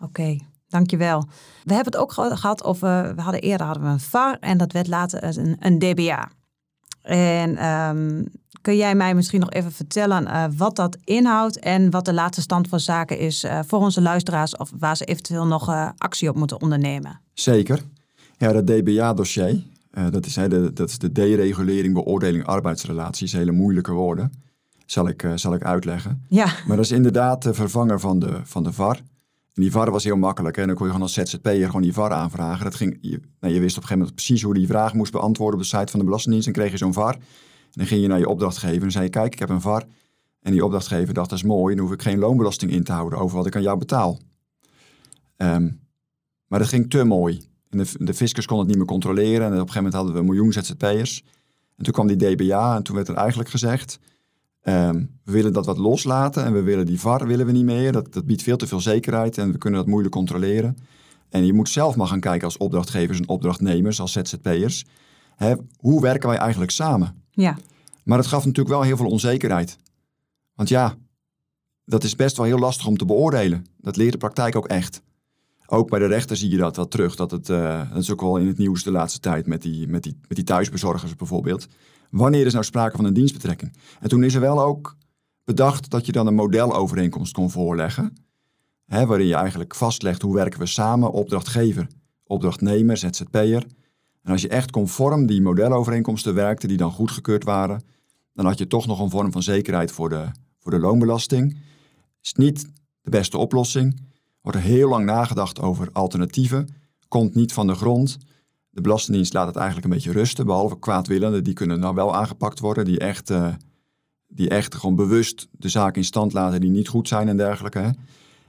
Oké, 0.01 0.39
dankjewel. 0.69 1.25
We 1.65 1.75
hebben 1.75 1.93
het 1.93 2.03
ook 2.03 2.13
gehad 2.13 2.65
over, 2.65 3.15
we 3.15 3.23
hadden 3.23 3.41
eerder 3.41 3.67
hadden 3.67 3.85
we 3.85 3.91
een 3.91 4.01
VAR 4.01 4.39
en 4.41 4.59
dat 4.59 4.73
werd 4.73 4.87
later 4.87 5.39
een, 5.39 5.57
een 5.61 5.79
DBA. 5.79 6.37
En 7.09 7.67
um, 7.67 8.27
kun 8.61 8.77
jij 8.77 8.95
mij 8.95 9.15
misschien 9.15 9.41
nog 9.41 9.51
even 9.51 9.73
vertellen 9.73 10.25
uh, 10.25 10.45
wat 10.57 10.77
dat 10.77 10.97
inhoudt 11.05 11.59
en 11.59 11.91
wat 11.91 12.05
de 12.05 12.13
laatste 12.13 12.41
stand 12.41 12.69
van 12.69 12.81
zaken 12.81 13.19
is 13.19 13.45
uh, 13.45 13.61
voor 13.67 13.79
onze 13.79 14.01
luisteraars 14.01 14.57
of 14.57 14.71
waar 14.79 14.97
ze 14.97 15.05
eventueel 15.05 15.47
nog 15.47 15.69
uh, 15.69 15.89
actie 15.99 16.29
op 16.29 16.37
moeten 16.37 16.61
ondernemen? 16.61 17.21
Zeker. 17.35 17.83
Ja, 18.39 18.53
dat 18.53 18.67
DBA-dossier, 18.67 19.63
dat, 20.11 20.27
is, 20.27 20.37
hè, 20.37 20.49
de, 20.49 20.73
dat 20.73 20.89
is 20.89 20.99
de 20.99 21.13
deregulering, 21.13 21.95
beoordeling 21.95 22.45
arbeidsrelaties, 22.45 23.33
hele 23.33 23.53
moeilijke 23.53 23.93
woorden. 23.93 24.33
Zal 24.87 25.09
ik, 25.09 25.27
zal 25.35 25.55
ik 25.55 25.65
uitleggen. 25.65 26.25
Ja. 26.29 26.47
Maar 26.67 26.77
dat 26.77 26.85
is 26.85 26.91
inderdaad 26.91 27.43
de 27.43 27.55
vervanger 27.55 28.01
van 28.01 28.19
de, 28.19 28.41
van 28.45 28.63
de 28.63 28.73
VAR. 28.73 29.01
En 29.59 29.65
die 29.65 29.73
VAR 29.73 29.91
was 29.91 30.05
heel 30.05 30.17
makkelijk. 30.17 30.57
Hè? 30.57 30.67
Dan 30.67 30.75
kon 30.75 30.87
je 30.87 30.93
gewoon 30.93 31.09
als 31.09 31.15
ZZP'er 31.15 31.67
gewoon 31.67 31.83
die 31.83 31.93
VAR 31.93 32.13
aanvragen. 32.13 32.65
Dat 32.65 32.75
ging, 32.75 32.99
je, 33.01 33.21
je 33.41 33.49
wist 33.49 33.53
op 33.53 33.61
een 33.61 33.63
gegeven 33.69 33.99
moment 33.99 34.15
precies 34.15 34.43
hoe 34.43 34.55
die 34.55 34.67
vraag 34.67 34.95
moest 34.95 35.13
beantwoorden 35.13 35.61
op 35.61 35.67
de 35.67 35.77
site 35.77 35.91
van 35.91 35.99
de 35.99 36.05
Belastingdienst. 36.05 36.49
En 36.49 36.55
kreeg 36.55 36.71
je 36.71 36.77
zo'n 36.77 36.93
VAR. 36.93 37.15
En 37.15 37.21
dan 37.71 37.87
ging 37.87 38.01
je 38.03 38.09
naar 38.09 38.19
je 38.19 38.29
opdrachtgever 38.29 38.83
en 38.83 38.91
zei 38.91 39.05
je, 39.05 39.11
kijk, 39.11 39.33
ik 39.33 39.39
heb 39.39 39.49
een 39.49 39.61
VAR. 39.61 39.85
En 40.41 40.53
die 40.53 40.65
opdrachtgever 40.65 41.15
dacht, 41.15 41.31
dat 41.31 41.39
is 41.39 41.45
mooi, 41.45 41.75
dan 41.75 41.85
hoef 41.85 41.95
ik 41.95 42.03
geen 42.03 42.19
loonbelasting 42.19 42.71
in 42.71 42.85
te 42.85 42.93
houden 42.93 43.19
over 43.19 43.37
wat 43.37 43.47
ik 43.47 43.57
aan 43.57 43.63
jou 43.63 43.79
betaal. 43.79 44.19
Um, 45.37 45.81
maar 46.47 46.59
dat 46.59 46.69
ging 46.69 46.91
te 46.91 47.05
mooi. 47.05 47.43
En 47.71 47.79
de, 47.79 47.87
de 47.99 48.15
fiscus 48.15 48.47
kon 48.47 48.59
het 48.59 48.69
niet 48.69 48.77
meer 48.77 48.87
controleren. 48.87 49.47
En 49.47 49.47
op 49.47 49.53
een 49.53 49.59
gegeven 49.59 49.75
moment 49.77 49.95
hadden 49.95 50.13
we 50.13 50.19
een 50.19 50.27
miljoen 50.27 50.53
ZZP'ers. 50.53 51.25
En 51.77 51.85
toen 51.85 51.93
kwam 51.93 52.07
die 52.07 52.17
DBA 52.17 52.77
en 52.77 52.83
toen 52.83 52.97
werd 52.97 53.09
er 53.09 53.15
eigenlijk 53.15 53.49
gezegd... 53.49 53.99
Um, 54.63 55.19
we 55.25 55.33
willen 55.33 55.53
dat 55.53 55.67
wat 55.67 55.79
loslaten 55.79 56.45
en 56.45 56.53
we 56.53 56.63
willen 56.63 56.87
die 56.87 57.01
VAR 57.01 57.27
willen 57.27 57.47
we 57.47 57.53
niet 57.53 57.65
meer. 57.65 57.93
Dat, 57.93 58.13
dat 58.13 58.27
biedt 58.27 58.43
veel 58.43 58.57
te 58.57 58.67
veel 58.67 58.81
zekerheid 58.81 59.39
en 59.39 59.53
we 59.53 59.59
kunnen 59.59 59.81
dat 59.81 59.89
moeilijk 59.89 60.15
controleren. 60.15 60.77
En 61.29 61.47
je 61.47 61.53
moet 61.53 61.69
zelf 61.69 61.97
maar 61.97 62.07
gaan 62.07 62.21
kijken 62.21 62.45
als 62.45 62.57
opdrachtgevers 62.57 63.19
en 63.19 63.29
opdrachtnemers, 63.29 64.01
als 64.01 64.13
ZZP'ers. 64.13 64.85
Hè, 65.37 65.55
hoe 65.77 66.01
werken 66.01 66.29
wij 66.29 66.39
eigenlijk 66.39 66.71
samen? 66.71 67.23
Ja. 67.31 67.57
Maar 68.05 68.19
het 68.19 68.27
gaf 68.27 68.45
natuurlijk 68.45 68.75
wel 68.75 68.83
heel 68.83 68.97
veel 68.97 69.07
onzekerheid. 69.07 69.79
Want 70.55 70.69
ja, 70.69 70.97
dat 71.85 72.05
is 72.05 72.17
best 72.17 72.37
wel 72.37 72.47
heel 72.47 72.59
lastig 72.59 72.87
om 72.87 72.97
te 72.97 73.05
beoordelen. 73.05 73.67
Dat 73.77 73.97
leert 73.97 74.13
de 74.13 74.19
praktijk 74.19 74.57
ook 74.57 74.67
echt. 74.67 75.03
Ook 75.67 75.91
bij 75.91 75.99
de 75.99 76.07
rechter 76.07 76.37
zie 76.37 76.51
je 76.51 76.57
dat 76.57 76.77
wel 76.77 76.89
terug. 76.89 77.17
Dat, 77.17 77.31
het, 77.31 77.49
uh, 77.49 77.91
dat 77.93 78.03
is 78.03 78.11
ook 78.11 78.21
wel 78.21 78.37
in 78.37 78.47
het 78.47 78.59
nieuws 78.59 78.83
de 78.83 78.91
laatste 78.91 79.21
tijd 79.21 79.47
met 79.47 79.63
die, 79.63 79.89
met 79.89 80.03
die, 80.03 80.19
met 80.29 80.37
die 80.37 80.45
thuisbezorgers 80.45 81.17
bijvoorbeeld. 81.17 81.69
Wanneer 82.11 82.47
is 82.47 82.53
nou 82.53 82.65
sprake 82.65 82.97
van 82.97 83.05
een 83.05 83.15
dienstbetrekking? 83.15 83.77
En 84.01 84.09
toen 84.09 84.23
is 84.23 84.35
er 84.35 84.41
wel 84.41 84.63
ook 84.63 84.97
bedacht 85.45 85.91
dat 85.91 86.07
je 86.07 86.13
dan 86.13 86.27
een 86.27 86.35
modelovereenkomst 86.35 87.33
kon 87.33 87.51
voorleggen. 87.51 88.13
Hè, 88.87 89.07
waarin 89.07 89.27
je 89.27 89.35
eigenlijk 89.35 89.75
vastlegt 89.75 90.23
hoe 90.23 90.35
werken 90.35 90.61
we 90.61 90.67
samen, 90.67 91.13
opdrachtgever, 91.13 91.87
opdrachtnemer, 92.25 92.97
ZZP'er. 92.97 93.67
En 94.23 94.33
als 94.33 94.43
je 94.43 94.49
echt 94.49 94.71
conform 94.71 95.27
die 95.27 95.43
modelovereenkomsten 95.43 96.35
werkte, 96.35 96.67
die 96.67 96.77
dan 96.77 96.91
goedgekeurd 96.91 97.45
waren, 97.45 97.83
dan 98.35 98.47
had 98.47 98.59
je 98.59 98.67
toch 98.67 98.87
nog 98.87 99.01
een 99.01 99.11
vorm 99.11 99.33
van 99.33 99.43
zekerheid 99.43 99.93
voor 99.93 100.09
de, 100.09 100.27
voor 100.59 100.71
de 100.71 100.79
loonbelasting. 100.79 101.57
Is 102.23 102.33
niet 102.33 102.71
de 103.01 103.11
beste 103.11 103.39
oplossing. 103.39 104.01
Wordt 104.41 104.59
er 104.59 104.65
heel 104.65 104.89
lang 104.89 105.05
nagedacht 105.05 105.61
over 105.61 105.89
alternatieven. 105.93 106.75
Komt 107.09 107.35
niet 107.35 107.53
van 107.53 107.67
de 107.67 107.75
grond. 107.75 108.19
De 108.79 108.85
Belastingdienst 108.85 109.33
laat 109.33 109.47
het 109.47 109.57
eigenlijk 109.57 109.87
een 109.87 109.93
beetje 109.93 110.13
rusten, 110.13 110.47
behalve 110.47 110.79
kwaadwillenden, 110.79 111.45
die 111.45 111.55
kunnen 111.55 111.81
nou 111.81 111.95
wel 111.95 112.15
aangepakt 112.15 112.61
worden, 112.61 112.85
die 112.85 112.99
echt, 112.99 113.31
uh, 113.31 113.49
die 114.29 114.49
echt 114.49 114.75
gewoon 114.75 114.97
bewust 114.97 115.49
de 115.51 115.69
zaak 115.69 115.97
in 115.97 116.05
stand 116.05 116.33
laten 116.33 116.61
die 116.61 116.71
niet 116.71 116.89
goed 116.89 117.09
zijn 117.09 117.29
en 117.29 117.37
dergelijke. 117.37 117.79
Hè. 117.79 117.91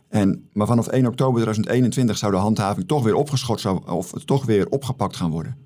En, 0.07 0.49
maar 0.53 0.67
vanaf 0.67 0.87
1 0.87 1.05
oktober 1.05 1.41
2021 1.41 2.17
zou 2.17 2.31
de 2.31 2.37
handhaving 2.37 2.87
toch 2.87 3.03
weer 3.03 3.13
opgeschort 3.13 3.59
zou, 3.59 3.87
of 3.87 4.11
toch 4.25 4.45
weer 4.45 4.69
opgepakt 4.69 5.15
gaan 5.15 5.31
worden. 5.31 5.57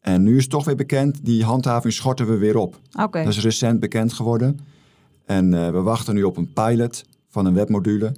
En 0.00 0.22
nu 0.22 0.36
is 0.36 0.48
toch 0.48 0.64
weer 0.64 0.76
bekend, 0.76 1.24
die 1.24 1.44
handhaving 1.44 1.92
schorten 1.92 2.26
we 2.26 2.36
weer 2.36 2.56
op. 2.56 2.80
Okay. 3.00 3.24
Dat 3.24 3.32
is 3.32 3.42
recent 3.42 3.80
bekend 3.80 4.12
geworden. 4.12 4.58
En 5.24 5.52
uh, 5.52 5.70
we 5.70 5.80
wachten 5.80 6.14
nu 6.14 6.22
op 6.22 6.36
een 6.36 6.52
pilot 6.52 7.04
van 7.28 7.46
een 7.46 7.54
webmodule 7.54 8.12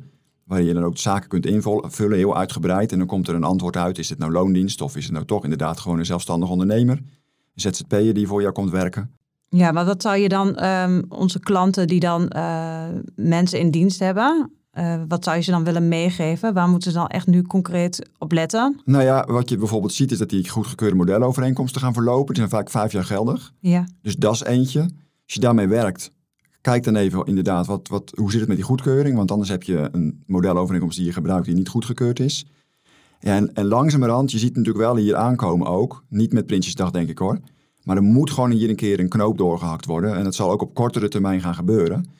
waar 0.53 0.63
je 0.63 0.75
dan 0.75 0.85
ook 0.85 0.99
zaken 0.99 1.29
kunt 1.29 1.47
invullen, 1.47 2.17
heel 2.17 2.37
uitgebreid. 2.37 2.93
En 2.93 2.99
dan 2.99 3.07
komt 3.07 3.29
er 3.29 3.35
een 3.35 3.45
antwoord 3.45 3.77
uit, 3.77 3.99
is 3.99 4.09
het 4.09 4.19
nou 4.19 4.33
loondienst 4.33 4.81
of 4.81 4.97
is 4.97 5.05
het 5.05 5.13
nou 5.13 5.25
toch 5.25 5.43
inderdaad 5.43 5.81
gewoon 5.81 5.99
een 5.99 6.07
zelfstandig 6.07 6.49
ondernemer? 6.49 6.97
Een 6.97 7.73
ZZP'er 7.75 8.15
die 8.15 8.27
voor 8.27 8.41
jou 8.41 8.53
komt 8.53 8.71
werken. 8.71 9.11
Ja, 9.49 9.73
maar 9.73 9.85
wat 9.85 10.03
zou 10.03 10.17
je 10.17 10.29
dan, 10.29 10.65
um, 10.65 11.05
onze 11.09 11.41
klanten 11.41 11.87
die 11.87 12.01
dan 12.01 12.33
uh, 12.37 12.85
mensen 13.15 13.59
in 13.59 13.71
dienst 13.71 13.99
hebben, 13.99 14.51
uh, 14.79 15.03
wat 15.09 15.25
zou 15.25 15.37
je 15.37 15.43
ze 15.43 15.51
dan 15.51 15.65
willen 15.65 15.89
meegeven? 15.89 16.55
Waar 16.55 16.69
moeten 16.69 16.91
ze 16.91 16.99
dan 16.99 17.09
echt 17.09 17.27
nu 17.27 17.43
concreet 17.43 18.09
op 18.19 18.33
letten? 18.33 18.81
Nou 18.85 19.05
ja, 19.05 19.27
wat 19.27 19.49
je 19.49 19.57
bijvoorbeeld 19.57 19.93
ziet 19.93 20.13
is 20.13 20.19
dat 20.19 20.29
die 20.29 20.49
goedgekeurde 20.49 20.97
modelovereenkomsten 20.97 21.81
gaan 21.81 21.93
verlopen. 21.93 22.27
Die 22.27 22.37
zijn 22.37 22.49
vaak 22.49 22.71
vijf 22.71 22.93
jaar 22.93 23.05
geldig. 23.05 23.53
Ja. 23.61 23.87
Dus 24.03 24.17
dat 24.17 24.35
is 24.35 24.43
eentje. 24.43 24.81
Als 24.81 25.35
je 25.35 25.41
daarmee 25.41 25.69
werkt, 25.69 26.11
Kijk 26.63 26.85
dan 26.85 26.97
even 26.97 27.25
inderdaad, 27.25 27.67
wat, 27.67 27.89
wat, 27.89 28.13
hoe 28.15 28.31
zit 28.31 28.41
het 28.41 28.49
met 28.49 28.57
die 28.57 28.67
goedkeuring? 28.67 29.17
Want 29.17 29.31
anders 29.31 29.51
heb 29.51 29.63
je 29.63 29.89
een 29.93 30.23
modelovereenkomst 30.27 30.97
die 30.97 31.07
je 31.07 31.13
gebruikt 31.13 31.47
die 31.47 31.55
niet 31.55 31.69
goedgekeurd 31.69 32.21
is. 32.21 32.47
En, 33.21 33.55
en 33.55 33.65
langzamerhand, 33.65 34.31
je 34.31 34.39
ziet 34.39 34.57
natuurlijk 34.57 34.85
wel 34.85 34.97
hier 34.97 35.17
aankomen 35.17 35.67
ook. 35.67 36.05
Niet 36.09 36.33
met 36.33 36.47
Prinsjesdag 36.47 36.91
denk 36.91 37.09
ik 37.09 37.19
hoor. 37.19 37.39
Maar 37.83 37.97
er 37.97 38.03
moet 38.03 38.31
gewoon 38.31 38.51
hier 38.51 38.69
een 38.69 38.77
keer 38.77 39.01
een 39.01 39.09
knoop 39.09 39.39
doorgehakt 39.39 39.87
worden. 39.87 40.17
En 40.17 40.25
dat 40.25 40.35
zal 40.35 40.51
ook 40.51 40.63
op 40.63 40.75
kortere 40.75 41.09
termijn 41.09 41.41
gaan 41.41 41.55
gebeuren. 41.55 42.11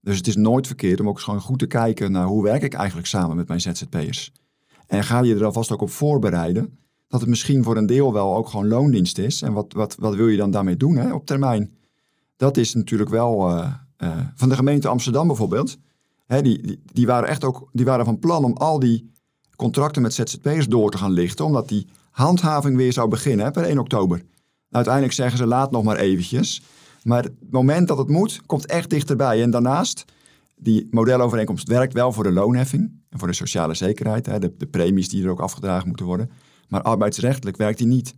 Dus 0.00 0.16
het 0.16 0.26
is 0.26 0.36
nooit 0.36 0.66
verkeerd 0.66 1.00
om 1.00 1.08
ook 1.08 1.14
eens 1.14 1.24
gewoon 1.24 1.40
goed 1.40 1.58
te 1.58 1.66
kijken 1.66 2.12
naar 2.12 2.26
hoe 2.26 2.42
werk 2.42 2.62
ik 2.62 2.74
eigenlijk 2.74 3.08
samen 3.08 3.36
met 3.36 3.48
mijn 3.48 3.60
ZZP'ers. 3.60 4.32
En 4.86 5.04
ga 5.04 5.22
je 5.22 5.34
er 5.34 5.44
alvast 5.44 5.72
ook 5.72 5.80
op 5.80 5.90
voorbereiden 5.90 6.78
dat 7.08 7.20
het 7.20 7.28
misschien 7.28 7.62
voor 7.62 7.76
een 7.76 7.86
deel 7.86 8.12
wel 8.12 8.36
ook 8.36 8.48
gewoon 8.48 8.68
loondienst 8.68 9.18
is. 9.18 9.42
En 9.42 9.52
wat, 9.52 9.72
wat, 9.72 9.96
wat 9.98 10.14
wil 10.14 10.28
je 10.28 10.36
dan 10.36 10.50
daarmee 10.50 10.76
doen 10.76 10.96
hè, 10.96 11.12
op 11.12 11.26
termijn? 11.26 11.70
Dat 12.36 12.56
is 12.56 12.74
natuurlijk 12.74 13.10
wel 13.10 13.50
uh, 13.50 13.72
uh, 13.98 14.16
van 14.34 14.48
de 14.48 14.54
gemeente 14.54 14.88
Amsterdam 14.88 15.26
bijvoorbeeld. 15.26 15.76
Hè, 16.26 16.42
die, 16.42 16.62
die, 16.62 16.82
die, 16.92 17.06
waren 17.06 17.28
echt 17.28 17.44
ook 17.44 17.68
die 17.72 17.84
waren 17.84 18.04
van 18.04 18.18
plan 18.18 18.44
om 18.44 18.52
al 18.52 18.78
die 18.78 19.10
contracten 19.56 20.02
met 20.02 20.14
ZZP'ers 20.14 20.68
door 20.68 20.90
te 20.90 20.98
gaan 20.98 21.12
lichten, 21.12 21.44
omdat 21.44 21.68
die 21.68 21.86
handhaving 22.10 22.76
weer 22.76 22.92
zou 22.92 23.08
beginnen 23.08 23.52
per 23.52 23.64
1 23.64 23.78
oktober. 23.78 24.22
Uiteindelijk 24.70 25.14
zeggen 25.14 25.38
ze 25.38 25.46
laat 25.46 25.70
nog 25.70 25.82
maar 25.82 25.96
eventjes. 25.96 26.62
Maar 27.02 27.22
het 27.22 27.50
moment 27.50 27.88
dat 27.88 27.98
het 27.98 28.08
moet, 28.08 28.40
komt 28.46 28.66
echt 28.66 28.90
dichterbij. 28.90 29.42
En 29.42 29.50
daarnaast, 29.50 30.04
die 30.56 30.88
modelovereenkomst 30.90 31.68
werkt 31.68 31.92
wel 31.92 32.12
voor 32.12 32.24
de 32.24 32.32
loonheffing 32.32 32.92
en 33.10 33.18
voor 33.18 33.28
de 33.28 33.34
sociale 33.34 33.74
zekerheid, 33.74 34.26
hè, 34.26 34.38
de, 34.38 34.54
de 34.58 34.66
premies 34.66 35.08
die 35.08 35.24
er 35.24 35.30
ook 35.30 35.40
afgedragen 35.40 35.88
moeten 35.88 36.06
worden. 36.06 36.30
Maar 36.68 36.82
arbeidsrechtelijk 36.82 37.56
werkt 37.56 37.78
die 37.78 37.86
niet. 37.86 38.14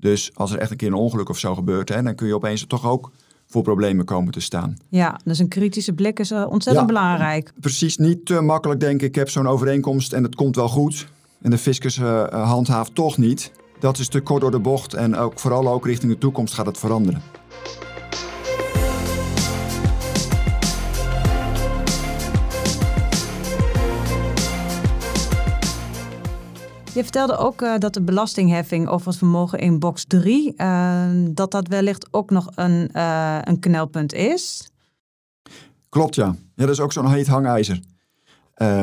Dus 0.00 0.30
als 0.34 0.52
er 0.52 0.58
echt 0.58 0.70
een 0.70 0.76
keer 0.76 0.88
een 0.88 0.94
ongeluk 0.94 1.28
of 1.28 1.38
zo 1.38 1.54
gebeurt, 1.54 1.88
hè, 1.88 2.02
dan 2.02 2.14
kun 2.14 2.26
je 2.26 2.34
opeens 2.34 2.66
toch 2.66 2.86
ook 2.86 3.10
voor 3.46 3.62
problemen 3.62 4.04
komen 4.04 4.32
te 4.32 4.40
staan. 4.40 4.76
Ja, 4.88 5.20
dus 5.24 5.38
een 5.38 5.48
kritische 5.48 5.92
blik 5.92 6.18
is 6.18 6.30
uh, 6.30 6.46
ontzettend 6.50 6.88
ja, 6.88 6.94
belangrijk. 6.94 7.52
Precies, 7.60 7.96
niet 7.96 8.26
te 8.26 8.40
makkelijk 8.40 8.80
denken, 8.80 9.06
ik 9.06 9.14
heb 9.14 9.28
zo'n 9.28 9.46
overeenkomst 9.48 10.12
en 10.12 10.22
het 10.22 10.34
komt 10.34 10.56
wel 10.56 10.68
goed. 10.68 11.06
En 11.42 11.50
de 11.50 11.58
fiscus 11.58 11.98
uh, 11.98 12.24
handhaaft 12.24 12.94
toch 12.94 13.18
niet. 13.18 13.52
Dat 13.80 13.98
is 13.98 14.08
te 14.08 14.20
kort 14.20 14.40
door 14.40 14.50
de 14.50 14.58
bocht 14.58 14.94
en 14.94 15.16
ook, 15.16 15.38
vooral 15.38 15.68
ook 15.68 15.86
richting 15.86 16.12
de 16.12 16.18
toekomst 16.18 16.54
gaat 16.54 16.66
het 16.66 16.78
veranderen. 16.78 17.22
Je 26.94 27.02
vertelde 27.02 27.36
ook 27.36 27.62
uh, 27.62 27.78
dat 27.78 27.94
de 27.94 28.02
belastingheffing 28.02 28.88
over 28.88 29.06
het 29.06 29.16
vermogen 29.16 29.58
in 29.58 29.78
box 29.78 30.04
3, 30.04 30.54
uh, 30.56 31.10
dat 31.30 31.50
dat 31.50 31.68
wellicht 31.68 32.08
ook 32.10 32.30
nog 32.30 32.48
een, 32.54 32.90
uh, 32.92 33.38
een 33.42 33.58
knelpunt 33.58 34.12
is. 34.12 34.70
Klopt, 35.88 36.14
ja. 36.14 36.36
ja 36.54 36.64
dat 36.64 36.68
is 36.68 36.80
ook 36.80 36.92
zo'n 36.92 37.10
heet 37.10 37.26
hangijzer. 37.26 37.80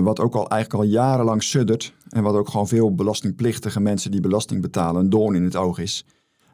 wat 0.02 0.20
ook 0.20 0.36
al 0.36 0.50
eigenlijk 0.50 0.84
al 0.84 0.89
jarenlang 0.89 1.43
suddert. 1.43 1.93
En 2.10 2.24
wat 2.24 2.36
ook 2.36 2.50
gewoon 2.50 2.67
veel 2.67 2.96
belastingplichtige 2.96 3.80
mensen 3.80 4.12
die 4.12 4.22
belasting 4.22 4.62
betalen 4.62 5.02
een 5.02 5.10
doorn 5.10 5.36
in 5.36 5.43
het 5.43 5.56
oog 5.56 5.80
is. 5.80 6.06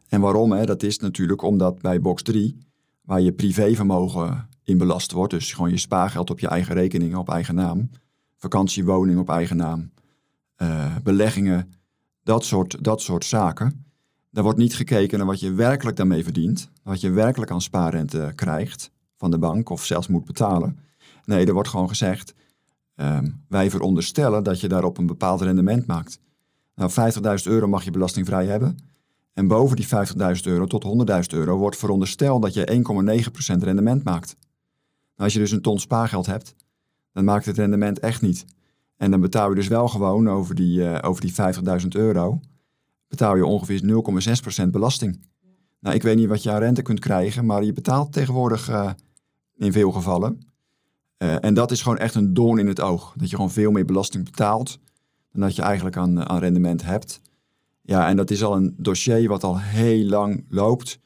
En 0.07 0.21
waarom? 0.21 0.51
Hè? 0.51 0.65
Dat 0.65 0.83
is 0.83 0.99
natuurlijk 0.99 1.41
omdat 1.41 1.81
bij 1.81 2.01
box 2.01 2.23
3, 2.23 2.57
waar 3.01 3.21
je 3.21 3.31
privévermogen 3.31 4.47
in 4.63 4.77
belast 4.77 5.11
wordt, 5.11 5.33
dus 5.33 5.53
gewoon 5.53 5.69
je 5.69 5.77
spaargeld 5.77 6.29
op 6.29 6.39
je 6.39 6.47
eigen 6.47 6.73
rekening, 6.73 7.15
op 7.15 7.29
eigen 7.29 7.55
naam, 7.55 7.89
vakantiewoning 8.37 9.19
op 9.19 9.29
eigen 9.29 9.57
naam, 9.57 9.91
uh, 10.63 10.95
beleggingen, 11.03 11.73
dat 12.23 12.45
soort, 12.45 12.83
dat 12.83 13.01
soort 13.01 13.25
zaken. 13.25 13.85
Daar 14.29 14.43
wordt 14.43 14.59
niet 14.59 14.75
gekeken 14.75 15.17
naar 15.17 15.27
wat 15.27 15.39
je 15.39 15.53
werkelijk 15.53 15.97
daarmee 15.97 16.23
verdient, 16.23 16.69
wat 16.83 17.01
je 17.01 17.09
werkelijk 17.09 17.51
aan 17.51 17.61
spaarrente 17.61 18.31
krijgt 18.35 18.91
van 19.17 19.31
de 19.31 19.37
bank 19.37 19.69
of 19.69 19.85
zelfs 19.85 20.07
moet 20.07 20.25
betalen. 20.25 20.79
Nee, 21.25 21.45
er 21.45 21.53
wordt 21.53 21.69
gewoon 21.69 21.87
gezegd, 21.87 22.33
um, 22.95 23.43
wij 23.47 23.69
veronderstellen 23.69 24.43
dat 24.43 24.59
je 24.59 24.67
daarop 24.67 24.97
een 24.97 25.05
bepaald 25.05 25.41
rendement 25.41 25.85
maakt. 25.85 26.19
Nou, 26.75 26.91
50.000 26.91 27.23
euro 27.43 27.67
mag 27.67 27.83
je 27.83 27.91
belastingvrij 27.91 28.45
hebben. 28.45 28.77
En 29.33 29.47
boven 29.47 29.75
die 29.75 29.87
50.000 29.87 29.91
euro 30.43 30.65
tot 30.65 31.07
100.000 31.09 31.19
euro 31.29 31.57
wordt 31.57 31.77
verondersteld 31.77 32.41
dat 32.41 32.53
je 32.53 32.83
1,9% 33.55 33.63
rendement 33.63 34.03
maakt. 34.03 34.35
als 35.17 35.33
je 35.33 35.39
dus 35.39 35.51
een 35.51 35.61
ton 35.61 35.79
spaargeld 35.79 36.25
hebt, 36.25 36.55
dan 37.11 37.23
maakt 37.23 37.45
het 37.45 37.57
rendement 37.57 37.99
echt 37.99 38.21
niet. 38.21 38.45
En 38.97 39.11
dan 39.11 39.21
betaal 39.21 39.49
je 39.49 39.55
dus 39.55 39.67
wel 39.67 39.87
gewoon 39.87 40.29
over 40.29 40.55
die, 40.55 40.79
uh, 40.79 40.97
over 41.01 41.21
die 41.21 41.33
50.000 41.81 41.87
euro, 41.87 42.39
betaal 43.07 43.35
je 43.35 43.45
ongeveer 43.45 43.81
0,6% 44.63 44.69
belasting. 44.69 45.19
Nou, 45.79 45.95
ik 45.95 46.03
weet 46.03 46.15
niet 46.15 46.27
wat 46.27 46.43
je 46.43 46.51
aan 46.51 46.59
rente 46.59 46.81
kunt 46.81 46.99
krijgen, 46.99 47.45
maar 47.45 47.63
je 47.63 47.73
betaalt 47.73 48.13
tegenwoordig 48.13 48.69
uh, 48.69 48.91
in 49.55 49.71
veel 49.71 49.91
gevallen. 49.91 50.39
Uh, 51.17 51.43
en 51.43 51.53
dat 51.53 51.71
is 51.71 51.81
gewoon 51.81 51.97
echt 51.97 52.15
een 52.15 52.33
doorn 52.33 52.59
in 52.59 52.67
het 52.67 52.81
oog. 52.81 53.13
Dat 53.17 53.29
je 53.29 53.35
gewoon 53.35 53.51
veel 53.51 53.71
meer 53.71 53.85
belasting 53.85 54.23
betaalt 54.23 54.79
dan 55.31 55.41
dat 55.41 55.55
je 55.55 55.61
eigenlijk 55.61 55.97
aan, 55.97 56.29
aan 56.29 56.39
rendement 56.39 56.83
hebt. 56.83 57.21
Ja, 57.81 58.07
en 58.07 58.15
dat 58.15 58.31
is 58.31 58.43
al 58.43 58.55
een 58.55 58.75
dossier 58.77 59.27
wat 59.27 59.43
al 59.43 59.59
heel 59.59 60.05
lang 60.05 60.45
loopt. 60.49 60.99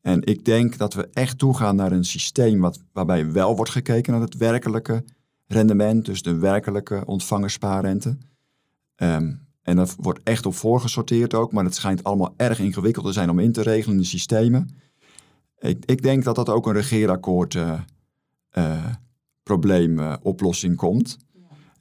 En 0.00 0.22
ik 0.26 0.44
denk 0.44 0.78
dat 0.78 0.94
we 0.94 1.08
echt 1.12 1.38
toegaan 1.38 1.76
naar 1.76 1.92
een 1.92 2.04
systeem 2.04 2.60
wat, 2.60 2.78
waarbij 2.92 3.32
wel 3.32 3.56
wordt 3.56 3.70
gekeken 3.70 4.12
naar 4.12 4.20
het 4.20 4.36
werkelijke 4.36 5.04
rendement, 5.52 6.04
dus 6.04 6.22
de 6.22 6.34
werkelijke 6.34 7.02
ontvangerspaarrente. 7.06 8.16
Um, 8.96 9.46
en 9.62 9.76
dat 9.76 9.94
wordt 9.98 10.20
echt 10.22 10.46
op 10.46 10.54
voorgesorteerd 10.54 11.34
ook, 11.34 11.52
maar 11.52 11.64
het 11.64 11.74
schijnt 11.74 12.04
allemaal 12.04 12.34
erg 12.36 12.58
ingewikkeld 12.58 13.06
te 13.06 13.12
zijn 13.12 13.30
om 13.30 13.38
in 13.38 13.52
te 13.52 13.62
regelen 13.62 13.96
in 13.96 14.02
de 14.02 14.08
systemen. 14.08 14.70
Ik, 15.58 15.84
ik 15.84 16.02
denk 16.02 16.24
dat 16.24 16.34
dat 16.34 16.48
ook 16.48 16.66
een 16.66 16.72
regeerakkoord 16.72 17.54
uh, 17.54 17.72
uh, 18.52 18.84
probleem, 19.42 19.98
uh, 19.98 20.14
oplossing 20.22 20.76
komt. 20.76 21.16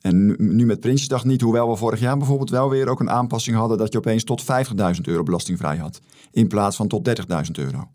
En 0.02 0.26
nu, 0.26 0.36
nu, 0.38 0.66
met 0.66 0.80
Prinsjesdag 0.80 1.26
niet, 1.26 1.42
hoewel 1.42 1.70
we 1.70 1.76
vorig 1.76 2.00
jaar 2.00 2.18
bijvoorbeeld 2.18 2.50
wel 2.50 2.70
weer 2.70 2.88
ook 2.88 3.00
een 3.00 3.10
aanpassing 3.10 3.56
hadden 3.56 3.78
dat 3.78 3.92
je 3.92 3.98
opeens 3.98 4.24
tot 4.24 4.44
50.000 4.44 5.02
euro 5.02 5.24
belastingvrij 5.24 5.78
had, 5.78 6.00
in 6.32 6.48
plaats 6.48 6.76
van 6.76 6.88
tot 6.88 7.10
30.000 7.10 7.52
euro. 7.52 7.90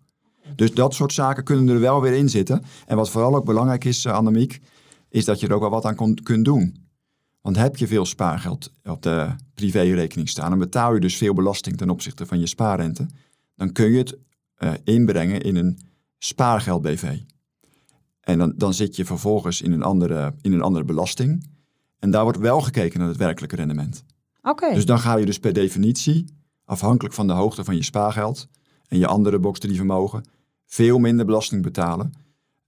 Dus 0.55 0.75
dat 0.75 0.95
soort 0.95 1.12
zaken 1.12 1.45
kunnen 1.45 1.69
er 1.75 1.81
wel 1.81 2.01
weer 2.01 2.12
in 2.12 2.29
zitten. 2.29 2.62
En 2.87 2.97
wat 2.97 3.11
vooral 3.11 3.37
ook 3.37 3.45
belangrijk 3.45 3.85
is, 3.85 4.07
Annemiek, 4.07 4.61
is 5.16 5.24
dat 5.24 5.40
je 5.40 5.46
er 5.46 5.55
ook 5.55 5.61
wel 5.61 5.70
wat 5.70 5.85
aan 5.85 5.94
kon, 5.94 6.14
kunt 6.14 6.44
doen. 6.44 6.76
Want 7.40 7.57
heb 7.57 7.76
je 7.76 7.87
veel 7.87 8.05
spaargeld 8.05 8.72
op 8.85 9.02
de 9.02 9.29
privérekening 9.55 10.29
staan 10.29 10.52
en 10.52 10.59
betaal 10.59 10.94
je 10.94 11.00
dus 11.00 11.16
veel 11.16 11.35
belasting 11.35 11.76
ten 11.76 11.90
opzichte 11.90 12.26
van 12.26 12.38
je 12.38 12.46
spaarrente, 12.46 13.07
dan 13.55 13.72
kun 13.72 13.90
je 13.90 13.98
het 13.98 14.18
uh, 14.59 14.72
inbrengen 14.85 15.40
in 15.40 15.57
een 15.57 15.79
spaargeld-BV. 16.18 17.18
En 18.20 18.38
dan, 18.38 18.52
dan 18.57 18.74
zit 18.74 18.96
je 18.96 19.05
vervolgens 19.05 19.62
in 19.62 19.72
een, 19.72 19.83
andere, 19.83 20.35
in 20.40 20.52
een 20.52 20.62
andere 20.62 20.85
belasting. 20.85 21.50
En 21.98 22.11
daar 22.11 22.22
wordt 22.22 22.38
wel 22.38 22.61
gekeken 22.61 22.98
naar 22.98 23.09
het 23.09 23.16
werkelijke 23.16 23.57
rendement. 23.57 24.05
Oké. 24.42 24.74
Dus 24.74 24.87
dan 24.87 24.98
ga 24.98 25.16
je 25.16 25.26
dus 25.26 25.38
per 25.38 25.52
definitie, 25.52 26.24
afhankelijk 26.64 27.14
van 27.14 27.26
de 27.26 27.33
hoogte 27.33 27.64
van 27.64 27.76
je 27.76 27.83
spaargeld 27.83 28.48
en 28.88 28.98
je 28.98 29.07
andere 29.07 29.38
box 29.38 29.59
3 29.59 29.76
vermogen, 29.76 30.24
veel 30.64 30.98
minder 30.98 31.26
belasting 31.26 31.62
betalen. 31.62 32.12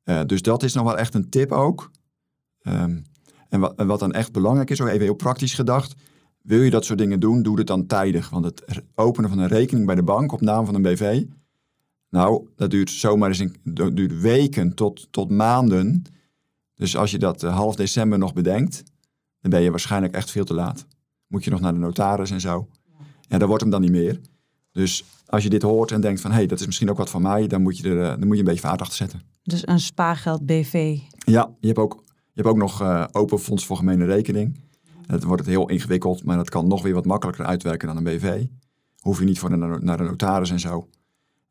Uh, 0.04 0.20
dus 0.26 0.42
dat 0.42 0.62
is 0.62 0.74
nog 0.74 0.84
wel 0.84 0.98
echt 0.98 1.14
een 1.14 1.28
tip 1.28 1.52
ook. 1.52 1.90
Um, 2.68 3.04
en 3.48 3.60
wat, 3.60 3.74
en 3.76 3.86
wat 3.86 4.00
dan 4.00 4.12
echt 4.12 4.32
belangrijk 4.32 4.70
is, 4.70 4.80
ook 4.80 4.88
even 4.88 5.00
heel 5.00 5.14
praktisch 5.14 5.54
gedacht, 5.54 5.94
wil 6.42 6.62
je 6.62 6.70
dat 6.70 6.84
soort 6.84 6.98
dingen 6.98 7.20
doen, 7.20 7.42
doe 7.42 7.58
het 7.58 7.66
dan 7.66 7.86
tijdig. 7.86 8.30
Want 8.30 8.44
het 8.44 8.82
openen 8.94 9.30
van 9.30 9.38
een 9.38 9.48
rekening 9.48 9.86
bij 9.86 9.94
de 9.94 10.02
bank 10.02 10.32
op 10.32 10.40
naam 10.40 10.66
van 10.66 10.74
een 10.74 10.82
BV, 10.82 11.24
nou, 12.10 12.48
dat 12.56 12.70
duurt 12.70 12.90
zomaar 12.90 13.28
eens 13.28 13.38
een, 13.38 13.56
dat 13.64 13.96
duurt 13.96 14.20
weken 14.20 14.74
tot, 14.74 15.08
tot 15.10 15.30
maanden. 15.30 16.02
Dus 16.74 16.96
als 16.96 17.10
je 17.10 17.18
dat 17.18 17.42
uh, 17.42 17.54
half 17.54 17.76
december 17.76 18.18
nog 18.18 18.32
bedenkt, 18.32 18.82
dan 19.40 19.50
ben 19.50 19.60
je 19.60 19.70
waarschijnlijk 19.70 20.14
echt 20.14 20.30
veel 20.30 20.44
te 20.44 20.54
laat. 20.54 20.86
Moet 21.26 21.44
je 21.44 21.50
nog 21.50 21.60
naar 21.60 21.72
de 21.72 21.78
notaris 21.78 22.30
en 22.30 22.40
zo. 22.40 22.68
Ja, 23.20 23.38
dat 23.38 23.48
wordt 23.48 23.62
hem 23.62 23.72
dan 23.72 23.80
niet 23.80 23.90
meer. 23.90 24.20
Dus 24.72 25.04
als 25.26 25.42
je 25.42 25.48
dit 25.48 25.62
hoort 25.62 25.92
en 25.92 26.00
denkt 26.00 26.20
van, 26.20 26.30
hé, 26.30 26.36
hey, 26.36 26.46
dat 26.46 26.60
is 26.60 26.66
misschien 26.66 26.90
ook 26.90 26.96
wat 26.96 27.10
van 27.10 27.22
mij, 27.22 27.46
dan 27.46 27.62
moet 27.62 27.78
je 27.78 27.88
er 27.88 28.18
dan 28.18 28.26
moet 28.26 28.36
je 28.36 28.42
een 28.42 28.48
beetje 28.48 28.66
vaart 28.66 28.80
achter 28.80 28.96
zetten. 28.96 29.22
Dus 29.42 29.66
een 29.66 29.80
spaargeld 29.80 30.46
BV. 30.46 30.98
Ja, 31.18 31.50
je 31.60 31.66
hebt 31.66 31.78
ook 31.78 32.04
hebt 32.44 32.48
ook 32.48 32.56
nog 32.56 32.82
uh, 32.82 33.04
open 33.12 33.38
fonds 33.38 33.66
voor 33.66 33.76
gemene 33.76 34.04
rekening. 34.04 34.60
Dat 35.06 35.22
wordt 35.22 35.40
het 35.42 35.50
heel 35.50 35.68
ingewikkeld, 35.68 36.24
maar 36.24 36.36
dat 36.36 36.50
kan 36.50 36.66
nog 36.66 36.82
weer 36.82 36.94
wat 36.94 37.06
makkelijker 37.06 37.44
uitwerken 37.44 37.88
dan 37.88 37.96
een 37.96 38.04
BV. 38.04 38.44
Hoef 38.98 39.18
je 39.18 39.24
niet 39.24 39.38
voor 39.38 39.58
naar 39.58 40.00
een 40.00 40.06
notaris 40.06 40.50
en 40.50 40.60
zo. 40.60 40.88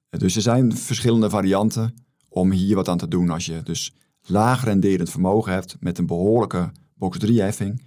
Dus 0.10 0.36
er 0.36 0.42
zijn 0.42 0.78
verschillende 0.78 1.30
varianten 1.30 1.94
om 2.30 2.52
hier 2.52 2.76
wat 2.76 2.88
aan 2.88 2.98
te 2.98 3.08
doen 3.08 3.30
als 3.30 3.46
je 3.46 3.64
dus 3.64 3.94
laag 4.22 4.64
renderend 4.64 5.10
vermogen 5.10 5.54
hebt 5.54 5.78
met 5.80 5.98
een 5.98 6.06
behoorlijke 6.06 6.72
box 6.94 7.18
3 7.18 7.42
heffing. 7.42 7.84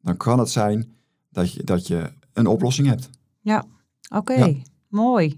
Dan 0.00 0.16
kan 0.16 0.38
het 0.38 0.50
zijn 0.50 0.96
dat 1.30 1.52
je, 1.52 1.64
dat 1.64 1.86
je 1.86 2.12
een 2.32 2.46
oplossing 2.46 2.88
hebt. 2.88 3.10
Ja, 3.40 3.64
oké. 4.08 4.32
Okay. 4.32 4.50
Ja. 4.50 4.62
Mooi. 4.88 5.36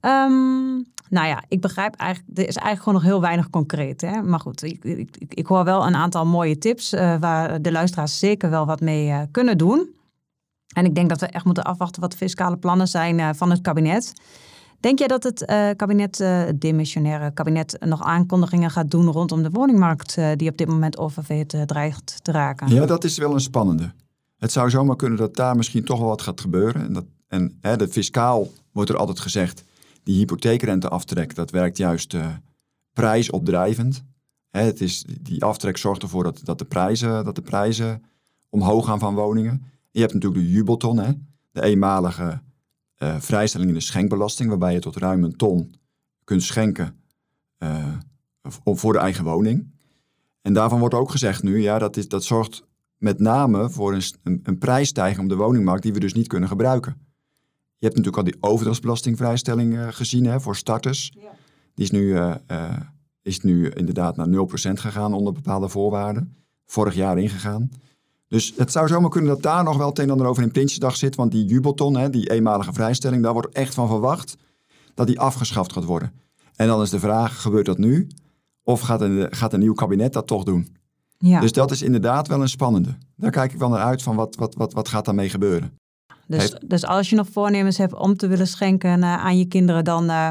Um, 0.00 0.86
nou 1.10 1.26
ja, 1.26 1.42
ik 1.48 1.60
begrijp 1.60 1.94
eigenlijk, 1.94 2.38
er 2.38 2.48
is 2.48 2.56
eigenlijk 2.56 2.78
gewoon 2.82 2.94
nog 2.94 3.02
heel 3.02 3.20
weinig 3.20 3.50
concreet. 3.50 4.00
Hè? 4.00 4.22
Maar 4.22 4.40
goed, 4.40 4.62
ik, 4.62 4.84
ik, 4.84 5.16
ik 5.28 5.46
hoor 5.46 5.64
wel 5.64 5.86
een 5.86 5.94
aantal 5.94 6.26
mooie 6.26 6.58
tips 6.58 6.92
uh, 6.92 7.16
waar 7.20 7.62
de 7.62 7.72
luisteraars 7.72 8.18
zeker 8.18 8.50
wel 8.50 8.66
wat 8.66 8.80
mee 8.80 9.08
uh, 9.08 9.20
kunnen 9.30 9.58
doen. 9.58 9.88
En 10.74 10.84
ik 10.84 10.94
denk 10.94 11.08
dat 11.08 11.20
we 11.20 11.26
echt 11.26 11.44
moeten 11.44 11.64
afwachten 11.64 12.00
wat 12.00 12.10
de 12.10 12.16
fiscale 12.16 12.56
plannen 12.56 12.88
zijn 12.88 13.18
uh, 13.18 13.28
van 13.34 13.50
het 13.50 13.60
kabinet. 13.60 14.12
Denk 14.80 14.98
jij 14.98 15.08
dat 15.08 15.22
het 15.22 15.44
kabinet, 15.76 16.18
het 16.18 16.60
demissionaire 16.60 17.32
kabinet, 17.32 17.76
nog 17.80 18.02
aankondigingen 18.02 18.70
gaat 18.70 18.90
doen 18.90 19.06
rondom 19.06 19.42
de 19.42 19.50
woningmarkt 19.50 20.18
die 20.36 20.50
op 20.50 20.56
dit 20.56 20.68
moment 20.68 20.98
oververhit 20.98 21.56
dreigt 21.66 22.24
te 22.24 22.32
raken? 22.32 22.68
Ja, 22.68 22.86
dat 22.86 23.04
is 23.04 23.18
wel 23.18 23.34
een 23.34 23.40
spannende. 23.40 23.92
Het 24.38 24.52
zou 24.52 24.70
zomaar 24.70 24.96
kunnen 24.96 25.18
dat 25.18 25.36
daar 25.36 25.56
misschien 25.56 25.84
toch 25.84 25.98
wel 25.98 26.08
wat 26.08 26.22
gaat 26.22 26.40
gebeuren. 26.40 26.84
En, 26.84 26.92
dat, 26.92 27.04
en 27.28 27.58
hè, 27.60 27.76
de 27.76 27.88
fiscaal 27.88 28.48
wordt 28.72 28.90
er 28.90 28.96
altijd 28.96 29.20
gezegd, 29.20 29.64
die 30.02 30.16
hypotheekrenteaftrek, 30.16 31.34
dat 31.34 31.50
werkt 31.50 31.76
juist 31.76 32.14
uh, 32.14 32.26
prijsopdrijvend. 32.92 34.04
Hè, 34.50 34.60
het 34.60 34.80
is, 34.80 35.04
die 35.20 35.44
aftrek 35.44 35.76
zorgt 35.76 36.02
ervoor 36.02 36.22
dat, 36.22 36.40
dat, 36.44 36.58
de 36.58 36.64
prijzen, 36.64 37.24
dat 37.24 37.34
de 37.34 37.42
prijzen 37.42 38.02
omhoog 38.48 38.86
gaan 38.86 38.98
van 38.98 39.14
woningen. 39.14 39.64
Je 39.90 40.00
hebt 40.00 40.12
natuurlijk 40.14 40.42
de 40.42 40.50
jubelton, 40.50 40.98
hè, 40.98 41.12
de 41.50 41.62
eenmalige 41.62 42.42
uh, 42.98 43.16
vrijstelling 43.20 43.70
in 43.70 43.76
de 43.76 43.82
schenkbelasting, 43.82 44.48
waarbij 44.48 44.72
je 44.72 44.80
tot 44.80 44.96
ruim 44.96 45.24
een 45.24 45.36
ton 45.36 45.74
kunt 46.24 46.42
schenken 46.42 47.00
uh, 47.58 47.98
voor 48.64 48.92
de 48.92 48.98
eigen 48.98 49.24
woning. 49.24 49.74
En 50.42 50.52
daarvan 50.52 50.78
wordt 50.78 50.94
ook 50.94 51.10
gezegd 51.10 51.42
nu, 51.42 51.62
ja, 51.62 51.78
dat, 51.78 51.96
is, 51.96 52.08
dat 52.08 52.24
zorgt 52.24 52.62
met 52.96 53.18
name 53.18 53.70
voor 53.70 53.94
een, 54.22 54.40
een 54.42 54.58
prijsstijging 54.58 55.22
op 55.22 55.28
de 55.28 55.44
woningmarkt 55.44 55.82
die 55.82 55.92
we 55.92 56.00
dus 56.00 56.14
niet 56.14 56.26
kunnen 56.26 56.48
gebruiken. 56.48 57.09
Je 57.80 57.86
hebt 57.86 57.96
natuurlijk 57.96 58.16
al 58.16 58.32
die 58.32 58.42
overdrachtsbelastingvrijstelling 58.50 59.72
uh, 59.72 59.86
gezien 59.90 60.26
hè, 60.26 60.40
voor 60.40 60.56
starters. 60.56 61.12
Ja. 61.14 61.30
Die 61.74 61.84
is 61.84 61.90
nu, 61.90 62.00
uh, 62.00 62.34
uh, 62.50 62.76
is 63.22 63.40
nu 63.40 63.70
inderdaad 63.70 64.16
naar 64.16 64.26
0% 64.26 64.30
gegaan 64.72 65.14
onder 65.14 65.32
bepaalde 65.32 65.68
voorwaarden. 65.68 66.36
Vorig 66.66 66.94
jaar 66.94 67.18
ingegaan. 67.18 67.70
Dus 68.28 68.52
het 68.56 68.72
zou 68.72 68.88
zomaar 68.88 69.10
kunnen 69.10 69.30
dat 69.30 69.42
daar 69.42 69.64
nog 69.64 69.76
wel 69.76 69.88
het 69.88 69.98
een 69.98 70.04
en 70.04 70.10
ander 70.10 70.26
over 70.26 70.42
in 70.42 70.50
Prinsjesdag 70.50 70.96
zit. 70.96 71.16
Want 71.16 71.32
die 71.32 71.44
jubelton, 71.44 71.96
hè, 71.96 72.10
die 72.10 72.30
eenmalige 72.30 72.72
vrijstelling, 72.72 73.22
daar 73.22 73.32
wordt 73.32 73.54
echt 73.54 73.74
van 73.74 73.88
verwacht 73.88 74.36
dat 74.94 75.06
die 75.06 75.20
afgeschaft 75.20 75.72
gaat 75.72 75.84
worden. 75.84 76.12
En 76.56 76.66
dan 76.66 76.82
is 76.82 76.90
de 76.90 76.98
vraag, 76.98 77.42
gebeurt 77.42 77.66
dat 77.66 77.78
nu? 77.78 78.08
Of 78.62 78.80
gaat 78.80 79.00
een, 79.00 79.26
gaat 79.34 79.52
een 79.52 79.60
nieuw 79.60 79.74
kabinet 79.74 80.12
dat 80.12 80.26
toch 80.26 80.44
doen? 80.44 80.76
Ja. 81.18 81.40
Dus 81.40 81.52
dat 81.52 81.70
is 81.70 81.82
inderdaad 81.82 82.28
wel 82.28 82.40
een 82.40 82.48
spannende. 82.48 82.96
Daar 83.16 83.30
kijk 83.30 83.52
ik 83.52 83.58
wel 83.58 83.68
naar 83.68 83.84
uit 83.84 84.02
van 84.02 84.16
wat, 84.16 84.36
wat, 84.36 84.54
wat, 84.54 84.72
wat 84.72 84.88
gaat 84.88 85.04
daarmee 85.04 85.28
gebeuren. 85.28 85.78
Dus, 86.30 86.54
dus 86.66 86.86
als 86.86 87.10
je 87.10 87.16
nog 87.16 87.28
voornemens 87.32 87.78
hebt 87.78 87.94
om 87.94 88.16
te 88.16 88.26
willen 88.26 88.46
schenken 88.46 88.98
uh, 88.98 89.24
aan 89.24 89.38
je 89.38 89.44
kinderen, 89.44 89.84
dan 89.84 90.04
uh, 90.04 90.30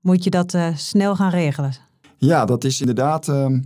moet 0.00 0.24
je 0.24 0.30
dat 0.30 0.54
uh, 0.54 0.76
snel 0.76 1.16
gaan 1.16 1.30
regelen. 1.30 1.72
Ja, 2.18 2.44
dat 2.44 2.64
is 2.64 2.80
inderdaad. 2.80 3.28
Ehm, 3.28 3.60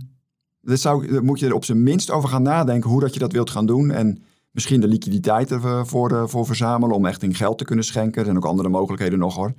dat 0.61 0.79
zou, 0.79 1.21
moet 1.21 1.39
je 1.39 1.45
er 1.45 1.53
op 1.53 1.65
zijn 1.65 1.83
minst 1.83 2.11
over 2.11 2.29
gaan 2.29 2.41
nadenken 2.41 2.89
hoe 2.89 2.99
dat 2.99 3.13
je 3.13 3.19
dat 3.19 3.31
wilt 3.31 3.49
gaan 3.49 3.65
doen. 3.65 3.91
En 3.91 4.23
misschien 4.51 4.81
de 4.81 4.87
liquiditeit 4.87 5.51
ervoor 5.51 6.29
voor 6.29 6.45
verzamelen 6.45 6.95
om 6.95 7.05
echt 7.05 7.23
in 7.23 7.35
geld 7.35 7.57
te 7.57 7.65
kunnen 7.65 7.85
schenken. 7.85 8.19
Er 8.19 8.25
zijn 8.25 8.37
ook 8.37 8.45
andere 8.45 8.69
mogelijkheden 8.69 9.19
nog 9.19 9.35
hoor. 9.35 9.53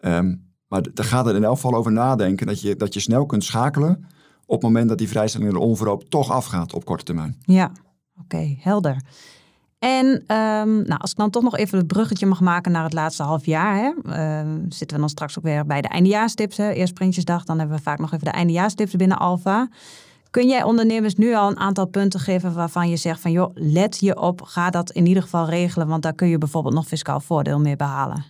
Um, 0.00 0.46
maar 0.68 0.82
daar 0.94 1.04
gaat 1.04 1.26
er 1.26 1.36
in 1.36 1.44
elk 1.44 1.54
geval 1.54 1.74
over 1.74 1.92
nadenken 1.92 2.46
dat 2.46 2.60
je, 2.60 2.76
dat 2.76 2.94
je 2.94 3.00
snel 3.00 3.26
kunt 3.26 3.44
schakelen 3.44 4.04
op 4.46 4.54
het 4.54 4.62
moment 4.62 4.88
dat 4.88 4.98
die 4.98 5.08
vrijstelling 5.08 5.52
er 5.52 5.58
onverhoopt 5.58 6.10
toch 6.10 6.30
afgaat 6.30 6.74
op 6.74 6.84
korte 6.84 7.04
termijn. 7.04 7.36
Ja, 7.44 7.72
oké, 8.20 8.56
helder. 8.58 9.02
En 9.78 10.06
um, 10.06 10.82
nou, 10.82 11.00
als 11.00 11.10
ik 11.10 11.16
dan 11.16 11.30
toch 11.30 11.42
nog 11.42 11.56
even 11.56 11.78
het 11.78 11.86
bruggetje 11.86 12.26
mag 12.26 12.40
maken 12.40 12.72
naar 12.72 12.84
het 12.84 12.92
laatste 12.92 13.22
half 13.22 13.46
jaar. 13.46 13.76
Hè, 13.76 13.92
uh, 14.06 14.52
zitten 14.68 14.96
we 14.96 15.02
dan 15.02 15.08
straks 15.08 15.38
ook 15.38 15.44
weer 15.44 15.66
bij 15.66 15.80
de 15.80 15.88
eindejaarstips. 15.88 16.56
Hè. 16.56 16.70
Eerst 16.70 16.94
Prinsjesdag, 16.94 17.44
dan 17.44 17.58
hebben 17.58 17.76
we 17.76 17.82
vaak 17.82 17.98
nog 17.98 18.12
even 18.12 18.24
de 18.24 18.30
eindejaarstips 18.30 18.96
binnen 18.96 19.18
Alfa. 19.18 19.68
Kun 20.30 20.48
jij 20.48 20.62
ondernemers 20.62 21.14
nu 21.14 21.34
al 21.34 21.50
een 21.50 21.58
aantal 21.58 21.86
punten 21.86 22.20
geven 22.20 22.54
waarvan 22.54 22.88
je 22.88 22.96
zegt 22.96 23.20
van 23.20 23.32
joh, 23.32 23.50
let 23.54 24.00
je 24.00 24.20
op, 24.20 24.42
ga 24.42 24.70
dat 24.70 24.90
in 24.90 25.06
ieder 25.06 25.22
geval 25.22 25.48
regelen, 25.48 25.88
want 25.88 26.02
daar 26.02 26.14
kun 26.14 26.28
je 26.28 26.38
bijvoorbeeld 26.38 26.74
nog 26.74 26.86
fiscaal 26.86 27.20
voordeel 27.20 27.60
mee 27.60 27.76
behalen. 27.76 28.24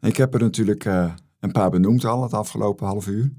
Ik 0.00 0.16
heb 0.16 0.34
er 0.34 0.40
natuurlijk 0.40 0.84
uh, 0.84 1.12
een 1.40 1.52
paar 1.52 1.70
benoemd 1.70 2.04
al 2.04 2.22
het 2.22 2.34
afgelopen 2.34 2.86
half 2.86 3.06
uur. 3.06 3.32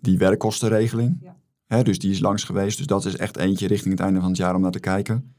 Die 0.00 0.18
werkkostenregeling, 0.18 1.18
ja. 1.20 1.36
hè, 1.66 1.82
dus 1.82 1.98
die 1.98 2.10
is 2.10 2.18
langs 2.18 2.44
geweest, 2.44 2.76
dus 2.76 2.86
dat 2.86 3.04
is 3.04 3.16
echt 3.16 3.36
eentje 3.36 3.66
richting 3.66 3.94
het 3.94 4.02
einde 4.02 4.20
van 4.20 4.28
het 4.28 4.38
jaar 4.38 4.54
om 4.54 4.60
naar 4.60 4.70
te 4.70 4.80
kijken. 4.80 5.34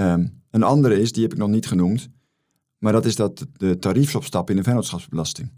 Um, 0.00 0.42
een 0.50 0.62
andere 0.62 1.00
is, 1.00 1.12
die 1.12 1.22
heb 1.22 1.32
ik 1.32 1.38
nog 1.38 1.48
niet 1.48 1.66
genoemd, 1.66 2.08
maar 2.78 2.92
dat 2.92 3.04
is 3.04 3.16
dat 3.16 3.46
de 3.52 3.78
tariefsopstap 3.78 4.50
in 4.50 4.56
de 4.56 4.62
vennootschapsbelasting. 4.62 5.52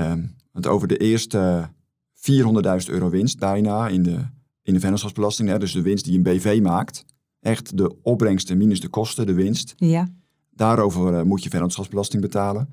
Um, 0.00 0.36
want 0.52 0.66
over 0.66 0.88
de 0.88 0.96
eerste 0.96 1.68
400.000 2.14 2.86
euro 2.86 3.10
winst 3.10 3.38
bijna 3.38 3.88
in 3.88 4.02
de 4.02 4.24
in 4.62 4.74
de 4.74 4.80
vennootschapsbelasting, 4.80 5.48
hè, 5.48 5.58
dus 5.58 5.72
de 5.72 5.82
winst 5.82 6.04
die 6.04 6.16
een 6.16 6.22
BV 6.22 6.58
maakt, 6.62 7.04
echt 7.40 7.76
de 7.76 8.02
opbrengsten 8.02 8.58
minus 8.58 8.80
de 8.80 8.88
kosten, 8.88 9.26
de 9.26 9.32
winst, 9.34 9.74
Ja. 9.76 10.08
daarover 10.50 11.14
eh, 11.14 11.22
moet 11.22 11.42
je 11.42 11.50
vennootschapsbelasting 11.50 12.22
betalen. 12.22 12.68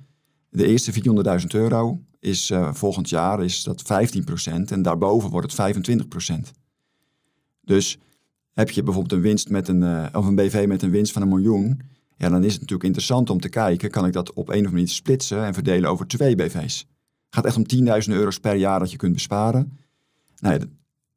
De 0.49 0.65
eerste 0.67 0.93
400.000 1.39 1.45
euro 1.47 2.01
is 2.19 2.49
eh, 2.49 2.73
volgend 2.73 3.09
jaar 3.09 3.43
is 3.43 3.63
dat 3.63 3.83
15% 3.83 4.71
en 4.71 4.81
daarboven 4.81 5.29
wordt 5.29 5.51
het 5.51 5.55
25%. 5.55 6.51
Dus 7.61 7.97
heb 8.57 8.69
je 8.69 8.83
bijvoorbeeld 8.83 9.13
een 9.13 9.27
winst 9.27 9.49
met 9.49 9.67
een, 9.67 9.83
eh, 9.83 10.05
of 10.13 10.25
een 10.25 10.35
BV 10.35 10.65
met 10.67 10.81
een 10.81 10.91
winst 10.91 11.11
van 11.11 11.21
een 11.21 11.27
miljoen, 11.27 11.81
ja, 12.17 12.29
dan 12.29 12.43
is 12.43 12.51
het 12.51 12.61
natuurlijk 12.61 12.87
interessant 12.87 13.29
om 13.29 13.39
te 13.39 13.49
kijken, 13.49 13.89
kan 13.89 14.05
ik 14.05 14.13
dat 14.13 14.33
op 14.33 14.35
een 14.35 14.41
of 14.41 14.55
andere 14.55 14.73
manier 14.73 14.87
splitsen 14.87 15.45
en 15.45 15.53
verdelen 15.53 15.89
over 15.89 16.07
twee 16.07 16.35
BV's? 16.35 16.77
Het 16.79 17.35
gaat 17.35 17.45
echt 17.45 17.55
om 17.55 17.65
10.000 17.65 18.15
euro's 18.15 18.39
per 18.39 18.55
jaar 18.55 18.79
dat 18.79 18.91
je 18.91 18.97
kunt 18.97 19.13
besparen. 19.13 19.77
Nou 20.39 20.61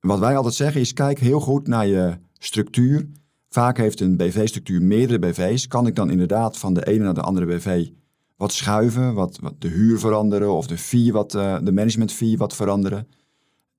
wat 0.01 0.19
wij 0.19 0.37
altijd 0.37 0.55
zeggen 0.55 0.81
is, 0.81 0.93
kijk 0.93 1.19
heel 1.19 1.41
goed 1.41 1.69
naar 1.69 1.87
je 1.87 2.19
structuur. 2.39 3.07
Vaak 3.49 3.77
heeft 3.77 4.01
een 4.01 4.17
BV-structuur 4.17 4.83
meerdere 4.83 5.19
BV's. 5.19 5.67
Kan 5.67 5.87
ik 5.87 5.95
dan 5.97 6.11
inderdaad 6.11 6.59
van 6.59 6.75
de 6.75 6.87
ene 6.87 7.05
naar 7.05 7.15
de 7.15 7.21
andere 7.21 7.47
BV 7.47 7.89
wat 8.37 8.53
schuiven, 8.53 9.15
wat, 9.15 9.39
wat 9.41 9.55
de 9.59 9.69
huur 9.69 9.99
veranderen 9.99 10.53
of 10.53 10.67
de 10.67 10.79
fee, 10.79 11.13
wat, 11.13 11.35
eh, 11.35 11.59
de 11.63 11.73
management 11.73 12.13
fee 12.13 12.37
wat 12.37 12.55
veranderen. 12.55 13.09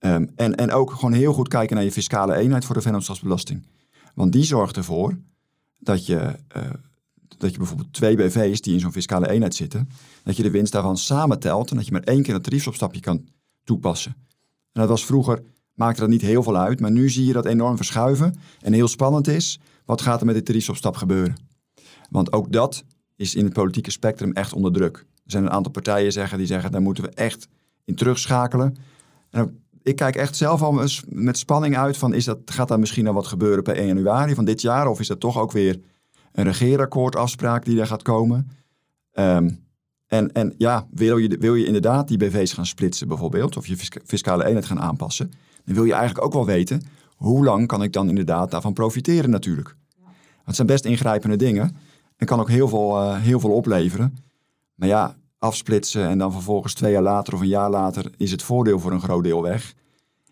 Ehm, 0.02 0.26
en, 0.36 0.56
en 0.56 0.72
ook 0.72 0.92
gewoon 0.92 1.14
heel 1.14 1.34
goed 1.34 1.48
kijken 1.48 1.76
naar 1.76 1.86
je 1.86 1.92
fiscale 1.92 2.36
eenheid 2.36 2.66
voor 2.66 2.76
de 2.76 2.82
vennootschapsbelasting. 2.82 3.66
Want 4.14 4.32
die 4.32 4.44
zorgt 4.44 4.78
ervoor 4.78 5.18
dat 5.78 6.06
je, 6.06 6.36
eh, 6.48 6.70
dat 7.38 7.52
je 7.52 7.58
bijvoorbeeld 7.58 7.94
twee 7.94 8.16
BV's 8.16 8.62
die 8.62 8.74
in 8.74 8.80
zo'n 8.80 8.92
fiscale 8.92 9.30
eenheid 9.30 9.56
zitten, 9.56 9.90
dat 10.24 10.36
je 10.36 10.44
de 10.44 10.52
winst 10.52 10.72
daarvan 10.72 10.98
samentelt 10.98 11.70
en 11.70 11.76
dat 11.76 11.86
je 11.86 11.92
maar 11.92 12.04
één 12.04 12.24
keer 12.24 12.36
een 12.36 12.42
tariefopstapje 12.42 13.00
kan 13.00 13.28
toepassen. 13.64 14.16
En 14.72 14.82
dat 14.82 14.90
was 14.90 15.06
vroeger, 15.06 15.44
maakte 15.74 16.02
dat 16.02 16.10
niet 16.10 16.22
heel 16.22 16.44
veel 16.44 16.58
uit, 16.58 16.80
maar 16.80 16.92
nu 16.92 17.10
zie 17.10 17.26
je 17.26 17.34
dat 17.34 17.46
enorm 17.46 17.76
verschuiven 17.76 18.36
en 18.62 18.74
heel 18.74 18.88
spannend 18.88 19.28
is, 19.28 19.60
wat 19.86 20.02
gaat 20.02 20.20
er 20.20 20.26
met 20.26 20.36
dit 20.36 20.46
tariefopstap 20.46 20.96
gebeuren? 20.96 21.36
Want 22.10 22.32
ook 22.32 22.52
dat 22.52 22.84
is 23.16 23.36
in 23.36 23.44
het 23.44 23.54
politieke 23.54 23.92
spectrum 23.92 24.32
echt 24.32 24.54
onder 24.54 24.72
druk. 24.72 24.98
Er 24.98 25.32
zijn 25.32 25.44
een 25.44 25.52
aantal 25.52 25.72
partijen 25.72 26.12
zeggen, 26.12 26.38
die 26.38 26.48
zeggen, 26.48 26.72
daar 26.72 26.82
moeten 26.82 27.04
we 27.04 27.10
echt 27.10 27.48
in 27.86 27.96
terugschakelen. 27.96 28.76
En 29.30 29.62
ik 29.84 29.96
kijk 29.96 30.16
echt 30.16 30.36
zelf 30.36 30.62
al 30.62 30.84
met 31.08 31.38
spanning 31.38 31.78
uit 31.78 31.98
van, 31.98 32.14
is 32.14 32.26
dat, 32.26 32.40
gaat 32.46 32.68
daar 32.68 32.80
misschien 32.80 33.08
al 33.08 33.14
wat 33.14 33.28
gebeuren 33.28 33.64
per 33.64 33.76
1 33.76 33.88
januari 33.88 34.36
van 34.36 34.46
dit 34.46 34.62
jaar? 34.62 34.88
Of 34.88 35.00
is 35.00 35.08
dat 35.08 35.20
toch 35.20 35.40
ook 35.40 35.52
weer 35.52 35.80
een 36.32 36.44
regeerakkoordafspraak 36.44 37.66
die 37.66 37.76
daar 37.76 37.88
gaat 37.88 38.02
komen? 38.02 38.50
Ehm, 39.12 39.50
en, 40.08 40.32
en 40.32 40.54
ja, 40.58 40.88
wil 40.92 41.18
je, 41.18 41.38
wil 41.38 41.56
je 41.56 41.66
inderdaad 41.66 42.08
die 42.08 42.18
BV's 42.18 42.54
gaan 42.54 42.66
splitsen 42.66 43.08
bijvoorbeeld, 43.08 43.58
of 43.58 43.68
je 43.68 43.78
fisca- 43.78 44.02
fiscale 44.06 44.46
eenheid 44.46 44.66
gaan 44.66 44.80
aanpassen, 44.80 45.32
dan 45.66 45.76
wil 45.76 45.86
je 45.86 45.94
eigenlijk 45.94 46.26
ook 46.26 46.34
wel 46.34 46.46
weten, 46.46 46.82
hoe 47.16 47.44
lang 47.44 47.68
kan 47.68 47.84
ik 47.84 47.94
dan 47.94 48.10
inderdaad 48.10 48.52
daarvan 48.52 48.74
profiteren 48.74 49.30
natuurlijk? 49.30 49.76
Want 49.88 50.46
het 50.46 50.56
zijn 50.56 50.68
best 50.68 50.86
ingrijpende 50.86 51.36
dingen 51.36 51.76
en 52.18 52.26
kan 52.26 52.40
ook 52.40 52.50
heel 52.50 52.68
veel, 52.68 53.00
eh, 53.00 53.18
heel 53.18 53.40
veel 53.40 53.52
opleveren. 53.52 54.18
Maar 54.76 54.88
ja, 54.88 55.16
afsplitsen 55.42 56.08
en 56.08 56.18
dan 56.18 56.32
vervolgens 56.32 56.74
twee 56.74 56.92
jaar 56.92 57.02
later 57.02 57.34
of 57.34 57.40
een 57.40 57.48
jaar 57.48 57.70
later 57.70 58.12
is 58.18 58.32
het 58.32 58.44
voordeel 58.44 58.80
voor 58.80 58.92
een 58.92 59.02
groot 59.02 59.24
deel 59.24 59.42
weg. 59.42 59.74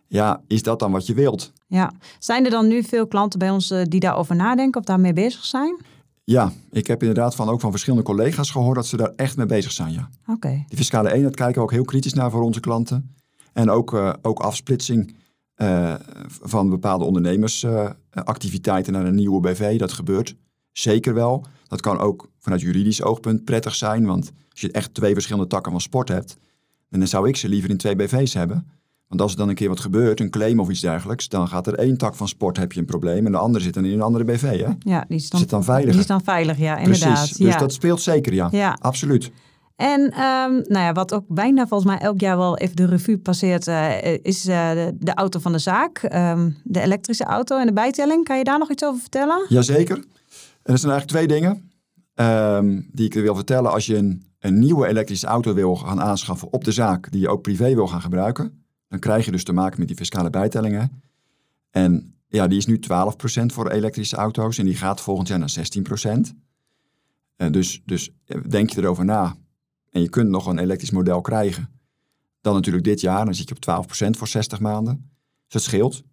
Ja, 0.08 0.42
is 0.48 0.64
dat 0.64 0.80
dan 0.80 0.92
wat 0.92 1.06
je 1.06 1.14
wilt? 1.14 1.54
ja. 1.68 1.94
Zijn 2.20 2.46
er 2.46 2.52
dan 2.52 2.68
nu 2.68 2.84
veel 2.84 3.08
klanten 3.08 3.40
bij 3.40 3.50
ons 3.50 3.72
eh, 3.72 3.84
die 3.84 4.00
daarover 4.00 4.36
nadenken 4.36 4.80
of 4.80 4.86
daarmee 4.86 5.14
bezig 5.14 5.46
zijn? 5.46 5.78
Ja, 6.24 6.52
ik 6.72 6.88
heb 6.88 7.02
inderdaad 7.02 7.36
van, 7.36 7.50
ook 7.50 7.60
van 7.60 7.72
verschillende 7.72 8.06
collega's 8.06 8.52
gehoord 8.52 8.76
dat 8.76 8.88
ze 8.88 8.98
daar 8.98 9.14
echt 9.16 9.38
mee 9.38 9.46
bezig 9.46 9.72
zijn, 9.72 9.94
ja. 9.94 10.10
Oké. 10.28 10.64
Die 10.68 10.78
fiscale 10.78 11.14
eenheid 11.14 11.36
kijken 11.36 11.56
we 11.56 11.62
ook 11.62 11.72
heel 11.72 11.86
kritisch 11.86 12.14
naar 12.14 12.32
voor 12.32 12.42
onze 12.42 12.60
klanten. 12.60 13.16
En 13.54 13.70
ook, 13.70 13.94
eh, 13.94 14.14
ook 14.22 14.40
afsplitsing 14.40 15.16
eh, 15.56 15.96
van 16.42 16.70
bepaalde 16.70 17.06
ondernemersactiviteiten 17.06 18.94
naar 18.94 19.06
een 19.06 19.16
nieuwe 19.16 19.40
BV. 19.40 19.80
Dat 19.80 19.92
gebeurt 19.94 20.36
zeker 20.72 21.14
wel. 21.14 21.46
Dat 21.70 21.82
kan 21.82 22.00
ook 22.00 22.30
vanuit 22.40 22.62
juridisch 22.62 23.04
oogpunt 23.04 23.44
prettig 23.44 23.76
zijn. 23.76 24.06
Want 24.06 24.32
als 24.52 24.62
je 24.62 24.72
echt 24.72 24.94
twee 24.94 25.14
verschillende 25.14 25.48
takken 25.48 25.72
van 25.72 25.82
sport 25.82 26.08
hebt, 26.08 26.38
dan 26.90 27.08
zou 27.08 27.28
ik 27.28 27.36
ze 27.36 27.50
liever 27.50 27.70
in 27.70 27.78
twee 27.78 27.96
BV's 27.96 28.34
hebben. 28.34 28.68
Want 29.08 29.22
als 29.22 29.32
er 29.32 29.38
dan 29.38 29.50
een 29.50 29.56
keer 29.56 29.70
wat 29.70 29.80
gebeurt, 29.80 30.20
een 30.20 30.30
claim 30.30 30.60
of 30.60 30.70
iets 30.70 30.82
dergelijks, 30.82 31.30
dan 31.30 31.48
gaat 31.48 31.68
er 31.68 31.74
één 31.74 31.98
tak 31.98 32.16
van 32.16 32.28
sport 32.28 32.58
heb 32.58 32.72
je 32.72 32.80
een 32.80 32.86
probleem 32.86 33.26
en 33.26 33.32
de 33.32 33.38
andere 33.38 33.64
zit 33.64 33.74
dan 33.74 33.86
in 33.86 33.94
een 33.94 34.02
andere 34.02 34.24
BV. 34.24 34.42
Hè? 34.42 34.72
Ja, 34.80 35.06
die 35.08 35.18
is 35.18 35.30
dan, 35.30 35.40
Zit 35.40 35.50
dan 35.50 35.64
veiliger. 35.64 35.92
Die 35.92 36.02
is 36.02 36.08
dan 36.08 36.24
veilig, 36.24 36.58
ja, 36.58 36.78
inderdaad. 36.78 37.14
Precies. 37.14 37.38
Dus 37.38 37.54
ja. 37.54 37.60
dat 37.60 37.74
speelt 37.74 38.02
zeker, 38.02 38.34
ja. 38.34 38.48
Ja. 38.52 38.78
Absoluut. 38.82 39.32
En 39.76 40.12
ehm, 40.12 40.52
nou 40.52 40.86
ja, 40.86 40.92
wat 40.92 41.14
ook 41.14 41.24
bijna 41.28 41.68
volgens 41.68 41.92
mij 41.92 42.00
elk 42.00 42.20
jaar 42.20 42.38
wel 42.38 42.58
even 42.58 42.76
de 42.76 42.86
revue 42.86 43.18
passeert, 43.18 43.68
eh, 43.68 44.14
is 44.22 44.48
eh, 44.48 44.72
de, 44.72 44.96
de 45.00 45.14
auto 45.14 45.40
van 45.40 45.52
de 45.52 45.60
zaak. 45.60 45.98
Ehm, 45.98 46.50
de 46.64 46.82
elektrische 46.82 47.24
auto 47.24 47.60
en 47.60 47.66
de 47.66 47.74
bijtelling. 47.74 48.24
Kan 48.24 48.38
je 48.38 48.44
daar 48.44 48.60
nog 48.60 48.72
iets 48.72 48.84
over 48.84 49.02
vertellen? 49.02 49.46
Jazeker. 49.50 50.04
En 50.70 50.76
er 50.76 50.82
zijn 50.82 50.92
eigenlijk 50.92 51.28
twee 51.28 51.40
dingen 51.40 51.72
ehm, 52.14 52.82
die 52.92 53.06
ik 53.06 53.14
wil 53.14 53.36
vertellen. 53.36 53.72
Als 53.72 53.86
je 53.86 53.96
een, 53.96 54.26
een 54.40 54.60
nieuwe 54.60 54.88
elektrische 54.88 55.28
auto 55.28 55.54
wil 55.54 55.76
gaan 55.76 56.02
aanschaffen 56.02 56.54
op 56.54 56.64
de 56.64 56.72
zaak, 56.72 57.12
die 57.12 57.22
je 57.22 57.30
ook 57.30 57.42
privé 57.42 57.76
wil 57.76 57.88
gaan 57.88 58.02
gebruiken, 58.02 58.64
dan 58.88 59.00
krijg 59.00 59.26
je 59.26 59.32
dus 59.32 59.44
te 59.44 59.54
maken 59.54 59.80
met 59.80 59.88
die 59.88 59.98
fiscale 59.98 60.30
bijtellingen. 60.30 61.04
En 61.70 62.16
ja, 62.28 62.48
die 62.48 62.58
is 62.58 62.66
nu 62.66 62.80
12% 62.80 63.46
voor 63.46 63.70
elektrische 63.70 64.16
auto's 64.16 64.58
en 64.58 64.66
die 64.66 64.76
gaat 64.76 65.02
volgend 65.02 65.28
jaar 65.28 65.40
naar 65.40 65.56
16%. 66.30 66.36
En 67.36 67.52
dus, 67.52 67.82
dus 67.86 68.12
denk 68.50 68.70
je 68.70 68.82
erover 68.82 69.06
na 69.06 69.36
en 69.90 70.02
je 70.02 70.10
kunt 70.10 70.30
nog 70.30 70.46
een 70.46 70.60
elektrisch 70.60 70.92
model 70.92 71.22
krijgen. 71.22 71.70
Dan 72.42 72.54
natuurlijk 72.54 72.86
dit 72.86 73.02
jaar, 73.02 73.26
dan 73.26 73.36
zit 73.36 73.50
je 73.50 73.56
op 73.56 73.86
12% 73.88 74.10
voor 74.10 74.28
60 74.28 74.60
maanden. 74.60 75.12
Dus 75.44 75.54
dat 75.54 75.62
scheelt. 75.62 76.04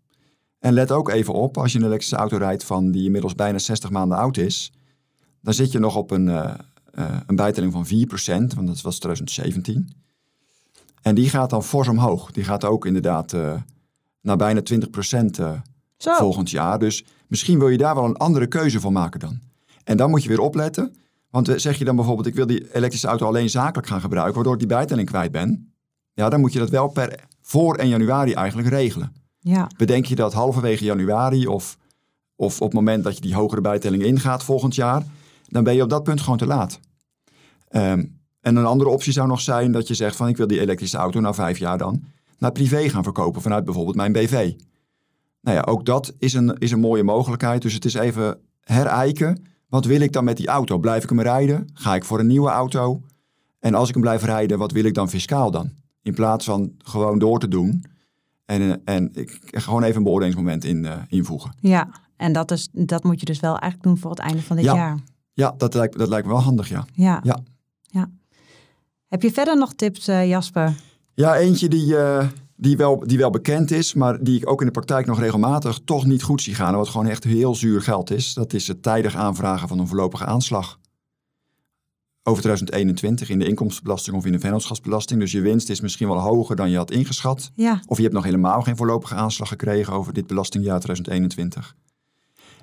En 0.59 0.73
let 0.73 0.93
ook 0.93 1.09
even 1.09 1.35
op, 1.35 1.59
als 1.59 1.73
je 1.73 1.79
een 1.79 1.85
elektrische 1.85 2.17
auto 2.17 2.37
rijdt 2.37 2.65
van 2.65 2.91
die 2.91 3.05
inmiddels 3.05 3.35
bijna 3.35 3.59
60 3.59 3.91
maanden 3.91 4.19
oud 4.19 4.37
is, 4.37 4.73
dan 5.41 5.55
zit 5.55 5.73
je 5.73 5.79
nog 5.79 5.97
op 5.97 6.11
een, 6.11 6.29
eh, 6.29 6.55
eh, 6.93 7.17
een 7.27 7.37
bijtelling 7.37 7.73
van 7.73 7.87
4%, 7.87 8.55
want 8.55 8.67
dat 8.67 8.81
was 8.81 8.99
2017. 8.99 9.95
En 11.03 11.15
die 11.15 11.29
gaat 11.29 11.51
dan 11.51 11.65
fors 11.65 11.89
omhoog. 11.89 12.31
Die 12.31 12.45
gaat 12.45 12.65
ook 12.65 12.87
inderdaad 12.87 13.33
eh, 13.33 13.55
naar 14.21 14.37
bijna 14.37 14.61
20% 14.63 15.39
eh 15.39 15.53
Zo. 15.97 16.15
volgend 16.15 16.51
jaar. 16.51 16.79
Dus 16.79 17.05
misschien 17.27 17.59
wil 17.59 17.69
je 17.69 17.79
daar 17.79 17.95
wel 17.95 18.05
een 18.05 18.17
andere 18.17 18.47
keuze 18.47 18.81
van 18.81 18.93
maken 18.93 19.21
dan. 19.21 19.41
En 19.85 19.97
dan 19.97 20.11
moet 20.11 20.23
je 20.23 20.29
weer 20.29 20.41
opletten. 20.41 20.95
Want 21.31 21.53
zeg 21.57 21.79
je 21.79 21.85
dan 21.85 21.97
bijvoorbeeld, 21.97 22.27
ik 22.27 22.35
wil 22.35 22.47
die 22.47 22.75
elektrische 22.75 23.07
auto 23.07 23.27
alleen 23.27 23.51
zakelijk 23.51 23.89
gaan 23.89 24.01
gebruiken, 24.01 24.35
waardoor 24.35 24.53
ik 24.53 24.59
die 24.59 24.69
bijtelling 24.69 25.09
kwijt 25.09 25.33
ben. 25.33 25.73
Ja, 26.13 26.29
dan 26.29 26.41
moet 26.41 26.53
je 26.53 26.59
dat 26.59 26.71
wel 26.71 26.89
per 26.89 27.25
voor 27.43 27.77
1 27.77 27.89
januari 27.89 28.33
eigenlijk 28.33 28.69
regelen. 28.69 29.13
Ja, 29.49 29.71
Bedenk 29.77 30.05
je 30.05 30.15
dat 30.15 30.33
halverwege 30.33 30.85
januari 30.85 31.47
of, 31.47 31.77
of 32.37 32.61
op 32.61 32.67
het 32.67 32.75
moment 32.75 33.05
dat 33.05 33.15
je 33.15 33.21
die 33.21 33.35
hogere 33.35 33.61
bijtelling 33.61 34.03
ingaat 34.03 34.45
volgend 34.45 34.75
jaar, 34.75 35.03
dan 35.49 35.65
ben 35.65 35.75
je 35.75 35.83
op 35.83 35.89
dat 35.89 36.03
punt 36.03 36.21
gewoon 36.21 36.39
te 36.39 36.47
laat. 36.47 36.81
Ehm, 37.69 38.05
en 38.41 38.57
een 38.57 38.65
andere 38.65 38.91
optie 38.91 39.13
zou 39.13 39.29
nog 39.29 39.41
zijn 39.41 39.73
dat 39.73 39.89
je 39.89 39.95
zegt 39.95 40.17
van 40.17 40.29
ik 40.29 40.37
wil 40.37 40.47
die 40.47 40.61
elektrische 40.61 40.97
auto 40.97 41.21
na 41.21 41.35
vijf 41.35 41.59
jaar 41.59 41.79
dan 41.79 42.03
naar 42.39 42.53
privé 42.53 42.89
gaan 42.89 43.03
verkopen 43.03 43.43
vanuit 43.43 43.65
bijvoorbeeld 43.65 43.97
mijn 43.97 44.13
BV. 44.13 44.53
Nou 45.41 45.57
ja, 45.57 45.63
ook 45.63 45.85
dat 45.85 46.15
is 46.19 46.33
een, 46.33 46.59
is 46.59 46.71
een 46.71 46.81
mooie 46.81 47.03
mogelijkheid. 47.03 47.63
Dus 47.63 47.75
het 47.75 47.85
is 47.85 47.95
even 47.95 48.39
herijken. 48.61 49.45
Wat 49.69 49.85
wil 49.85 50.01
ik 50.01 50.13
dan 50.13 50.25
met 50.25 50.37
die 50.37 50.49
auto? 50.49 50.79
Blijf 50.79 51.03
ik 51.03 51.09
hem 51.09 51.21
rijden? 51.21 51.69
Ga 51.75 51.95
ik 51.95 52.05
voor 52.05 52.19
een 52.19 52.27
nieuwe 52.27 52.51
auto? 52.51 53.03
En 53.59 53.75
als 53.75 53.89
ik 53.89 53.95
hem 53.95 54.03
blijf 54.03 54.23
rijden, 54.23 54.59
wat 54.59 54.73
wil 54.73 54.85
ik 54.85 54.95
dan 54.95 55.09
fiscaal 55.09 55.51
dan? 55.51 55.71
In 56.03 56.15
plaats 56.15 56.45
van 56.45 56.73
gewoon 56.79 57.19
door 57.19 57.39
te 57.39 57.49
doen. 57.49 57.85
En, 58.47 58.63
eh, 58.85 58.95
en 58.95 59.11
ik 59.13 59.39
gewoon 59.43 59.83
even 59.83 59.97
een 59.97 60.03
beoordelingsmoment 60.03 60.65
in, 60.65 60.85
eh, 60.85 60.99
invoegen. 61.09 61.55
ja. 61.61 61.89
En 62.17 62.33
dat, 62.33 62.51
is, 62.51 62.69
dat 62.73 63.05
moet 63.05 63.21
je 63.21 63.27
dus 63.27 63.41
wel 63.41 63.51
eigenlijk 63.59 63.83
doen 63.83 63.99
voor 63.99 64.11
het 64.11 64.19
einde 64.21 64.43
van 64.43 64.57
dit 64.57 64.65
Ja. 64.65 64.75
jaar. 64.75 64.99
Ja, 65.33 65.55
dat 65.57 65.75
lijkt, 65.75 65.99
dat 65.99 66.09
lijkt 66.09 66.27
me 66.27 66.33
wel 66.33 66.43
handig, 66.43 66.69
ja. 66.69 66.85
Ja. 66.93 67.21
Ja. 67.23 67.39
ja. 67.83 68.11
Heb 69.09 69.23
je 69.23 69.33
verder 69.33 69.57
nog 69.59 69.75
tips, 69.75 70.09
eh, 70.09 70.29
Jasper? 70.29 70.75
Ja, 71.15 71.37
eentje 71.37 71.69
die, 71.69 71.95
die, 72.57 72.77
wel, 72.77 72.99
die 73.07 73.19
wel 73.19 73.31
bekend 73.31 73.71
is, 73.71 73.95
maar 73.95 74.23
die 74.25 74.37
ik 74.37 74.51
ook 74.51 74.61
in 74.61 74.67
de 74.67 74.73
praktijk 74.73 75.07
nog 75.07 75.19
regelmatig 75.21 75.81
toch 75.85 76.05
niet 76.07 76.23
goed 76.23 76.43
zie 76.43 76.55
gaan. 76.55 76.75
Wat 76.77 76.89
gewoon 76.89 77.07
echt 77.07 77.25
heel 77.25 77.55
zuur 77.55 77.83
geld 77.83 78.11
is. 78.11 78.35
Dat 78.35 78.53
is 78.53 78.69
het 78.69 78.83
tijdig 78.83 79.15
aanvragen 79.17 79.69
van 79.69 79.79
een 79.79 79.87
voorlopige 79.89 80.25
aanslag. 80.25 80.79
Over 82.29 82.43
2021 82.43 83.29
in 83.29 83.39
de 83.39 83.49
inkomstenbelasting 83.49 84.17
of 84.17 84.27
in 84.27 84.33
de 84.33 84.39
vennootschapsbelasting. 84.39 85.21
Dus 85.21 85.33
je 85.33 85.41
winst 85.41 85.71
is 85.71 85.81
misschien 85.81 86.09
wel 86.09 86.19
hoger 86.19 86.57
dan 86.57 86.71
je 86.71 86.77
had 86.77 86.91
ingeschat. 86.91 87.51
Ja, 87.55 87.81
Of 87.87 87.97
je 87.97 88.03
hebt 88.03 88.15
nog 88.15 88.25
helemaal 88.25 88.63
geen 88.63 88.77
voorlopige 88.77 89.15
aanslag 89.15 89.49
gekregen 89.49 89.93
over 89.93 90.13
dit 90.13 90.27
belastingjaar 90.27 90.81
2021. 90.81 91.77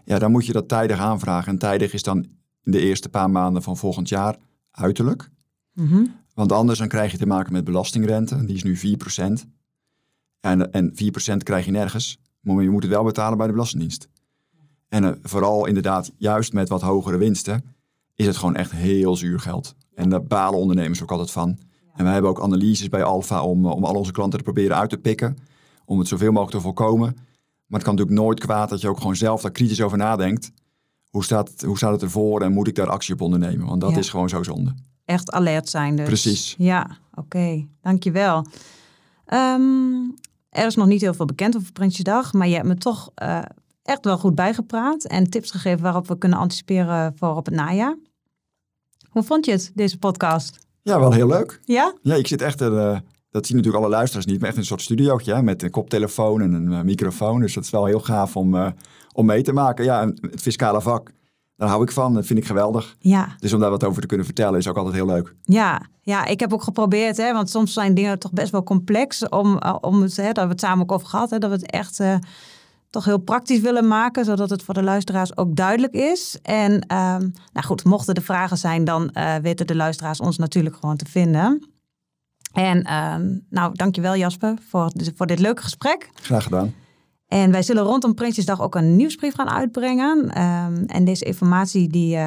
Ja, 0.05 0.19
dan 0.19 0.31
moet 0.31 0.45
je 0.45 0.53
dat 0.53 0.67
tijdig 0.67 0.99
aanvragen. 0.99 1.51
En 1.51 1.57
tijdig 1.57 1.93
is 1.93 2.03
dan 2.03 2.17
in 2.63 2.71
de 2.71 2.79
eerste 2.79 3.09
paar 3.09 3.29
maanden 3.29 3.61
van 3.61 3.77
volgend 3.77 4.09
jaar 4.09 4.37
uiterlijk. 4.71 5.29
Mhm. 5.73 6.05
Want 6.33 6.51
anders 6.51 6.79
dan 6.79 6.87
krijg 6.87 7.11
je 7.11 7.17
te 7.17 7.27
maken 7.27 7.53
met 7.53 7.63
belastingrente. 7.63 8.45
Die 8.45 8.55
is 8.55 8.63
nu 8.63 8.77
4%. 8.77 9.45
En, 10.39 10.71
en 10.71 10.93
4% 11.33 11.37
krijg 11.37 11.65
je 11.65 11.71
nergens. 11.71 12.19
Maar 12.39 12.63
je 12.63 12.69
moet 12.69 12.83
het 12.83 12.91
wel 12.91 13.03
betalen 13.03 13.37
bij 13.37 13.47
de 13.47 13.53
Belastingdienst. 13.53 14.09
En 14.89 15.03
eh, 15.03 15.11
vooral 15.21 15.65
inderdaad, 15.65 16.11
juist 16.17 16.53
met 16.53 16.69
wat 16.69 16.81
hogere 16.81 17.17
winsten, 17.17 17.72
is 18.23 18.27
het 18.29 18.37
gewoon 18.37 18.55
echt 18.55 18.71
heel 18.71 19.15
zuur 19.15 19.39
geld. 19.39 19.75
En 19.95 20.09
daar 20.09 20.23
balen 20.23 20.59
ondernemers 20.59 21.01
ook 21.03 21.11
altijd 21.11 21.31
van. 21.31 21.57
En 21.93 22.03
wij 22.03 22.13
hebben 22.13 22.31
ook 22.31 22.41
analyses 22.41 22.89
bij 22.89 23.03
Alfa 23.03 23.43
om, 23.43 23.65
eh, 23.65 23.71
om 23.71 23.83
al 23.85 23.95
onze 23.95 24.11
klanten 24.11 24.37
te 24.37 24.43
proberen 24.43 24.77
uit 24.77 24.89
te 24.89 24.97
pikken. 24.97 25.37
Om 25.85 25.99
het 25.99 26.07
zoveel 26.07 26.31
mogelijk 26.31 26.55
te 26.57 26.61
voorkomen. 26.63 27.13
Maar 27.67 27.79
het 27.79 27.83
kan 27.83 27.95
natuurlijk 27.95 28.21
nooit 28.25 28.39
kwaad 28.39 28.69
dat 28.69 28.81
je 28.81 28.87
ook 28.87 28.97
gewoon 28.97 29.15
zelf 29.15 29.41
daar 29.41 29.51
kritisch 29.51 29.81
over 29.81 29.97
nadenkt. 29.97 30.51
Hoe 31.09 31.23
staat, 31.23 31.49
het, 31.49 31.61
hoe 31.61 31.77
staat 31.77 31.91
het 31.91 32.01
ervoor 32.01 32.41
en 32.41 32.53
moet 32.53 32.67
ik 32.67 32.75
daar 32.75 32.89
actie 32.89 33.13
op 33.13 33.21
ondernemen? 33.21 33.67
Want 33.67 33.81
dat 33.81 33.91
Ja. 33.91 33.97
is 33.97 34.09
gewoon 34.09 34.29
zo 34.29 34.43
zonde. 34.43 34.73
Echt 35.05 35.31
alert 35.31 35.69
zijn 35.69 35.95
dus. 35.95 36.05
Precies. 36.05 36.55
Ja, 36.57 36.97
oké. 37.13 37.67
Dankjewel. 37.81 38.45
Ehm 39.25 40.11
er 40.49 40.65
is 40.65 40.75
nog 40.75 40.87
niet 40.87 41.01
heel 41.01 41.13
veel 41.13 41.25
bekend 41.25 41.55
over 41.55 41.71
Prinsjesdag, 41.71 42.33
maar 42.33 42.47
je 42.47 42.55
hebt 42.55 42.67
me 42.67 42.75
toch 42.75 43.11
eh, 43.15 43.39
echt 43.83 44.05
wel 44.05 44.17
goed 44.17 44.35
bijgepraat 44.35 45.03
en 45.03 45.29
tips 45.29 45.51
gegeven 45.51 45.81
waarop 45.81 46.07
we 46.07 46.17
kunnen 46.17 46.39
anticiperen 46.39 47.13
voor 47.17 47.35
op 47.35 47.45
het 47.45 47.55
najaar. 47.55 47.97
Hoe 49.13 49.23
vond 49.23 49.45
je 49.45 49.51
het, 49.51 49.71
deze 49.75 49.97
podcast? 49.97 50.59
Ja, 50.81 50.99
wel 50.99 51.11
heel 51.11 51.27
leuk. 51.27 51.59
Ja? 51.65 51.93
Ja, 52.01 52.15
ik 52.15 52.27
zit 52.27 52.41
echt 52.41 52.61
er, 52.61 52.77
eh, 52.77 52.97
dat 53.31 53.45
zien 53.45 53.55
natuurlijk 53.57 53.83
alle 53.83 53.93
luisteraars 53.93 54.25
niet, 54.25 54.37
maar 54.37 54.45
echt 54.45 54.55
in 54.55 54.61
een 54.61 54.67
soort 54.67 54.81
studiootje 54.81 55.33
hè, 55.33 55.43
met 55.43 55.63
een 55.63 55.69
koptelefoon 55.69 56.41
en 56.41 56.53
een 56.53 56.73
eh, 56.73 56.81
microfoon. 56.81 57.39
Dus 57.39 57.53
dat 57.53 57.63
is 57.63 57.69
wel 57.69 57.85
heel 57.85 57.99
gaaf 57.99 58.35
om, 58.35 58.55
eh, 58.55 58.67
om 59.11 59.25
mee 59.25 59.41
te 59.41 59.53
maken. 59.53 59.85
Ja, 59.85 60.05
het 60.21 60.41
fiscale 60.41 60.81
vak, 60.81 61.11
daar 61.55 61.69
hou 61.69 61.83
ik 61.83 61.91
van. 61.91 62.13
Dat 62.13 62.25
vind 62.25 62.39
ik 62.39 62.45
geweldig. 62.45 62.95
Ja, 62.99 63.35
Dus 63.39 63.53
om 63.53 63.59
daar 63.59 63.69
wat 63.69 63.83
over 63.83 64.01
te 64.01 64.07
kunnen 64.07 64.25
vertellen 64.25 64.59
is 64.59 64.67
ook 64.67 64.77
altijd 64.77 64.95
heel 64.95 65.05
leuk. 65.05 65.35
ja, 65.43 65.81
ja. 66.01 66.25
Ik 66.25 66.39
heb 66.39 66.53
ook 66.53 66.63
geprobeerd, 66.63 67.17
hè, 67.17 67.33
want 67.33 67.49
soms 67.49 67.73
zijn 67.73 67.93
dingen 67.93 68.19
toch 68.19 68.31
best 68.31 68.51
wel 68.51 68.63
complex 68.63 69.29
om, 69.29 69.59
om 69.81 70.01
het, 70.01 70.15
hè, 70.15 70.23
daar 70.23 70.25
hebben 70.25 70.43
we 70.43 70.49
het 70.49 70.59
samen 70.59 70.83
ook 70.83 70.91
over 70.91 71.07
gehad, 71.07 71.29
hè, 71.29 71.37
dat 71.37 71.49
we 71.49 71.55
het 71.55 71.71
echt 71.71 71.99
toch 72.93 73.05
heel 73.05 73.17
praktisch 73.17 73.59
willen 73.59 73.87
maken, 73.87 74.25
zodat 74.25 74.49
het 74.49 74.63
voor 74.63 74.73
de 74.73 74.83
luisteraars 74.83 75.37
ook 75.37 75.55
duidelijk 75.55 75.93
is. 75.93 76.37
En 76.41 76.79
ehm, 76.87 77.29
nou 77.53 77.65
goed, 77.65 77.83
mochten 77.83 78.13
er 78.13 78.21
vragen 78.21 78.57
zijn, 78.57 78.83
dan 78.83 79.09
eh, 79.09 79.35
weten 79.35 79.67
de 79.67 79.75
luisteraars 79.75 80.19
ons 80.19 80.37
natuurlijk 80.37 80.75
gewoon 80.75 80.95
te 80.95 81.05
vinden. 81.05 81.69
En 82.51 82.83
ehm, 82.83 83.37
nou, 83.49 83.75
dankjewel 83.75 84.15
Jasper 84.15 84.57
voor, 84.69 84.91
voor 85.15 85.27
dit 85.27 85.39
leuke 85.39 85.61
gesprek. 85.61 86.09
Graag 86.13 86.43
gedaan. 86.43 86.73
En 87.27 87.51
wij 87.51 87.63
zullen 87.63 87.83
rondom 87.83 88.13
Prinsjesdag 88.13 88.61
ook 88.61 88.75
een 88.75 88.95
nieuwsbrief 88.95 89.33
gaan 89.33 89.49
uitbrengen. 89.49 90.29
Ehm, 90.29 90.83
en 90.85 91.05
deze 91.05 91.25
informatie 91.25 91.87
die 91.87 92.17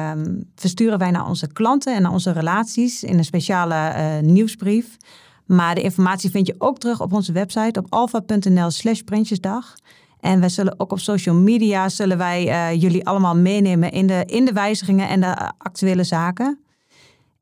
versturen 0.55 0.99
wij 0.99 1.11
naar 1.11 1.27
onze 1.27 1.47
klanten 1.47 1.95
en 1.95 2.01
naar 2.01 2.11
onze 2.11 2.31
relaties 2.31 3.03
in 3.03 3.17
een 3.17 3.25
speciale 3.25 3.75
eh, 3.75 4.19
nieuwsbrief. 4.19 4.97
Maar 5.45 5.75
de 5.75 5.81
informatie 5.81 6.29
vind 6.29 6.47
je 6.47 6.55
ook 6.57 6.77
terug 6.79 7.01
op 7.01 7.13
onze 7.13 7.31
website 7.31 7.79
op 7.79 7.85
alfa.nl 7.89 8.71
slash 8.71 8.99
Prinsjesdag. 8.99 9.75
En 10.19 10.39
wij 10.39 10.49
zullen 10.49 10.79
ook 10.79 10.91
op 10.91 10.99
social 10.99 11.35
media 11.35 11.89
zullen 11.89 12.17
wij 12.17 12.47
eh, 12.49 12.81
jullie 12.81 13.07
allemaal 13.07 13.35
meenemen 13.35 13.91
in 13.91 14.07
de, 14.07 14.23
in 14.25 14.45
de 14.45 14.53
wijzigingen 14.53 15.07
en 15.09 15.19
de 15.19 15.25
eh, 15.25 15.49
actuele 15.57 16.03
zaken. 16.03 16.59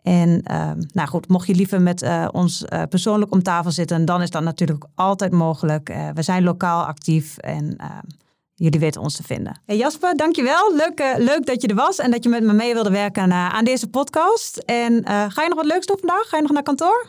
En 0.02 0.42
ehm, 0.44 0.82
nou 0.92 1.08
goed, 1.08 1.28
mocht 1.28 1.48
je 1.48 1.56
liever 1.56 1.82
met 1.82 2.02
eh, 2.02 2.28
ons 2.32 2.66
persoonlijk 2.90 3.32
om 3.32 3.44
tafel 3.44 3.72
zitten, 3.72 4.06
dan 4.06 4.22
is 4.22 4.30
dat 4.30 4.44
natuurlijk 4.44 4.86
altijd 4.96 5.32
mogelijk. 5.32 5.94
We 6.14 6.22
zijn 6.22 6.44
lokaal 6.44 6.84
actief 6.86 7.38
en 7.38 7.76
ehm, 7.78 8.06
jullie 8.54 8.80
weten 8.80 9.02
ons 9.02 9.16
te 9.16 9.24
vinden. 9.24 9.60
Hey 9.66 9.78
Jasper, 9.78 10.18
dankjewel. 10.18 10.76
Leuk, 10.76 11.16
leuk 11.18 11.46
dat 11.46 11.62
je 11.62 11.68
er 11.68 11.76
was 11.76 11.98
en 11.98 12.12
dat 12.12 12.24
je 12.24 12.30
met 12.30 12.44
me 12.44 12.54
mee 12.54 12.74
wilde 12.74 12.92
werken 12.92 13.34
aan 13.34 13.64
deze 13.64 13.88
podcast. 13.88 14.58
En 14.58 15.02
ga 15.06 15.42
je 15.42 15.48
nog 15.48 15.58
wat 15.58 15.66
leuks 15.66 15.86
doen 15.86 15.98
vandaag? 16.00 16.28
Ga 16.28 16.36
je 16.38 16.44
nog 16.44 16.52
naar 16.52 16.64
kantoor? 16.64 17.08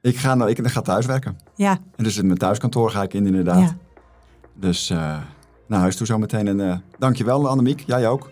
Ik 0.00 0.16
ga, 0.16 0.34
nou, 0.34 0.50
ik 0.50 0.68
ga 0.68 0.80
thuiswerken. 0.80 1.38
Ja, 1.54 1.78
En 1.96 2.04
dus 2.04 2.16
in 2.16 2.26
mijn 2.26 2.38
thuiskantoor 2.38 2.90
ga 2.90 3.02
ik 3.02 3.14
in 3.14 3.26
inderdaad. 3.26 3.60
ja. 3.60 3.76
Dus 4.54 4.90
eh 4.90 5.16
naar 5.66 5.80
huis 5.80 5.96
toe 5.96 6.06
zometeen. 6.06 6.48
En 6.48 6.60
eh 6.70 6.76
dankjewel 6.98 7.48
Annemiek, 7.48 7.82
jij 7.86 8.08
ook. 8.08 8.30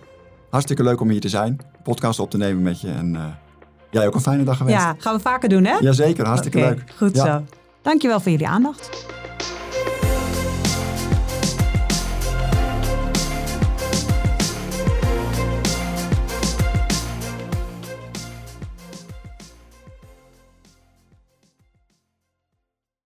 Hartstikke 0.51 0.83
leuk 0.83 1.01
om 1.01 1.09
hier 1.09 1.21
te 1.21 1.29
zijn. 1.29 1.61
Podcast 1.83 2.19
op 2.19 2.31
te 2.31 2.37
nemen 2.37 2.63
met 2.63 2.81
je. 2.81 2.91
En 2.91 3.17
eh, 3.17 3.25
jij 3.91 4.07
ook 4.07 4.15
een 4.15 4.21
fijne 4.21 4.45
dag 4.45 4.57
gewenst. 4.57 4.81
ja, 4.83 4.95
gaan 4.99 5.15
we 5.17 5.21
vaker 5.21 5.49
doen 5.49 5.65
hè? 5.65 5.77
Jazeker, 5.81 6.27
hartstikke 6.27 6.59
leuk. 6.59 6.85
Goed 6.97 7.15
Ja. 7.17 7.25
zo. 7.25 7.45
Dankjewel 7.83 8.21
voor 8.21 8.31
jullie 8.31 8.47
aandacht. 8.49 9.07